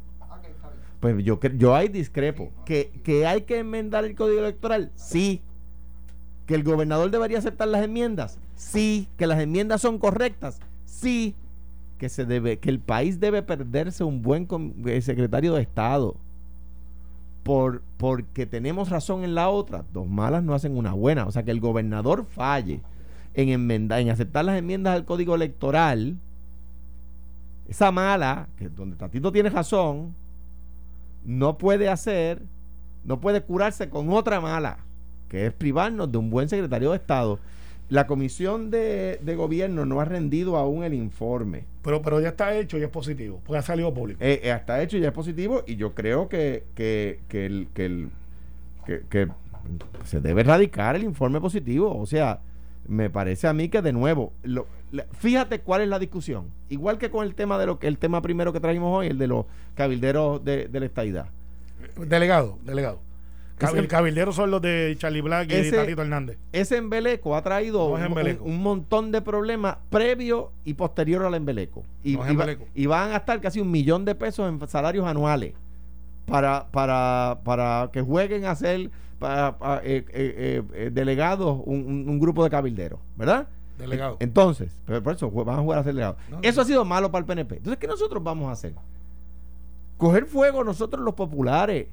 Pues 1.01 1.17
yo, 1.25 1.41
yo 1.57 1.75
ahí 1.75 1.89
discrepo. 1.89 2.53
¿Que, 2.65 2.93
¿Que 3.03 3.27
hay 3.27 3.43
que 3.43 3.59
enmendar 3.59 4.05
el 4.05 4.15
código 4.15 4.39
electoral? 4.39 4.93
Sí. 4.95 5.43
¿Que 6.47 6.55
el 6.55 6.63
gobernador 6.63 7.11
debería 7.11 7.39
aceptar 7.39 7.67
las 7.67 7.83
enmiendas? 7.83 8.39
Sí. 8.55 9.09
¿Que 9.17 9.27
las 9.27 9.41
enmiendas 9.41 9.81
son 9.81 9.99
correctas? 9.99 10.61
Sí. 10.85 11.35
Que, 11.99 12.09
se 12.09 12.27
debe, 12.27 12.61
que 12.61 12.71
el 12.71 12.79
país 12.79 13.19
debe 13.19 13.43
perderse 13.43 14.05
un 14.05 14.23
buen 14.23 14.47
eh, 14.87 15.01
secretario 15.01 15.55
de 15.55 15.63
Estado. 15.63 16.15
Por, 17.43 17.83
porque 17.97 18.47
tenemos 18.47 18.91
razón 18.91 19.25
en 19.25 19.35
la 19.35 19.49
otra. 19.49 19.85
Dos 19.93 20.07
malas 20.07 20.45
no 20.45 20.55
hacen 20.55 20.77
una 20.77 20.93
buena. 20.93 21.27
O 21.27 21.33
sea, 21.33 21.43
que 21.43 21.51
el 21.51 21.59
gobernador 21.59 22.27
falle 22.27 22.81
en, 23.35 23.49
enmendar, 23.51 24.01
en 24.01 24.11
aceptar 24.11 24.45
las 24.45 24.59
enmiendas 24.59 24.95
al 24.95 25.05
código 25.05 25.35
electoral. 25.35 26.17
Esa 27.69 27.91
mala, 27.91 28.49
que 28.59 28.69
donde 28.69 28.97
Tatito 28.97 29.33
tiene 29.33 29.51
razón, 29.51 30.15
no 31.25 31.57
puede 31.59 31.89
hacer, 31.89 32.43
no 33.05 33.21
puede 33.21 33.43
curarse 33.43 33.89
con 33.89 34.11
otra 34.11 34.41
mala 34.41 34.79
que 35.35 35.47
es 35.47 35.53
privarnos 35.53 36.13
de 36.13 36.19
un 36.19 36.31
buen 36.31 36.49
secretario 36.49 36.91
de 36.91 36.97
Estado. 36.97 37.41
La 37.89 38.07
comisión 38.07 38.71
de, 38.71 39.19
gobierno 39.37 39.85
no 39.85 40.01
ha 40.01 40.05
rendido 40.05 40.57
aún 40.57 40.85
el 40.85 40.95
informe. 40.95 41.65
Pero, 41.83 42.03
pero 42.03 42.21
ya 42.21 42.29
está 42.29 42.57
hecho 42.57 42.79
y 42.79 42.83
es 42.85 42.89
positivo, 42.89 43.41
porque 43.45 43.59
ha 43.59 43.63
salido 43.63 43.93
público. 43.93 44.21
Eh, 44.23 44.41
eh, 44.45 44.53
está 44.53 44.81
hecho 44.81 44.97
y 44.97 45.01
ya 45.01 45.09
es 45.09 45.13
positivo 45.13 45.65
y 45.67 45.75
yo 45.75 45.93
creo 45.93 46.29
que, 46.29 46.63
que, 46.77 47.19
que, 47.29 47.47
el, 47.47 47.67
que, 47.75 47.85
el, 47.85 48.11
que, 49.11 49.29
se 50.05 50.21
debe 50.21 50.43
erradicar 50.43 50.95
el 50.95 51.03
informe 51.03 51.41
positivo. 51.41 51.99
O 51.99 52.07
sea, 52.07 52.39
me 52.87 53.11
parece 53.11 53.47
a 53.47 53.53
mí 53.53 53.69
que 53.69 53.83
de 53.83 53.93
nuevo, 53.93 54.33
fíjate 55.19 55.61
cuál 55.61 55.83
es 55.83 55.89
la 55.89 55.99
discusión. 55.99 56.47
Igual 56.69 56.99
que 56.99 57.11
con 57.11 57.27
el 57.27 57.35
tema 57.35 57.59
de 57.59 57.67
lo 57.67 57.79
que 57.79 57.87
el 57.87 57.99
tema 57.99 58.23
primero 58.23 58.53
que 58.53 58.61
trajimos 58.61 58.97
hoy, 58.97 59.09
el 59.09 59.19
de 59.19 59.27
los 59.27 59.47
cabilderos 59.75 60.45
de, 60.45 60.69
de 60.69 60.81
la 60.81 60.87
estadidad. 60.87 61.27
Delegado, 61.97 62.59
delegado 62.65 63.01
el 63.75 63.89
cabildero 63.89 64.33
son 64.33 64.51
los 64.51 64.61
de 64.61 64.95
Charlie 64.99 65.21
Black 65.21 65.51
y 65.51 65.71
Tatito 65.71 66.03
Hernández. 66.03 66.39
Ese 66.53 66.77
embeleco 66.77 67.37
ha 67.37 67.43
traído 67.43 67.87
un, 67.87 68.63
montón 68.63 69.13
de 69.13 69.23
problemas 69.23 69.77
previo 69.91 70.53
y 70.65 70.75
posterior 70.75 71.25
al 71.25 71.35
embeleco. 71.35 71.85
Y, 72.03 72.19
y, 72.75 72.87
van 72.87 73.09
a 73.09 73.13
gastar 73.13 73.41
casi 73.41 73.61
un 73.61 73.71
millón 73.71 74.05
de 74.05 74.15
pesos 74.15 74.49
en 74.49 74.67
salarios 74.69 75.07
anuales 75.07 75.55
para, 76.27 76.67
para, 76.71 77.39
para 77.45 77.91
que 77.93 78.03
jueguen 78.03 78.47
a 78.47 78.51
ser 79.25 79.55
eh, 79.85 80.05
eh, 80.13 80.63
eh, 80.75 80.91
delegados 80.93 81.61
un, 81.65 82.19
grupo 82.19 82.45
de 82.45 82.51
cabilderos, 82.51 83.01
¿verdad? 83.17 83.49
Delegados. 83.79 84.17
Entonces, 84.21 84.73
por 85.03 85.15
eso 85.15 85.31
van 85.31 85.59
a 85.59 85.63
jugar 85.63 85.79
a 85.81 85.83
ser 85.83 85.95
delegados. 85.95 86.17
eso 86.43 86.61
ha 86.61 86.65
sido 86.65 86.85
malo 86.85 87.11
para 87.11 87.21
el 87.21 87.27
PNP. 87.27 87.57
Entonces, 87.57 87.79
¿qué 87.79 87.87
nosotros 87.87 88.23
vamos 88.23 88.49
a 88.49 88.53
hacer? 88.53 88.75
Coger 89.99 90.27
fuego 90.27 90.63
nosotros 90.65 91.03
los 91.05 91.15
populares 91.15 91.87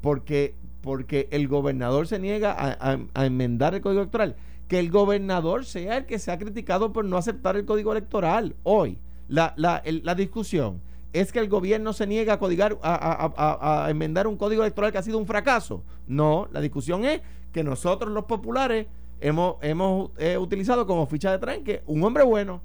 porque 0.00 0.54
porque 0.82 1.28
el 1.30 1.46
gobernador 1.46 2.08
se 2.08 2.18
niega 2.18 2.52
a, 2.58 2.98
a 3.14 3.24
enmendar 3.26 3.74
el 3.74 3.80
código 3.80 4.00
electoral, 4.00 4.34
que 4.66 4.80
el 4.80 4.90
gobernador 4.90 5.64
sea 5.64 5.96
el 5.98 6.06
que 6.06 6.18
se 6.18 6.32
ha 6.32 6.38
criticado 6.38 6.92
por 6.92 7.04
no 7.04 7.16
aceptar 7.16 7.54
el 7.56 7.64
código 7.64 7.92
electoral 7.92 8.56
hoy. 8.64 8.98
La, 9.28 9.54
la, 9.56 9.76
el- 9.78 10.02
la 10.04 10.16
discusión 10.16 10.80
es 11.12 11.32
que 11.32 11.38
el 11.38 11.48
gobierno 11.48 11.92
se 11.92 12.06
niega 12.06 12.34
a, 12.34 12.38
codigar, 12.38 12.78
a, 12.82 12.94
a- 12.94 13.32
a- 13.36 13.86
a 13.86 13.90
enmendar 13.90 14.26
un 14.26 14.36
código 14.36 14.62
electoral 14.62 14.92
que 14.92 14.98
ha 14.98 15.02
sido 15.02 15.18
un 15.18 15.26
fracaso. 15.26 15.82
No, 16.06 16.48
la 16.52 16.60
discusión 16.60 17.04
es 17.04 17.20
que 17.52 17.62
nosotros 17.62 18.10
los 18.12 18.24
populares 18.24 18.86
hemos, 19.20 19.56
hemos 19.62 20.10
eh, 20.18 20.38
utilizado 20.38 20.86
como 20.86 21.06
ficha 21.06 21.30
de 21.30 21.38
tranque 21.38 21.82
un 21.86 22.02
hombre 22.02 22.24
bueno. 22.24 22.60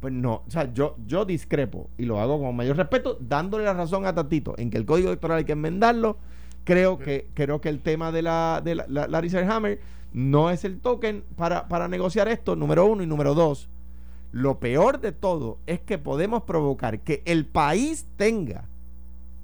Pues 0.00 0.12
no, 0.12 0.42
o 0.46 0.50
sea, 0.50 0.72
yo, 0.72 0.96
yo 1.06 1.24
discrepo 1.24 1.88
y 1.96 2.04
lo 2.04 2.20
hago 2.20 2.38
con 2.38 2.54
mayor 2.54 2.76
respeto, 2.76 3.16
dándole 3.20 3.64
la 3.64 3.72
razón 3.72 4.04
a 4.04 4.14
Tatito 4.14 4.54
en 4.58 4.70
que 4.70 4.76
el 4.76 4.84
código 4.84 5.08
electoral 5.08 5.38
hay 5.38 5.44
que 5.44 5.52
enmendarlo. 5.52 6.18
Creo 6.64 6.98
que, 6.98 7.28
creo 7.34 7.60
que 7.60 7.68
el 7.68 7.80
tema 7.80 8.12
de 8.12 8.22
la, 8.22 8.60
de 8.64 8.74
la, 8.74 8.86
la- 8.88 9.06
Larry 9.06 9.30
no 10.12 10.50
es 10.50 10.64
el 10.64 10.78
token 10.80 11.24
para, 11.36 11.68
para 11.68 11.88
negociar 11.88 12.28
esto, 12.28 12.54
número 12.56 12.86
uno 12.86 13.02
y 13.02 13.06
número 13.06 13.34
dos. 13.34 13.68
Lo 14.34 14.58
peor 14.58 15.00
de 15.00 15.12
todo 15.12 15.58
es 15.68 15.78
que 15.78 15.96
podemos 15.96 16.42
provocar 16.42 16.98
que 16.98 17.22
el 17.24 17.46
país 17.46 18.08
tenga 18.16 18.64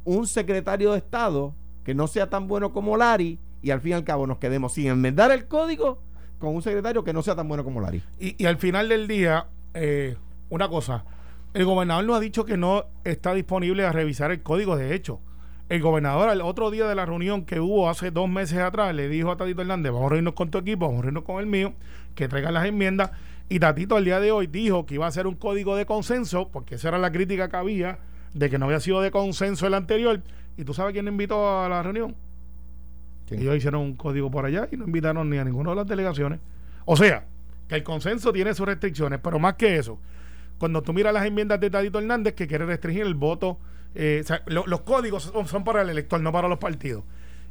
un 0.05 0.27
secretario 0.27 0.91
de 0.91 0.99
Estado 0.99 1.55
que 1.85 1.95
no 1.95 2.09
sea 2.09 2.29
tan 2.29 2.49
bueno 2.49 2.73
como 2.73 2.97
Larry 2.97 3.39
y 3.63 3.71
al 3.71 3.81
fin 3.81 3.93
y 3.93 3.95
al 3.95 4.03
cabo 4.03 4.27
nos 4.27 4.39
quedemos 4.39 4.73
sin 4.73 4.89
enmendar 4.89 5.31
el 5.31 5.47
código 5.47 6.01
con 6.41 6.57
un 6.57 6.63
secretario 6.63 7.05
que 7.05 7.13
no 7.13 7.23
sea 7.23 7.37
tan 7.37 7.47
bueno 7.47 7.63
como 7.63 7.81
Larry. 7.81 8.03
Y, 8.19 8.45
al 8.47 8.57
final 8.57 8.89
del 8.89 9.07
día, 9.07 9.47
eh, 9.75 10.17
una 10.49 10.69
cosa, 10.69 11.05
el 11.55 11.65
gobernador 11.65 12.05
no 12.05 12.17
ha 12.17 12.21
dicho 12.21 12.45
que 12.45 12.57
no 12.57 12.87
está 13.05 13.33
disponible 13.33 13.85
a 13.85 13.93
revisar 13.93 14.33
el 14.33 14.43
código, 14.43 14.75
de 14.75 14.97
hecho. 14.97 15.21
El 15.69 15.83
gobernador 15.83 16.31
al 16.31 16.41
otro 16.41 16.69
día 16.73 16.89
de 16.89 16.97
la 16.97 17.07
reunión 17.07 17.45
que 17.45 17.61
hubo 17.61 17.89
hace 17.89 18.11
dos 18.11 18.29
meses 18.29 18.59
atrás 18.59 18.93
le 18.93 19.09
dijo 19.09 19.31
a 19.31 19.37
Tatito 19.37 19.61
Hernández, 19.63 19.93
vamos 19.93 20.07
a 20.07 20.09
reunirnos 20.09 20.35
con 20.35 20.51
tu 20.51 20.59
equipo, 20.59 20.87
vamos 20.87 20.99
a 20.99 21.03
reunirnos 21.03 21.23
con 21.23 21.39
el 21.39 21.47
mío, 21.47 21.75
que 22.17 22.27
traigan 22.27 22.55
las 22.55 22.67
enmiendas. 22.67 23.13
Y 23.51 23.59
Tatito 23.59 23.97
al 23.97 24.05
día 24.05 24.21
de 24.21 24.31
hoy 24.33 24.47
dijo 24.47 24.87
que 24.87 24.95
iba 24.95 25.05
a 25.05 25.09
hacer 25.09 25.27
un 25.27 25.35
código 25.35 25.77
de 25.77 25.85
consenso, 25.85 26.49
porque 26.49 26.77
esa 26.77 26.89
era 26.89 26.99
la 26.99 27.11
crítica 27.13 27.49
que 27.49 27.57
había 27.57 27.99
de 28.33 28.49
que 28.49 28.59
no 28.59 28.67
había 28.67 28.81
sido 28.81 29.01
de 29.03 29.11
consenso 29.11 29.67
el 29.67 29.75
anterior. 29.75 30.23
¿Y 30.57 30.65
tú 30.65 30.73
sabes 30.73 30.93
quién 30.93 31.09
invitó 31.09 31.61
a 31.63 31.69
la 31.69 31.83
reunión? 31.83 32.15
¿Quién? 33.27 33.41
Ellos 33.41 33.57
hicieron 33.57 33.81
un 33.83 33.95
código 33.97 34.31
por 34.31 34.45
allá 34.47 34.69
y 34.71 34.77
no 34.77 34.85
invitaron 34.85 35.29
ni 35.29 35.37
a 35.39 35.45
ninguna 35.45 35.71
de 35.71 35.77
las 35.77 35.87
delegaciones. 35.87 36.39
O 36.85 36.97
sea, 36.97 37.25
que 37.69 37.75
el 37.75 37.83
consenso 37.83 38.33
tiene 38.33 38.55
sus 38.55 38.67
restricciones, 38.67 39.19
pero 39.23 39.39
más 39.41 39.55
que 39.55 39.77
eso, 39.77 39.99
cuando 40.59 40.81
tú 40.83 40.93
miras 40.93 41.13
las 41.13 41.27
enmiendas 41.27 41.59
de 41.61 41.71
Tadito 41.71 41.99
Hernández 41.99 42.35
que 42.35 42.47
quiere 42.47 42.67
restringir 42.67 43.03
el 43.03 43.15
voto, 43.15 43.59
eh, 43.97 44.21
o 44.23 44.27
sea, 44.27 44.43
lo- 44.47 44.67
los 44.69 44.83
códigos 44.83 45.25
son, 45.25 45.49
son 45.49 45.65
para 45.65 45.83
el 45.83 45.91
elector, 45.91 46.21
no 46.21 46.31
para 46.31 46.47
los 46.49 46.59
partidos. 46.59 47.03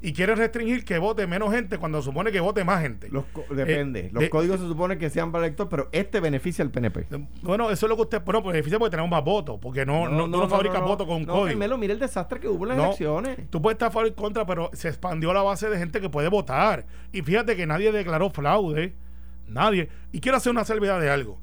Y 0.01 0.13
quiere 0.13 0.33
restringir 0.33 0.85
que 0.85 0.97
vote 0.97 1.27
menos 1.27 1.51
gente 1.53 1.77
cuando 1.77 2.01
supone 2.01 2.31
que 2.31 2.39
vote 2.39 2.63
más 2.63 2.81
gente. 2.81 3.09
Los 3.09 3.25
co- 3.33 3.43
depende. 3.53 3.99
Eh, 3.99 4.09
los 4.13 4.21
de- 4.23 4.29
códigos 4.29 4.59
se 4.61 4.65
supone 4.67 4.97
que 4.97 5.09
sean 5.09 5.29
para 5.33 5.43
el 5.43 5.49
elector, 5.49 5.67
pero 5.67 5.89
este 5.91 6.21
beneficia 6.21 6.63
al 6.63 6.71
PNP. 6.71 7.07
Bueno, 7.41 7.69
eso 7.69 7.85
es 7.85 7.89
lo 7.89 7.97
que 7.97 8.03
usted. 8.03 8.21
Bueno, 8.23 8.41
pues 8.41 8.53
beneficia 8.53 8.79
porque 8.79 8.91
tenemos 8.91 9.11
más 9.11 9.23
votos, 9.25 9.59
porque 9.61 9.85
no, 9.85 10.07
no, 10.07 10.23
tú 10.25 10.37
no, 10.37 10.47
fabricas 10.47 10.81
votos 10.81 11.05
con 11.05 11.23
no, 11.25 11.33
código. 11.33 11.47
Carmelo, 11.47 11.77
mira 11.77 11.91
el 11.93 11.99
desastre 11.99 12.39
que 12.39 12.47
hubo 12.47 12.63
en 12.63 12.69
las 12.69 12.77
No. 12.77 12.83
elecciones. 12.85 13.49
Tú 13.49 13.61
puedes 13.61 13.75
estar 13.75 13.89
a 13.89 13.91
favor 13.91 14.07
y 14.07 14.11
contra, 14.11 14.45
pero 14.45 14.69
se 14.71 14.87
expandió 14.87 15.33
la 15.33 15.41
base 15.41 15.69
de 15.69 15.77
gente 15.77 15.99
que 15.99 16.09
puede 16.09 16.29
votar. 16.29 16.85
Y 17.11 17.21
fíjate 17.21 17.57
que 17.57 17.65
nadie 17.67 17.91
declaró 17.91 18.29
fraude. 18.29 18.93
Nadie. 19.47 19.89
Y 20.13 20.21
quiero 20.21 20.37
hacer 20.37 20.51
una 20.51 20.63
salvedad 20.63 21.01
de 21.01 21.09
algo. 21.09 21.39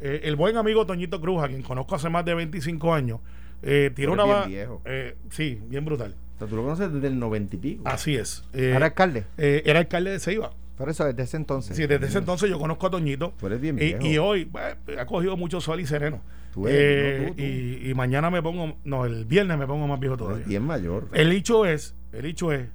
Eh, 0.00 0.22
el 0.24 0.34
buen 0.34 0.56
amigo 0.56 0.84
Toñito 0.86 1.20
Cruz, 1.20 1.42
a 1.44 1.48
quien 1.48 1.62
conozco 1.62 1.94
hace 1.94 2.08
más 2.08 2.24
de 2.24 2.34
25 2.34 2.92
años, 2.92 3.20
eh, 3.62 3.92
tiró 3.94 4.14
una. 4.14 4.24
bien 4.24 4.48
viejo. 4.48 4.82
eh, 4.84 5.16
sí, 5.30 5.60
bien 5.68 5.84
brutal. 5.84 6.16
Sea, 6.40 6.48
tú 6.48 6.56
lo 6.56 6.62
conoces 6.64 6.92
desde 6.92 7.06
el 7.06 7.18
noventa 7.20 7.54
y 7.54 7.58
pico. 7.60 7.82
Así 7.86 8.16
es. 8.16 8.42
Eh, 8.52 8.72
Ahora 8.72 8.86
alcalde. 8.86 9.24
eh, 9.38 9.62
era 9.64 9.78
alcalde 9.78 10.10
de 10.10 10.18
Ceiba. 10.18 10.50
Por 10.76 10.88
eso, 10.88 11.04
desde 11.04 11.22
ese 11.22 11.36
entonces. 11.36 11.76
Sí, 11.76 11.86
desde 11.86 12.06
ese 12.06 12.18
entonces 12.18 12.48
yo 12.50 12.58
conozco 12.58 12.86
a 12.86 12.90
Toñito. 12.90 13.32
Tú 13.38 13.46
eres 13.46 13.60
bien 13.60 13.76
Y, 13.76 13.94
viejo. 13.94 14.06
y 14.06 14.18
hoy 14.18 14.44
bueno, 14.46 14.74
ha 14.98 15.06
cogido 15.06 15.36
mucho 15.36 15.60
sol 15.60 15.78
y 15.80 15.86
sereno. 15.86 16.20
Tú 16.54 16.66
eres, 16.66 16.80
Eh, 16.80 17.18
no 17.22 17.28
tú, 17.28 17.34
tú. 17.36 17.42
Y, 17.42 17.90
y 17.90 17.94
mañana 17.94 18.30
me 18.30 18.42
pongo, 18.42 18.76
no, 18.84 19.04
el 19.04 19.24
viernes 19.26 19.56
me 19.58 19.66
pongo 19.66 19.86
más 19.86 20.00
viejo 20.00 20.16
Tú 20.16 20.24
eres 20.24 20.36
todavía. 20.38 20.48
bien 20.48 20.62
mayor. 20.64 21.08
El 21.12 21.30
hecho 21.32 21.66
es, 21.66 21.94
el 22.12 22.24
hecho 22.24 22.50
es 22.50 22.66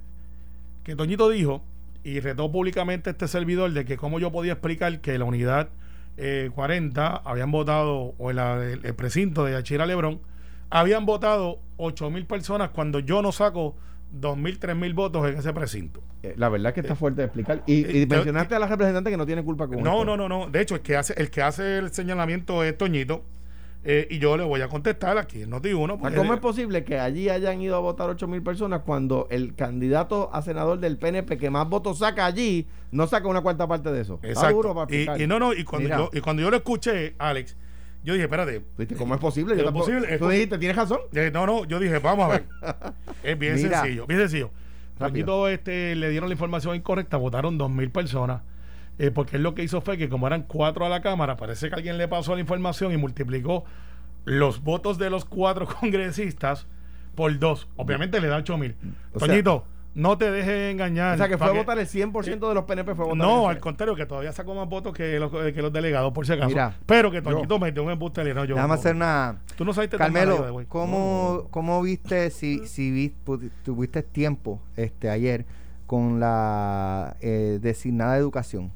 que 0.84 0.94
Toñito 0.94 1.28
dijo 1.28 1.62
y 2.04 2.20
retó 2.20 2.50
públicamente 2.52 3.10
este 3.10 3.26
servidor 3.26 3.72
de 3.72 3.84
que 3.84 3.96
cómo 3.96 4.20
yo 4.20 4.30
podía 4.30 4.52
explicar 4.52 5.00
que 5.00 5.18
la 5.18 5.24
unidad 5.24 5.68
eh, 6.16 6.50
40 6.54 7.08
habían 7.24 7.50
votado, 7.50 8.14
o 8.18 8.30
el, 8.30 8.38
el 8.38 8.94
precinto 8.94 9.44
de 9.44 9.56
Achira 9.56 9.84
Lebrón, 9.84 10.20
habían 10.70 11.06
votado 11.06 11.58
8 11.76 12.10
mil 12.10 12.26
personas 12.26 12.70
cuando 12.70 12.98
yo 13.00 13.22
no 13.22 13.32
saco 13.32 13.76
2 14.12 14.36
mil, 14.36 14.58
3 14.58 14.76
mil 14.76 14.94
votos 14.94 15.28
en 15.28 15.36
ese 15.36 15.52
precinto. 15.52 16.02
Eh, 16.22 16.34
La 16.36 16.48
verdad 16.48 16.68
es 16.70 16.74
que 16.74 16.80
está 16.80 16.94
fuerte 16.94 17.20
de 17.22 17.26
explicar. 17.26 17.62
Y, 17.66 17.74
y 17.98 18.02
eh, 18.02 18.06
mencionaste 18.08 18.54
a 18.54 18.58
la 18.58 18.66
representante 18.66 19.10
que 19.10 19.16
no 19.16 19.26
tiene 19.26 19.42
culpa 19.44 19.66
con 19.66 19.82
No, 19.82 20.00
esto. 20.00 20.04
no, 20.04 20.16
no, 20.16 20.28
no. 20.28 20.50
De 20.50 20.60
hecho, 20.60 20.74
el 20.76 20.80
que 20.80 20.96
hace, 20.96 21.12
el 21.16 21.30
que 21.30 21.42
hace 21.42 21.78
el 21.78 21.92
señalamiento 21.92 22.62
es 22.64 22.76
Toñito. 22.78 23.22
eh, 23.84 24.08
y 24.10 24.18
yo 24.18 24.36
le 24.36 24.42
voy 24.44 24.60
a 24.62 24.68
contestar 24.68 25.16
aquí 25.18 25.42
en 25.42 25.50
Noti 25.50 25.72
1. 25.72 25.94
O 25.94 26.00
sea, 26.00 26.16
¿Cómo 26.16 26.34
es 26.34 26.40
posible 26.40 26.82
que 26.82 26.98
allí 26.98 27.28
hayan 27.28 27.60
ido 27.60 27.76
a 27.76 27.80
votar 27.80 28.08
8 28.10 28.26
mil 28.26 28.42
personas 28.42 28.80
cuando 28.84 29.28
el 29.30 29.54
candidato 29.54 30.30
a 30.32 30.42
senador 30.42 30.80
del 30.80 30.96
PNP 30.98 31.36
que 31.38 31.50
más 31.50 31.68
votos 31.68 31.98
saca 31.98 32.26
allí 32.26 32.66
no 32.90 33.06
saca 33.06 33.28
una 33.28 33.42
cuarta 33.42 33.68
parte 33.68 33.92
de 33.92 34.00
eso? 34.00 34.18
Está 34.22 34.50
duro 34.50 34.74
para 34.74 34.92
Y, 34.92 35.26
no, 35.28 35.38
no, 35.38 35.52
y 35.52 35.62
cuando, 35.64 35.88
Mira. 35.88 35.98
yo, 35.98 36.10
y 36.12 36.20
cuando 36.20 36.42
yo 36.42 36.50
lo 36.50 36.56
escuché, 36.56 37.14
Alex, 37.18 37.56
yo 38.06 38.14
dije, 38.14 38.24
espérate, 38.24 38.62
¿Cómo 38.96 39.14
es 39.14 39.20
posible? 39.20 39.54
Yo 39.54 39.60
¿Es 39.60 39.64
tampoco- 39.66 39.84
posible? 39.86 40.14
Es 40.14 40.18
Tú 40.18 40.28
dijiste, 40.28 40.56
¿tienes 40.58 40.76
razón? 40.76 41.00
Eh, 41.12 41.30
no, 41.32 41.44
no, 41.46 41.64
yo 41.66 41.78
dije, 41.78 41.98
vamos 41.98 42.24
a 42.26 42.28
ver. 42.28 42.44
es 43.22 43.38
bien 43.38 43.54
Mira. 43.56 43.80
sencillo, 43.82 44.06
bien 44.06 44.20
sencillo. 44.20 44.50
Rápido. 44.98 45.26
Toñito, 45.26 45.48
este, 45.48 45.94
le 45.94 46.08
dieron 46.08 46.28
la 46.30 46.32
información 46.34 46.74
incorrecta, 46.74 47.18
votaron 47.18 47.58
dos 47.58 47.70
mil 47.70 47.90
personas. 47.90 48.40
eh, 48.98 49.10
porque 49.10 49.36
él 49.36 49.42
lo 49.42 49.54
que 49.54 49.62
hizo 49.62 49.82
fue 49.82 49.98
que 49.98 50.08
como 50.08 50.26
eran 50.26 50.44
cuatro 50.44 50.86
a 50.86 50.88
la 50.88 51.02
Cámara, 51.02 51.36
parece 51.36 51.68
que 51.68 51.74
alguien 51.74 51.98
le 51.98 52.08
pasó 52.08 52.34
la 52.34 52.40
información 52.40 52.92
y 52.92 52.96
multiplicó 52.96 53.64
los 54.24 54.62
votos 54.62 54.96
de 54.96 55.10
los 55.10 55.26
cuatro 55.26 55.66
congresistas 55.80 56.66
por 57.14 57.38
dos. 57.38 57.68
Obviamente 57.76 58.20
le 58.20 58.28
da 58.28 58.36
ocho 58.38 58.56
mil. 58.56 58.74
O 59.12 59.18
sea- 59.18 59.28
Toñito, 59.28 59.66
no 59.96 60.18
te 60.18 60.30
dejes 60.30 60.72
engañar. 60.72 61.14
O 61.14 61.16
sea, 61.16 61.26
que 61.28 61.38
fue 61.38 61.46
a 61.48 61.52
votar 61.52 61.78
el 61.78 61.86
100% 61.88 62.48
de 62.48 62.54
los 62.54 62.64
PNP 62.64 62.94
fue 62.94 63.06
a 63.06 63.08
votar 63.08 63.16
No, 63.16 63.48
al 63.48 63.58
contrario, 63.58 63.96
que 63.96 64.04
todavía 64.04 64.30
sacó 64.32 64.54
más 64.54 64.68
votos 64.68 64.92
que 64.92 65.18
los, 65.18 65.32
que 65.32 65.62
los 65.62 65.72
delegados, 65.72 66.12
por 66.12 66.26
si 66.26 66.32
acaso. 66.34 66.48
Mira, 66.50 66.76
Pero 66.84 67.10
que 67.10 67.22
Toñito 67.22 67.58
metió 67.58 67.82
un 67.82 67.90
embuste. 67.90 68.22
No, 68.34 68.44
yo, 68.44 68.54
Déjame 68.56 68.74
hacer 68.74 68.94
una. 68.94 69.40
Tú 69.56 69.64
no 69.64 69.72
sabiste 69.72 69.96
tan 69.96 70.12
Carmelo. 70.12 70.64
¿cómo, 70.68 71.48
¿cómo 71.50 71.80
viste, 71.80 72.30
si, 72.30 72.66
si 72.66 72.90
vi- 72.90 73.14
pu- 73.24 73.50
tuviste 73.64 74.02
tiempo 74.02 74.60
este 74.76 75.08
ayer 75.08 75.46
con 75.86 76.20
la 76.20 77.16
eh, 77.20 77.58
designada 77.62 78.12
de 78.14 78.18
educación? 78.20 78.70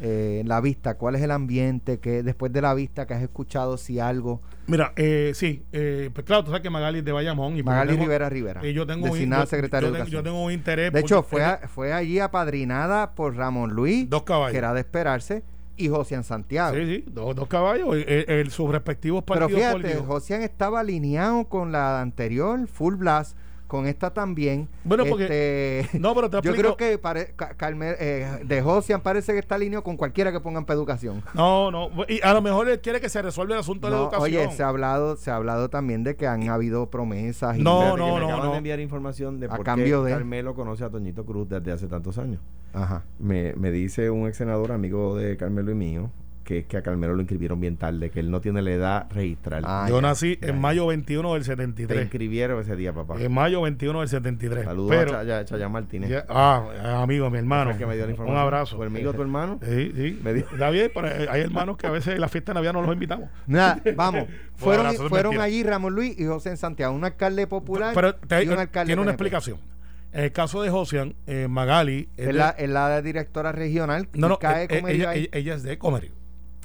Eh, 0.00 0.42
la 0.44 0.60
vista, 0.60 0.94
¿cuál 0.98 1.14
es 1.14 1.22
el 1.22 1.30
ambiente? 1.30 1.98
que 2.00 2.22
Después 2.24 2.52
de 2.52 2.60
la 2.60 2.74
vista, 2.74 3.06
que 3.06 3.14
has 3.14 3.22
escuchado 3.22 3.76
si 3.78 4.00
algo? 4.00 4.42
Mira, 4.66 4.92
eh, 4.96 5.32
sí, 5.34 5.62
eh, 5.72 6.10
pues 6.12 6.26
claro, 6.26 6.42
tú 6.42 6.50
sabes 6.50 6.62
que 6.62 6.70
Magali 6.70 6.98
es 6.98 7.04
de 7.04 7.12
Bayamón. 7.12 7.52
Y 7.56 7.62
pues 7.62 7.66
Magali 7.66 7.90
tengo- 7.92 8.02
Rivera 8.04 8.28
Rivera, 8.28 8.66
y 8.66 8.72
yo 8.72 8.86
tengo 8.86 9.06
un- 9.06 9.12
designada 9.12 9.46
secretaria 9.46 9.88
yo 9.88 9.92
de 9.92 9.98
tengo- 9.98 10.02
educación. 10.08 10.20
Yo 10.24 10.30
tengo 10.30 10.44
un 10.44 10.52
interés. 10.52 10.92
de 10.92 11.00
hecho, 11.00 11.22
fue, 11.22 11.44
a- 11.44 11.68
fue 11.68 11.92
allí 11.92 12.18
apadrinada 12.18 13.14
por 13.14 13.36
Ramón 13.36 13.72
Luis, 13.74 14.10
Dos 14.10 14.24
caballos. 14.24 14.52
que 14.52 14.58
era 14.58 14.74
de 14.74 14.80
esperarse, 14.80 15.42
y 15.76 15.88
Josian 15.88 16.22
Santiago. 16.24 16.74
Sí, 16.76 16.86
sí, 16.86 17.04
dos, 17.10 17.34
dos 17.36 17.48
caballos, 17.48 17.96
eh, 17.96 18.04
eh, 18.28 18.44
sus 18.50 18.70
respectivos 18.70 19.22
Pero 19.26 19.40
partidos 19.40 19.60
fíjate, 19.60 19.80
políticos. 19.80 20.06
Josian 20.06 20.42
estaba 20.42 20.80
alineado 20.80 21.44
con 21.48 21.72
la 21.72 22.00
anterior, 22.00 22.66
Full 22.66 22.94
Blast, 22.96 23.36
con 23.66 23.86
esta 23.86 24.12
también. 24.12 24.68
Bueno, 24.84 25.04
porque- 25.08 25.80
Este, 25.80 25.98
No, 25.98 26.14
pero 26.14 26.28
te 26.30 26.40
yo 26.42 26.54
creo 26.54 26.76
que 26.76 26.98
pare- 26.98 27.32
Ca- 27.34 27.56
Carmel- 27.56 27.96
eh, 27.98 28.40
de 28.44 28.62
Josian 28.62 29.00
parece 29.00 29.32
que 29.32 29.38
está 29.38 29.54
alineado 29.56 29.82
con 29.82 29.96
cualquiera 29.96 30.30
que 30.32 30.40
pongan 30.40 30.64
para 30.64 30.76
educación. 30.76 31.22
No, 31.34 31.70
no, 31.70 31.90
y 32.08 32.20
a 32.22 32.32
lo 32.34 32.42
mejor 32.42 32.68
él 32.68 32.80
quiere 32.80 33.00
que 33.00 33.08
se 33.08 33.20
resuelva 33.22 33.54
el 33.54 33.60
asunto 33.60 33.86
de 33.88 33.92
la 33.94 33.98
educación. 34.02 34.22
oye, 34.22 34.50
se 34.52 34.62
ha 34.62 34.68
hablado, 34.68 35.16
se 35.16 35.30
ha 35.30 35.36
hablado 35.36 35.70
también 35.70 36.04
de 36.04 36.14
que 36.16 36.26
han 36.26 36.48
habido 36.48 36.90
promesas. 36.90 37.58
y- 37.58 37.62
No, 37.62 37.80
que 37.94 37.98
no, 37.98 38.14
me 38.14 38.20
no, 38.20 38.26
acaban 38.26 38.44
no. 38.46 38.50
de 38.52 38.58
enviar 38.58 38.80
información 38.80 39.40
de 39.40 39.46
A 39.46 39.50
por 39.56 39.64
cambio 39.64 40.02
qué 40.04 40.10
de- 40.10 40.14
Carmelo 40.16 40.54
conoce 40.54 40.84
a 40.84 40.90
Toñito 40.90 41.24
Cruz 41.24 41.48
desde 41.48 41.72
hace 41.72 41.86
tantos 41.88 42.18
años. 42.18 42.40
Ajá. 42.72 43.04
Me, 43.18 43.54
me 43.54 43.70
dice 43.70 44.10
un 44.10 44.26
ex 44.28 44.36
senador 44.36 44.72
amigo 44.72 45.16
de 45.16 45.36
Carmelo 45.36 45.70
y 45.70 45.74
mío 45.74 46.10
que 46.44 46.58
es 46.58 46.66
que 46.66 46.76
a 46.76 46.82
Carmelo 46.82 47.14
lo 47.14 47.20
inscribieron 47.22 47.58
bien 47.58 47.76
tarde, 47.78 48.10
que 48.10 48.20
él 48.20 48.30
no 48.30 48.40
tiene 48.40 48.60
la 48.62 48.70
edad 48.70 49.06
registral. 49.12 49.64
Ah, 49.66 49.86
Yo 49.88 49.96
ya, 49.96 50.02
nací 50.08 50.38
ya, 50.40 50.48
en 50.48 50.54
ya. 50.56 50.60
mayo 50.60 50.86
21 50.86 51.32
del 51.34 51.42
Te 51.42 51.46
73. 51.46 52.02
inscribieron 52.02 52.60
ese 52.60 52.76
día, 52.76 52.92
papá. 52.92 53.14
En 53.18 53.32
mayo 53.32 53.62
21 53.62 54.00
del 54.00 54.08
73. 54.08 54.64
Saludos 54.64 54.90
Pero, 54.90 55.10
a 55.12 55.20
Chaya, 55.20 55.44
Chaya 55.44 55.68
Martínez. 55.68 56.10
ya- 56.10 56.26
ah, 56.28 57.00
amigo, 57.02 57.30
mi 57.30 57.38
hermano. 57.38 57.64
Fue 57.64 57.72
el 57.72 57.78
que 57.78 57.86
me 57.86 57.96
dio 57.96 58.06
la 58.06 58.14
un 58.24 58.36
abrazo. 58.36 58.76
¿Tu 58.76 58.82
amigo, 58.82 59.12
tu 59.14 59.22
hermano? 59.22 59.58
Sí, 59.62 59.92
sí. 59.96 60.20
Me 60.22 60.34
dio- 60.34 60.46
Está 60.52 60.70
bien, 60.70 60.90
pero 60.94 61.08
hay 61.30 61.40
hermanos 61.40 61.76
que 61.78 61.86
a 61.86 61.90
veces 61.90 62.14
en 62.14 62.20
la 62.20 62.28
fiesta 62.28 62.52
de 62.52 62.56
Navidad 62.56 62.74
no 62.74 62.82
los 62.82 62.92
invitamos. 62.92 63.28
Nada, 63.46 63.80
vamos. 63.96 64.24
fueron 64.56 64.86
abrazo, 64.86 65.08
fueron 65.08 65.40
allí 65.40 65.62
Ramón 65.62 65.94
Luis 65.94 66.18
y 66.18 66.26
José 66.26 66.50
en 66.50 66.56
Santiago, 66.58 66.94
un 66.94 67.04
alcalde 67.04 67.46
popular 67.46 67.92
Pero 67.94 68.14
te- 68.14 68.44
y 68.44 68.48
un 68.48 68.58
alcalde 68.58 68.88
tiene 68.90 69.00
una 69.02 69.12
PNP. 69.12 69.24
explicación. 69.24 69.58
En 70.12 70.24
el 70.24 70.32
caso 70.32 70.62
de 70.62 70.70
Josian, 70.70 71.14
eh, 71.26 71.48
Magali. 71.48 72.08
es 72.16 72.20
Es 72.20 72.26
de- 72.26 72.32
la, 72.34 72.50
es 72.50 72.68
la 72.70 73.02
directora 73.02 73.50
regional 73.50 74.08
no, 74.14 74.28
no, 74.28 74.38
cae 74.38 74.64
eh, 74.64 74.68
eh, 74.70 74.78
comería 74.80 75.00
ella, 75.02 75.10
ahí. 75.10 75.18
ella- 75.22 75.28
ella 75.32 75.54
es 75.54 75.62
de 75.64 75.76
Comerío. 75.78 76.12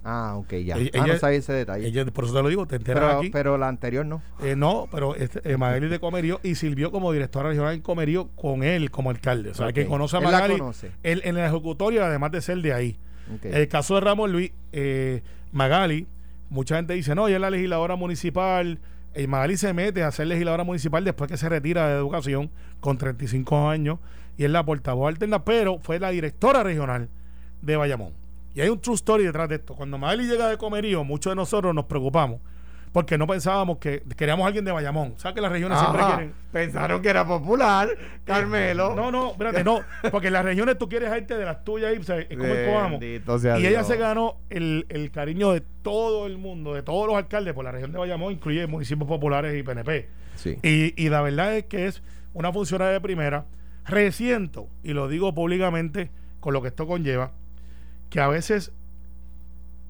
Ah, 0.04 0.36
ok, 0.38 0.50
ya. 0.64 0.78
Ella- 0.78 0.92
ah, 0.94 0.98
no 1.00 1.06
ella- 1.08 1.20
sabía 1.20 1.38
ese 1.40 1.52
detalle. 1.54 1.86
Ella, 1.88 2.06
por 2.06 2.24
eso 2.24 2.34
te 2.34 2.42
lo 2.42 2.48
digo, 2.50 2.66
te 2.66 2.78
enteras 2.78 3.04
pero, 3.04 3.20
aquí. 3.20 3.30
pero 3.32 3.58
la 3.58 3.68
anterior 3.68 4.06
no. 4.06 4.22
Eh, 4.42 4.56
no, 4.56 4.88
pero 4.92 5.16
este, 5.16 5.42
eh, 5.52 5.58
Magali 5.58 5.88
de 5.90 6.00
Comerío 6.00 6.40
y 6.42 6.56
sirvió 6.56 6.92
como 6.92 7.12
directora 7.12 7.50
regional 7.50 7.74
en 7.74 7.82
Comerío 7.82 8.30
con 8.36 8.64
él 8.64 8.92
como 8.92 9.10
alcalde. 9.10 9.50
O 9.50 9.54
sea, 9.54 9.68
Ok. 9.68 9.74
que 9.74 9.86
conoce 9.88 10.16
a 10.16 10.20
Él 10.20 10.26
la 10.26 10.32
Magali. 10.32 10.58
conoce. 10.58 10.92
Él 11.04 11.22
en 11.26 11.38
el 11.38 11.46
ejecutorio, 11.46 12.06
además 12.06 12.32
de 12.32 12.42
ser 12.42 12.62
de 12.62 12.74
ahí. 12.74 12.98
El 13.44 13.68
caso 13.68 13.96
de 13.96 14.02
Ramón 14.02 14.32
Luis, 14.32 14.52
eh, 14.72 15.22
Magali, 15.52 16.08
mucha 16.50 16.78
gente 16.78 16.94
dice, 16.94 17.14
no, 17.14 17.28
ella 17.28 17.36
es 17.38 17.42
la 17.42 17.50
legisladora 17.52 17.96
municipal. 17.96 18.80
Y 19.16 19.28
Magali 19.28 19.58
se 19.58 19.74
mete 19.74 20.04
a 20.04 20.12
ser 20.12 20.28
legisladora 20.28 20.64
municipal 20.64 21.04
después 21.04 21.30
que 21.30 21.36
se 21.38 21.50
retira 21.50 21.88
de 21.90 21.96
educación 21.96 22.50
con 22.80 22.98
35 22.98 23.68
años 23.70 24.00
y 24.38 24.46
es 24.46 24.50
la 24.52 24.64
portavoz 24.64 25.10
alterna, 25.10 25.44
pero 25.44 25.78
fue 25.80 26.00
la 26.00 26.10
directora 26.12 26.64
regional 26.64 27.10
de 27.62 27.76
Bayamón. 27.76 28.14
Y 28.60 28.62
hay 28.62 28.68
un 28.68 28.82
true 28.82 28.96
story 28.96 29.24
detrás 29.24 29.48
de 29.48 29.56
esto. 29.56 29.74
Cuando 29.74 29.98
Magali 29.98 30.28
llega 30.28 30.50
de 30.50 30.58
Comerío, 30.58 31.06
muchos 31.06 31.32
de 31.32 31.36
nosotros 31.38 31.74
nos 31.74 31.86
preocupamos 31.86 32.42
porque 32.92 33.18
no 33.18 33.26
pensábamos 33.26 33.78
que 33.78 34.04
queríamos 34.18 34.44
a 34.44 34.48
alguien 34.48 34.66
de 34.66 34.74
Bayamón. 34.74 35.14
¿Sabes 35.16 35.36
que 35.36 35.40
las 35.40 35.54
regiones 35.54 35.80
siempre 35.80 36.04
quieren? 36.04 36.34
Pensaron 36.52 37.02
que 37.02 37.08
era 37.08 37.26
popular, 37.26 37.88
Carmelo. 38.26 38.96
No, 38.96 39.12
no, 39.12 39.32
espérate, 39.32 39.64
no. 39.64 39.80
Porque 40.12 40.28
en 40.28 40.34
las 40.34 40.44
regiones 40.44 40.78
tú 40.78 40.90
quieres 40.90 41.10
gente 41.14 41.38
de 41.38 41.46
las 41.46 41.64
tuyas 41.64 41.94
y 41.94 42.36
como 42.36 43.00
el 43.00 43.62
Y 43.62 43.66
ella 43.66 43.86
se 43.86 43.96
ganó 43.96 44.36
el, 44.50 44.86
el 44.90 45.10
cariño 45.10 45.54
de 45.54 45.62
todo 45.82 46.28
el 46.28 46.38
mundo, 46.38 46.74
de 46.74 46.84
todos 46.84 47.08
los 47.08 47.16
alcaldes 47.16 47.54
por 47.54 47.64
la 47.64 47.72
región 47.72 47.94
de 47.94 47.98
Bayamón, 47.98 48.34
incluye 48.34 48.68
municipios 48.68 49.08
populares 49.08 49.58
y 49.58 49.64
PNP. 49.64 50.10
Sí. 50.36 50.58
Y, 50.64 51.02
y 51.02 51.08
la 51.08 51.22
verdad 51.22 51.56
es 51.56 51.64
que 51.64 51.86
es 51.86 52.04
una 52.34 52.52
funcionaria 52.52 52.92
de 52.92 53.00
primera. 53.00 53.46
Resiento, 53.86 54.68
y 54.84 54.92
lo 54.92 55.08
digo 55.08 55.34
públicamente 55.34 56.12
con 56.42 56.54
lo 56.54 56.62
que 56.62 56.68
esto 56.68 56.86
conlleva, 56.86 57.32
que 58.10 58.20
a 58.20 58.28
veces 58.28 58.72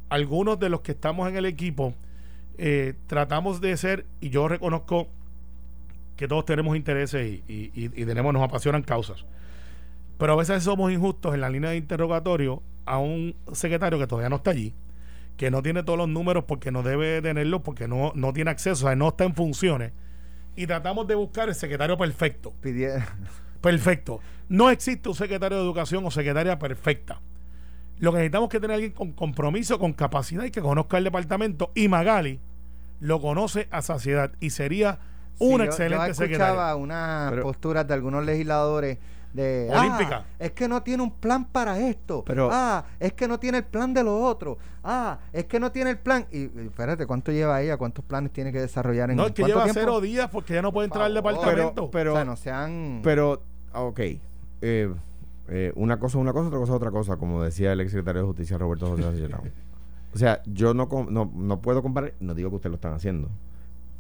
algunos 0.09 0.59
de 0.59 0.69
los 0.69 0.81
que 0.81 0.91
estamos 0.93 1.29
en 1.29 1.37
el 1.37 1.45
equipo 1.45 1.93
eh, 2.57 2.93
tratamos 3.07 3.61
de 3.61 3.77
ser, 3.77 4.05
y 4.19 4.29
yo 4.29 4.47
reconozco 4.47 5.07
que 6.17 6.27
todos 6.27 6.45
tenemos 6.45 6.75
intereses 6.75 7.25
y, 7.25 7.43
y- 7.47 7.71
y- 7.73 8.01
y 8.01 8.05
tenemos, 8.05 8.33
nos 8.33 8.43
apasionan 8.43 8.81
causas. 8.83 9.23
Pero 10.17 10.33
a 10.33 10.35
veces 10.35 10.63
somos 10.63 10.91
injustos 10.91 11.33
en 11.33 11.41
la 11.41 11.49
línea 11.49 11.69
de 11.69 11.77
interrogatorio 11.77 12.61
a 12.85 12.97
un 12.97 13.35
secretario 13.53 13.97
que 13.97 14.07
todavía 14.07 14.27
no 14.29 14.35
está 14.37 14.51
allí, 14.51 14.73
que 15.37 15.49
no 15.51 15.61
tiene 15.61 15.83
todos 15.83 15.97
los 15.97 16.09
números 16.09 16.43
porque 16.45 16.71
no 16.71 16.83
debe 16.83 17.21
tenerlos, 17.21 17.61
porque 17.61 17.87
no, 17.87 18.11
no 18.15 18.33
tiene 18.33 18.51
acceso, 18.51 18.85
o 18.85 18.89
sea, 18.89 18.95
no 18.97 19.07
está 19.09 19.23
en 19.23 19.33
funciones. 19.35 19.93
Y 20.57 20.67
tratamos 20.67 21.07
de 21.07 21.15
buscar 21.15 21.47
el 21.47 21.55
secretario 21.55 21.97
perfecto. 21.97 22.51
Perfecto. 23.61 24.19
No 24.49 24.69
existe 24.69 25.07
un 25.07 25.15
secretario 25.15 25.57
de 25.57 25.63
educación 25.63 26.05
o 26.05 26.11
secretaria 26.11 26.59
perfecta. 26.59 27.21
Lo 27.99 28.11
que 28.11 28.17
necesitamos 28.19 28.47
es 28.47 28.51
que 28.51 28.59
tener 28.59 28.75
alguien 28.75 28.91
con 28.93 29.11
compromiso, 29.11 29.77
con 29.79 29.93
capacidad 29.93 30.43
y 30.45 30.51
que 30.51 30.61
conozca 30.61 30.97
el 30.97 31.03
departamento. 31.03 31.71
Y 31.75 31.87
Magali 31.87 32.39
lo 32.99 33.21
conoce 33.21 33.67
a 33.71 33.81
saciedad 33.81 34.31
y 34.39 34.49
sería 34.51 34.99
Sí, 35.37 35.45
una 35.45 35.65
yo- 35.65 35.69
excelente 35.71 36.07
yo 36.09 36.13
secretaria. 36.13 36.45
escuchaba 36.47 36.75
unas 36.75 37.29
Pero- 37.31 37.43
posturas 37.43 37.87
de 37.87 37.93
algunos 37.93 38.25
legisladores 38.25 38.97
de 39.33 39.69
Olímpica. 39.71 40.25
"Ah, 40.25 40.35
es 40.39 40.51
que 40.53 40.67
no 40.67 40.81
tiene 40.81 41.03
un 41.03 41.11
plan 41.11 41.45
para 41.45 41.77
esto 41.79 42.23
Pero- 42.25 42.49
ah 42.51 42.83
es 42.99 43.13
que 43.13 43.27
no 43.27 43.39
tiene 43.39 43.59
el 43.59 43.63
plan 43.63 43.93
de 43.93 44.03
lo 44.03 44.17
otro 44.23 44.57
ah 44.83 45.19
es 45.31 45.45
que 45.45 45.59
no 45.59 45.71
tiene 45.71 45.91
el 45.91 45.99
plan 45.99 46.25
y, 46.31 46.39
y 46.45 46.51
espérate 46.65 47.05
cuánto 47.05 47.31
lleva 47.31 47.61
ella 47.61 47.77
cuántos 47.77 48.03
planes 48.03 48.33
tiene 48.33 48.51
que 48.51 48.59
desarrollar 48.59 49.11
en 49.11 49.17
No, 49.17 49.27
es 49.27 49.33
que 49.33 49.43
lleva 49.43 49.65
tiempo? 49.65 49.79
cero 49.79 50.01
días 50.01 50.29
porque 50.31 50.55
ya 50.55 50.63
no 50.63 50.73
puede 50.73 50.85
entrar 50.85 51.05
al 51.05 51.13
departamento. 51.13 51.91
Pero- 51.91 52.13
o 52.13 52.15
sea 52.15 52.25
no 52.25 52.35
sean 52.37 53.01
Pero, 53.03 53.43
ok. 53.71 53.99
eh, 54.61 54.91
eh, 55.49 55.71
una 55.75 55.99
cosa 55.99 56.17
es 56.17 56.21
una 56.21 56.33
cosa, 56.33 56.47
otra 56.47 56.59
cosa 56.59 56.71
es 56.73 56.75
otra 56.77 56.91
cosa, 56.91 57.17
como 57.17 57.43
decía 57.43 57.73
el 57.73 57.81
exsecretario 57.81 58.21
de 58.21 58.27
Justicia 58.27 58.57
Roberto 58.57 58.87
José 58.87 59.05
Acevedo. 59.05 59.41
O 60.13 60.17
sea, 60.17 60.41
yo 60.45 60.73
no, 60.73 60.87
no, 61.09 61.31
no 61.35 61.61
puedo 61.61 61.81
comparar, 61.83 62.13
no 62.19 62.33
digo 62.33 62.49
que 62.49 62.55
ustedes 62.57 62.71
lo 62.71 62.75
están 62.75 62.93
haciendo, 62.93 63.29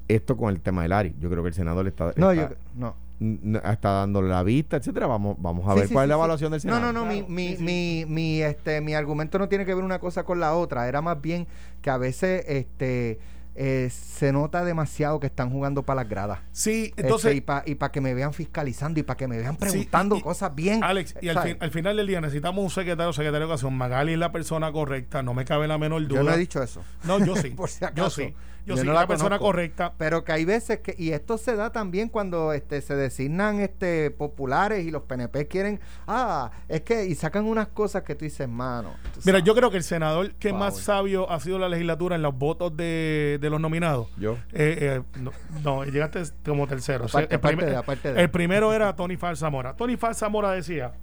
esto 0.07 0.35
con 0.37 0.49
el 0.49 0.59
tema 0.61 0.81
del 0.83 0.91
ARI. 0.91 1.15
Yo 1.19 1.29
creo 1.29 1.43
que 1.43 1.49
el 1.49 1.53
Senado 1.53 1.83
le 1.83 1.89
está, 1.89 2.13
no 2.15 2.31
está, 2.31 2.49
yo 2.49 2.55
no 2.75 2.95
n- 3.19 3.59
está 3.63 3.91
dándole 3.91 4.27
la 4.29 4.41
vista, 4.41 4.77
etcétera. 4.77 5.05
Vamos, 5.05 5.35
vamos 5.39 5.67
a 5.67 5.73
Sí, 5.73 5.79
ver 5.79 5.87
sí, 5.89 5.93
cuál 5.93 6.03
sí, 6.03 6.07
es 6.07 6.09
la 6.09 6.15
evaluación 6.15 6.51
del 6.51 6.61
Senado. 6.61 6.79
No, 6.81 6.91
no, 6.93 7.01
no, 7.01 7.05
mi, 7.05 7.19
Claro, 7.19 7.31
mi, 7.31 7.57
mi, 7.57 8.05
mi, 8.07 8.41
este, 8.41 8.81
mi 8.81 8.95
argumento 8.95 9.37
no 9.37 9.47
tiene 9.49 9.65
que 9.65 9.75
ver 9.75 9.83
una 9.83 9.99
cosa 9.99 10.23
con 10.23 10.39
la 10.39 10.55
otra. 10.55 10.87
Era 10.87 11.01
más 11.01 11.21
bien 11.21 11.45
que 11.83 11.91
a 11.91 11.97
veces 11.97 12.43
este, 12.47 13.19
eh, 13.55 13.89
se 13.91 14.31
nota 14.31 14.63
demasiado 14.63 15.19
que 15.19 15.27
están 15.27 15.49
jugando 15.49 15.83
para 15.83 16.01
las 16.03 16.09
gradas. 16.09 16.39
sí, 16.51 16.85
Este, 16.89 17.01
entonces, 17.01 17.35
y 17.35 17.41
para 17.41 17.63
y 17.65 17.75
pa 17.75 17.91
que 17.91 17.99
me 17.99 18.13
vean 18.13 18.33
fiscalizando 18.33 18.99
y 18.99 19.03
para 19.03 19.17
que 19.17 19.27
me 19.27 19.37
vean 19.37 19.57
preguntando 19.57 20.15
y- 20.15 20.21
cosas 20.21 20.55
bien. 20.55 20.83
Alex, 20.83 21.15
y 21.21 21.29
al, 21.29 21.57
al 21.59 21.71
final 21.71 21.97
del 21.97 22.07
día 22.07 22.21
necesitamos 22.21 22.63
un 22.63 22.69
secretario 22.69 23.09
o 23.09 23.13
secretaria 23.13 23.39
de 23.39 23.45
educación. 23.45 23.75
Magali 23.75 24.13
es 24.13 24.19
la 24.19 24.31
persona 24.31 24.71
correcta, 24.71 25.21
no 25.23 25.33
me 25.33 25.43
cabe 25.45 25.67
la 25.67 25.77
menor 25.77 26.07
duda. 26.07 26.19
Yo 26.21 26.23
no 26.23 26.33
he 26.33 26.37
dicho 26.37 26.63
eso. 26.63 26.81
No, 27.03 27.23
yo 27.25 27.35
sí. 27.35 27.49
Por 27.57 27.69
si 27.69 27.81
Yo 27.81 27.87
acaso. 27.87 28.09
sí. 28.11 28.33
Yo, 28.75 28.77
sí, 28.81 28.85
no 28.85 28.91
es 28.91 28.95
la 28.95 29.01
la 29.01 29.07
persona 29.07 29.29
conozco. 29.37 29.45
correcta. 29.45 29.93
Pero 29.97 30.23
que 30.23 30.31
hay 30.31 30.45
veces 30.45 30.79
que, 30.79 30.95
y 30.97 31.11
esto 31.11 31.37
se 31.37 31.55
da 31.55 31.71
también 31.71 32.09
cuando 32.09 32.53
este 32.53 32.81
se 32.81 32.95
designan 32.95 33.59
este 33.59 34.11
populares 34.11 34.85
y 34.85 34.91
los 34.91 35.03
PNP 35.03 35.47
quieren, 35.47 35.79
ah, 36.07 36.51
es 36.67 36.81
que, 36.81 37.05
y 37.05 37.15
sacan 37.15 37.45
unas 37.45 37.67
cosas 37.69 38.03
que 38.03 38.15
tú 38.15 38.25
dices, 38.25 38.47
mano. 38.47 38.93
tú 39.13 39.19
Mira, 39.25 39.39
sabes". 39.39 39.43
yo 39.43 39.55
creo 39.55 39.71
que 39.71 39.77
el 39.77 39.83
senador 39.83 40.33
que 40.35 40.51
Wow. 40.51 40.59
más 40.59 40.77
sabio 40.77 41.29
ha 41.31 41.39
sido 41.39 41.59
la 41.59 41.69
legislatura 41.69 42.15
en 42.15 42.21
los 42.21 42.37
votos 42.37 42.75
de, 42.75 43.37
de 43.41 43.49
los 43.49 43.59
nominados. 43.59 44.07
Yo. 44.17 44.33
eh, 44.53 44.77
eh, 44.81 45.01
no, 45.19 45.31
no, 45.63 45.83
llegaste 45.85 46.21
como 46.45 46.67
tercero. 46.67 47.05
O 47.05 47.07
sea, 47.07 47.21
Aparte- 47.21 47.35
el, 47.35 47.41
primer- 47.41 47.65
de- 47.69 47.75
aparte 47.75 48.13
de- 48.13 48.21
el 48.21 48.29
primero 48.29 48.73
era 48.73 48.95
Tony 48.95 49.17
Fal 49.17 49.37
Zamora. 49.37 49.75
Tony 49.75 49.97
Fal 49.97 50.15
Zamora 50.15 50.51
decía 50.51 50.93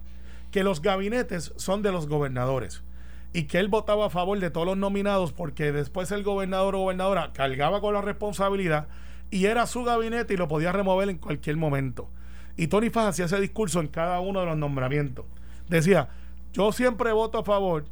que 0.51 0.63
los 0.63 0.81
gabinetes 0.81 1.53
son 1.57 1.81
de 1.81 1.91
los 1.91 2.07
gobernadores 2.07 2.83
y 3.33 3.43
que 3.43 3.59
él 3.59 3.67
votaba 3.67 4.07
a 4.07 4.09
favor 4.09 4.39
de 4.39 4.49
todos 4.49 4.65
los 4.65 4.77
nominados 4.77 5.33
porque 5.33 5.71
después 5.71 6.11
el 6.11 6.23
gobernador 6.23 6.75
o 6.75 6.79
gobernadora 6.79 7.31
cargaba 7.33 7.81
con 7.81 7.93
la 7.93 8.01
responsabilidad 8.01 8.87
y 9.29 9.45
era 9.45 9.65
su 9.67 9.83
gabinete 9.83 10.33
y 10.33 10.37
lo 10.37 10.47
podía 10.47 10.71
remover 10.71 11.09
en 11.09 11.17
cualquier 11.17 11.57
momento. 11.57 12.09
Y 12.55 12.67
Tony 12.67 12.89
Faz 12.89 13.07
hacía 13.07 13.25
ese 13.25 13.39
discurso 13.39 13.79
en 13.81 13.87
cada 13.87 14.19
uno 14.19 14.39
de 14.39 14.45
los 14.47 14.57
nombramientos. 14.57 15.25
Decía, 15.69 16.09
yo 16.53 16.71
siempre 16.71 17.11
voto 17.11 17.37
a 17.39 17.43
favor 17.43 17.85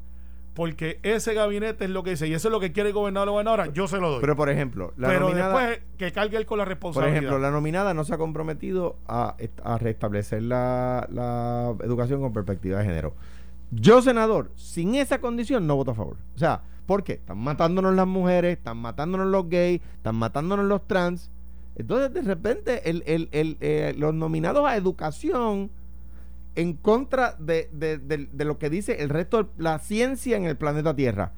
porque 0.55 0.99
ese 1.03 1.33
gabinete 1.33 1.83
es 1.83 1.91
lo 1.91 2.01
que 2.01 2.11
dice 2.11 2.27
y 2.27 2.33
eso 2.33 2.47
es 2.47 2.51
lo 2.53 2.61
que 2.61 2.71
quiere 2.71 2.89
el 2.89 2.95
gobernador 2.95 3.27
o 3.27 3.31
gobernadora, 3.33 3.67
yo 3.73 3.89
se 3.89 3.97
lo 3.99 4.09
doy. 4.09 4.21
Pero, 4.21 4.37
por 4.37 4.49
ejemplo, 4.49 4.93
la 4.95 5.09
Pero 5.09 5.19
nominada, 5.27 5.59
después 5.59 5.81
que 5.97 6.11
cargue 6.13 6.37
él 6.37 6.45
con 6.45 6.57
la 6.57 6.63
por 6.63 6.69
responsabilidad. 6.69 7.17
ejemplo, 7.17 7.39
la 7.39 7.51
nominada 7.51 7.93
no 7.93 8.05
se 8.05 8.13
ha 8.13 8.17
comprometido 8.17 8.95
a, 9.05 9.35
a 9.63 9.77
restablecer 9.77 10.43
la, 10.43 11.07
la 11.11 11.75
educación 11.83 12.21
con 12.21 12.31
perspectiva 12.31 12.79
de 12.79 12.85
género. 12.85 13.13
Yo, 13.71 14.01
senador, 14.01 14.51
sin 14.55 14.95
esa 14.95 15.19
condición 15.19 15.67
no 15.67 15.75
voto 15.75 15.91
a 15.91 15.95
favor. 15.95 16.17
O 16.35 16.39
sea, 16.39 16.61
¿por 16.85 17.03
qué? 17.03 17.13
Están 17.13 17.39
matándonos 17.39 17.95
las 17.95 18.07
mujeres, 18.07 18.57
están 18.57 18.77
matándonos 18.77 19.27
los 19.27 19.49
gays, 19.49 19.81
están 19.97 20.15
matándonos 20.15 20.65
los 20.65 20.87
trans. 20.87 21.29
Entonces, 21.75 22.13
de 22.13 22.21
repente, 22.21 22.89
el, 22.89 23.03
el- 23.05 23.29
el, 23.31 23.57
eh, 23.59 23.93
los 23.97 24.13
nominados 24.13 24.65
a 24.65 24.77
educación 24.77 25.69
en 26.55 26.73
contra 26.73 27.35
de, 27.37 27.69
de- 27.73 27.97
de- 27.97 28.45
lo 28.45 28.57
que 28.57 28.69
dice 28.69 29.01
el 29.03 29.09
resto 29.09 29.43
de 29.43 29.49
la 29.57 29.77
ciencia 29.79 30.37
en 30.37 30.45
el 30.45 30.55
planeta 30.55 30.95
Tierra. 30.95 31.33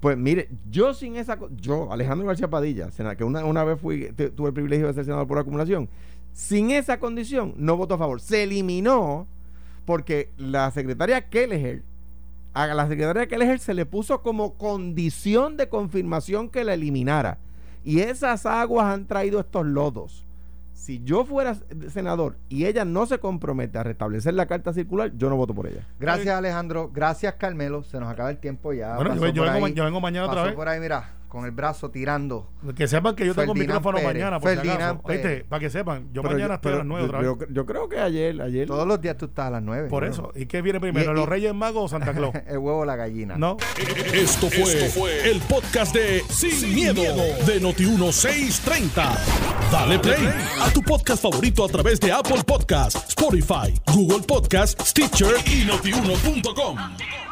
Pues 0.00 0.16
mire, 0.18 0.48
yo 0.70 0.92
sin 0.92 1.16
esa... 1.16 1.38
Yo, 1.56 1.90
Alejandro 1.92 2.26
García 2.26 2.48
Padilla, 2.50 2.90
sena- 2.90 3.16
que 3.16 3.24
una, 3.24 3.44
una 3.44 3.64
vez 3.64 3.80
fui, 3.80 4.12
tuve 4.36 4.48
el 4.48 4.54
privilegio 4.54 4.86
de 4.86 4.92
ser 4.94 5.04
senador 5.04 5.26
por 5.26 5.38
acumulación, 5.38 5.88
sin 6.32 6.70
esa 6.70 6.98
condición 7.00 7.54
no 7.56 7.76
voto 7.76 7.94
a 7.94 7.98
favor. 7.98 8.20
Se 8.20 8.42
eliminó 8.42 9.26
porque 9.90 10.30
la 10.36 10.70
secretaria 10.70 11.20
Kelleher, 11.20 11.82
a 12.54 12.68
la 12.68 12.86
secretaria 12.86 13.26
Kelleher 13.26 13.58
se 13.58 13.74
le 13.74 13.86
puso 13.86 14.22
como 14.22 14.54
condición 14.54 15.56
de 15.56 15.68
confirmación 15.68 16.48
que 16.48 16.62
la 16.62 16.74
eliminara. 16.74 17.38
Y 17.84 17.98
esas 17.98 18.46
aguas 18.46 18.86
han 18.86 19.08
traído 19.08 19.40
estos 19.40 19.66
lodos. 19.66 20.24
Si 20.74 21.02
yo 21.02 21.24
fuera 21.24 21.56
senador 21.88 22.36
y 22.48 22.66
ella 22.66 22.84
no 22.84 23.04
se 23.04 23.18
compromete 23.18 23.78
a 23.78 23.82
restablecer 23.82 24.34
la 24.34 24.46
carta 24.46 24.72
circular, 24.72 25.10
yo 25.16 25.28
no 25.28 25.34
voto 25.34 25.54
por 25.54 25.66
ella. 25.66 25.84
Gracias, 25.98 26.38
Alejandro. 26.38 26.88
Gracias, 26.94 27.34
Carmelo. 27.34 27.82
Se 27.82 27.98
nos 27.98 28.08
acaba 28.08 28.30
el 28.30 28.38
tiempo 28.38 28.72
ya. 28.72 28.94
bueno, 28.94 29.16
yo, 29.16 29.26
yo 29.30 29.42
vengo, 29.42 29.66
yo 29.66 30.00
mañana 30.00 30.28
otra 30.28 30.44
vez. 30.44 30.52
por 30.52 30.68
ahí, 30.68 30.78
mira, 30.78 31.14
con 31.30 31.46
el 31.46 31.52
brazo 31.52 31.90
tirando. 31.90 32.50
Que 32.76 32.86
sepan 32.86 33.14
que 33.14 33.24
yo 33.24 33.34
tengo 33.34 33.54
Ferdinand 33.54 33.68
micrófono 33.78 33.96
Pérez, 33.98 34.12
mañana, 34.14 34.40
por 34.40 34.50
si 34.50 34.56
Ferdinand 34.56 34.82
acaso. 34.82 35.02
Pérez. 35.06 35.24
Oíste, 35.24 35.44
para 35.44 35.60
que 35.60 35.70
sepan, 35.70 36.08
yo 36.12 36.20
Pero 36.22 36.34
mañana 36.34 36.54
estoy 36.56 36.72
a 36.72 36.76
las 36.76 36.84
9 36.86 37.04
otra 37.06 37.22
yo, 37.22 37.36
vez. 37.36 37.48
yo 37.52 37.64
creo 37.66 37.88
que 37.88 37.98
ayer, 38.00 38.42
ayer 38.42 38.66
Todos 38.66 38.86
los 38.86 39.00
días 39.00 39.16
tú 39.16 39.26
estás 39.26 39.46
a 39.46 39.50
las 39.50 39.62
9. 39.62 39.88
Por 39.88 40.04
eso. 40.04 40.32
¿Y 40.34 40.44
qué 40.46 40.60
viene 40.60 40.80
primero, 40.80 41.12
Y- 41.12 41.14
los 41.14 41.24
y- 41.26 41.30
Reyes 41.30 41.54
Magos 41.54 41.84
o 41.84 41.88
Santa 41.88 42.12
Claus? 42.12 42.34
el 42.46 42.58
huevo 42.58 42.80
o 42.80 42.84
la 42.84 42.96
gallina. 42.96 43.36
no. 43.38 43.56
Esto 44.12 44.50
fue, 44.50 45.30
el 45.30 45.40
podcast 45.42 45.94
de 45.94 46.22
Sin, 46.28 46.74
miedo, 46.74 47.00
de 47.46 47.62
Noti1630. 47.62 49.16
Dale 49.70 49.98
play 50.00 50.28
a 50.60 50.70
tu 50.72 50.82
podcast 50.82 51.22
favorito 51.22 51.64
a 51.64 51.68
través 51.68 52.00
de 52.00 52.10
Apple 52.12 52.42
Podcasts, 52.44 53.08
Spotify, 53.08 53.72
Google 53.94 54.26
Podcasts, 54.26 54.84
Stitcher 54.90 55.34
y 55.46 55.64
notiuno.com. 55.64 57.29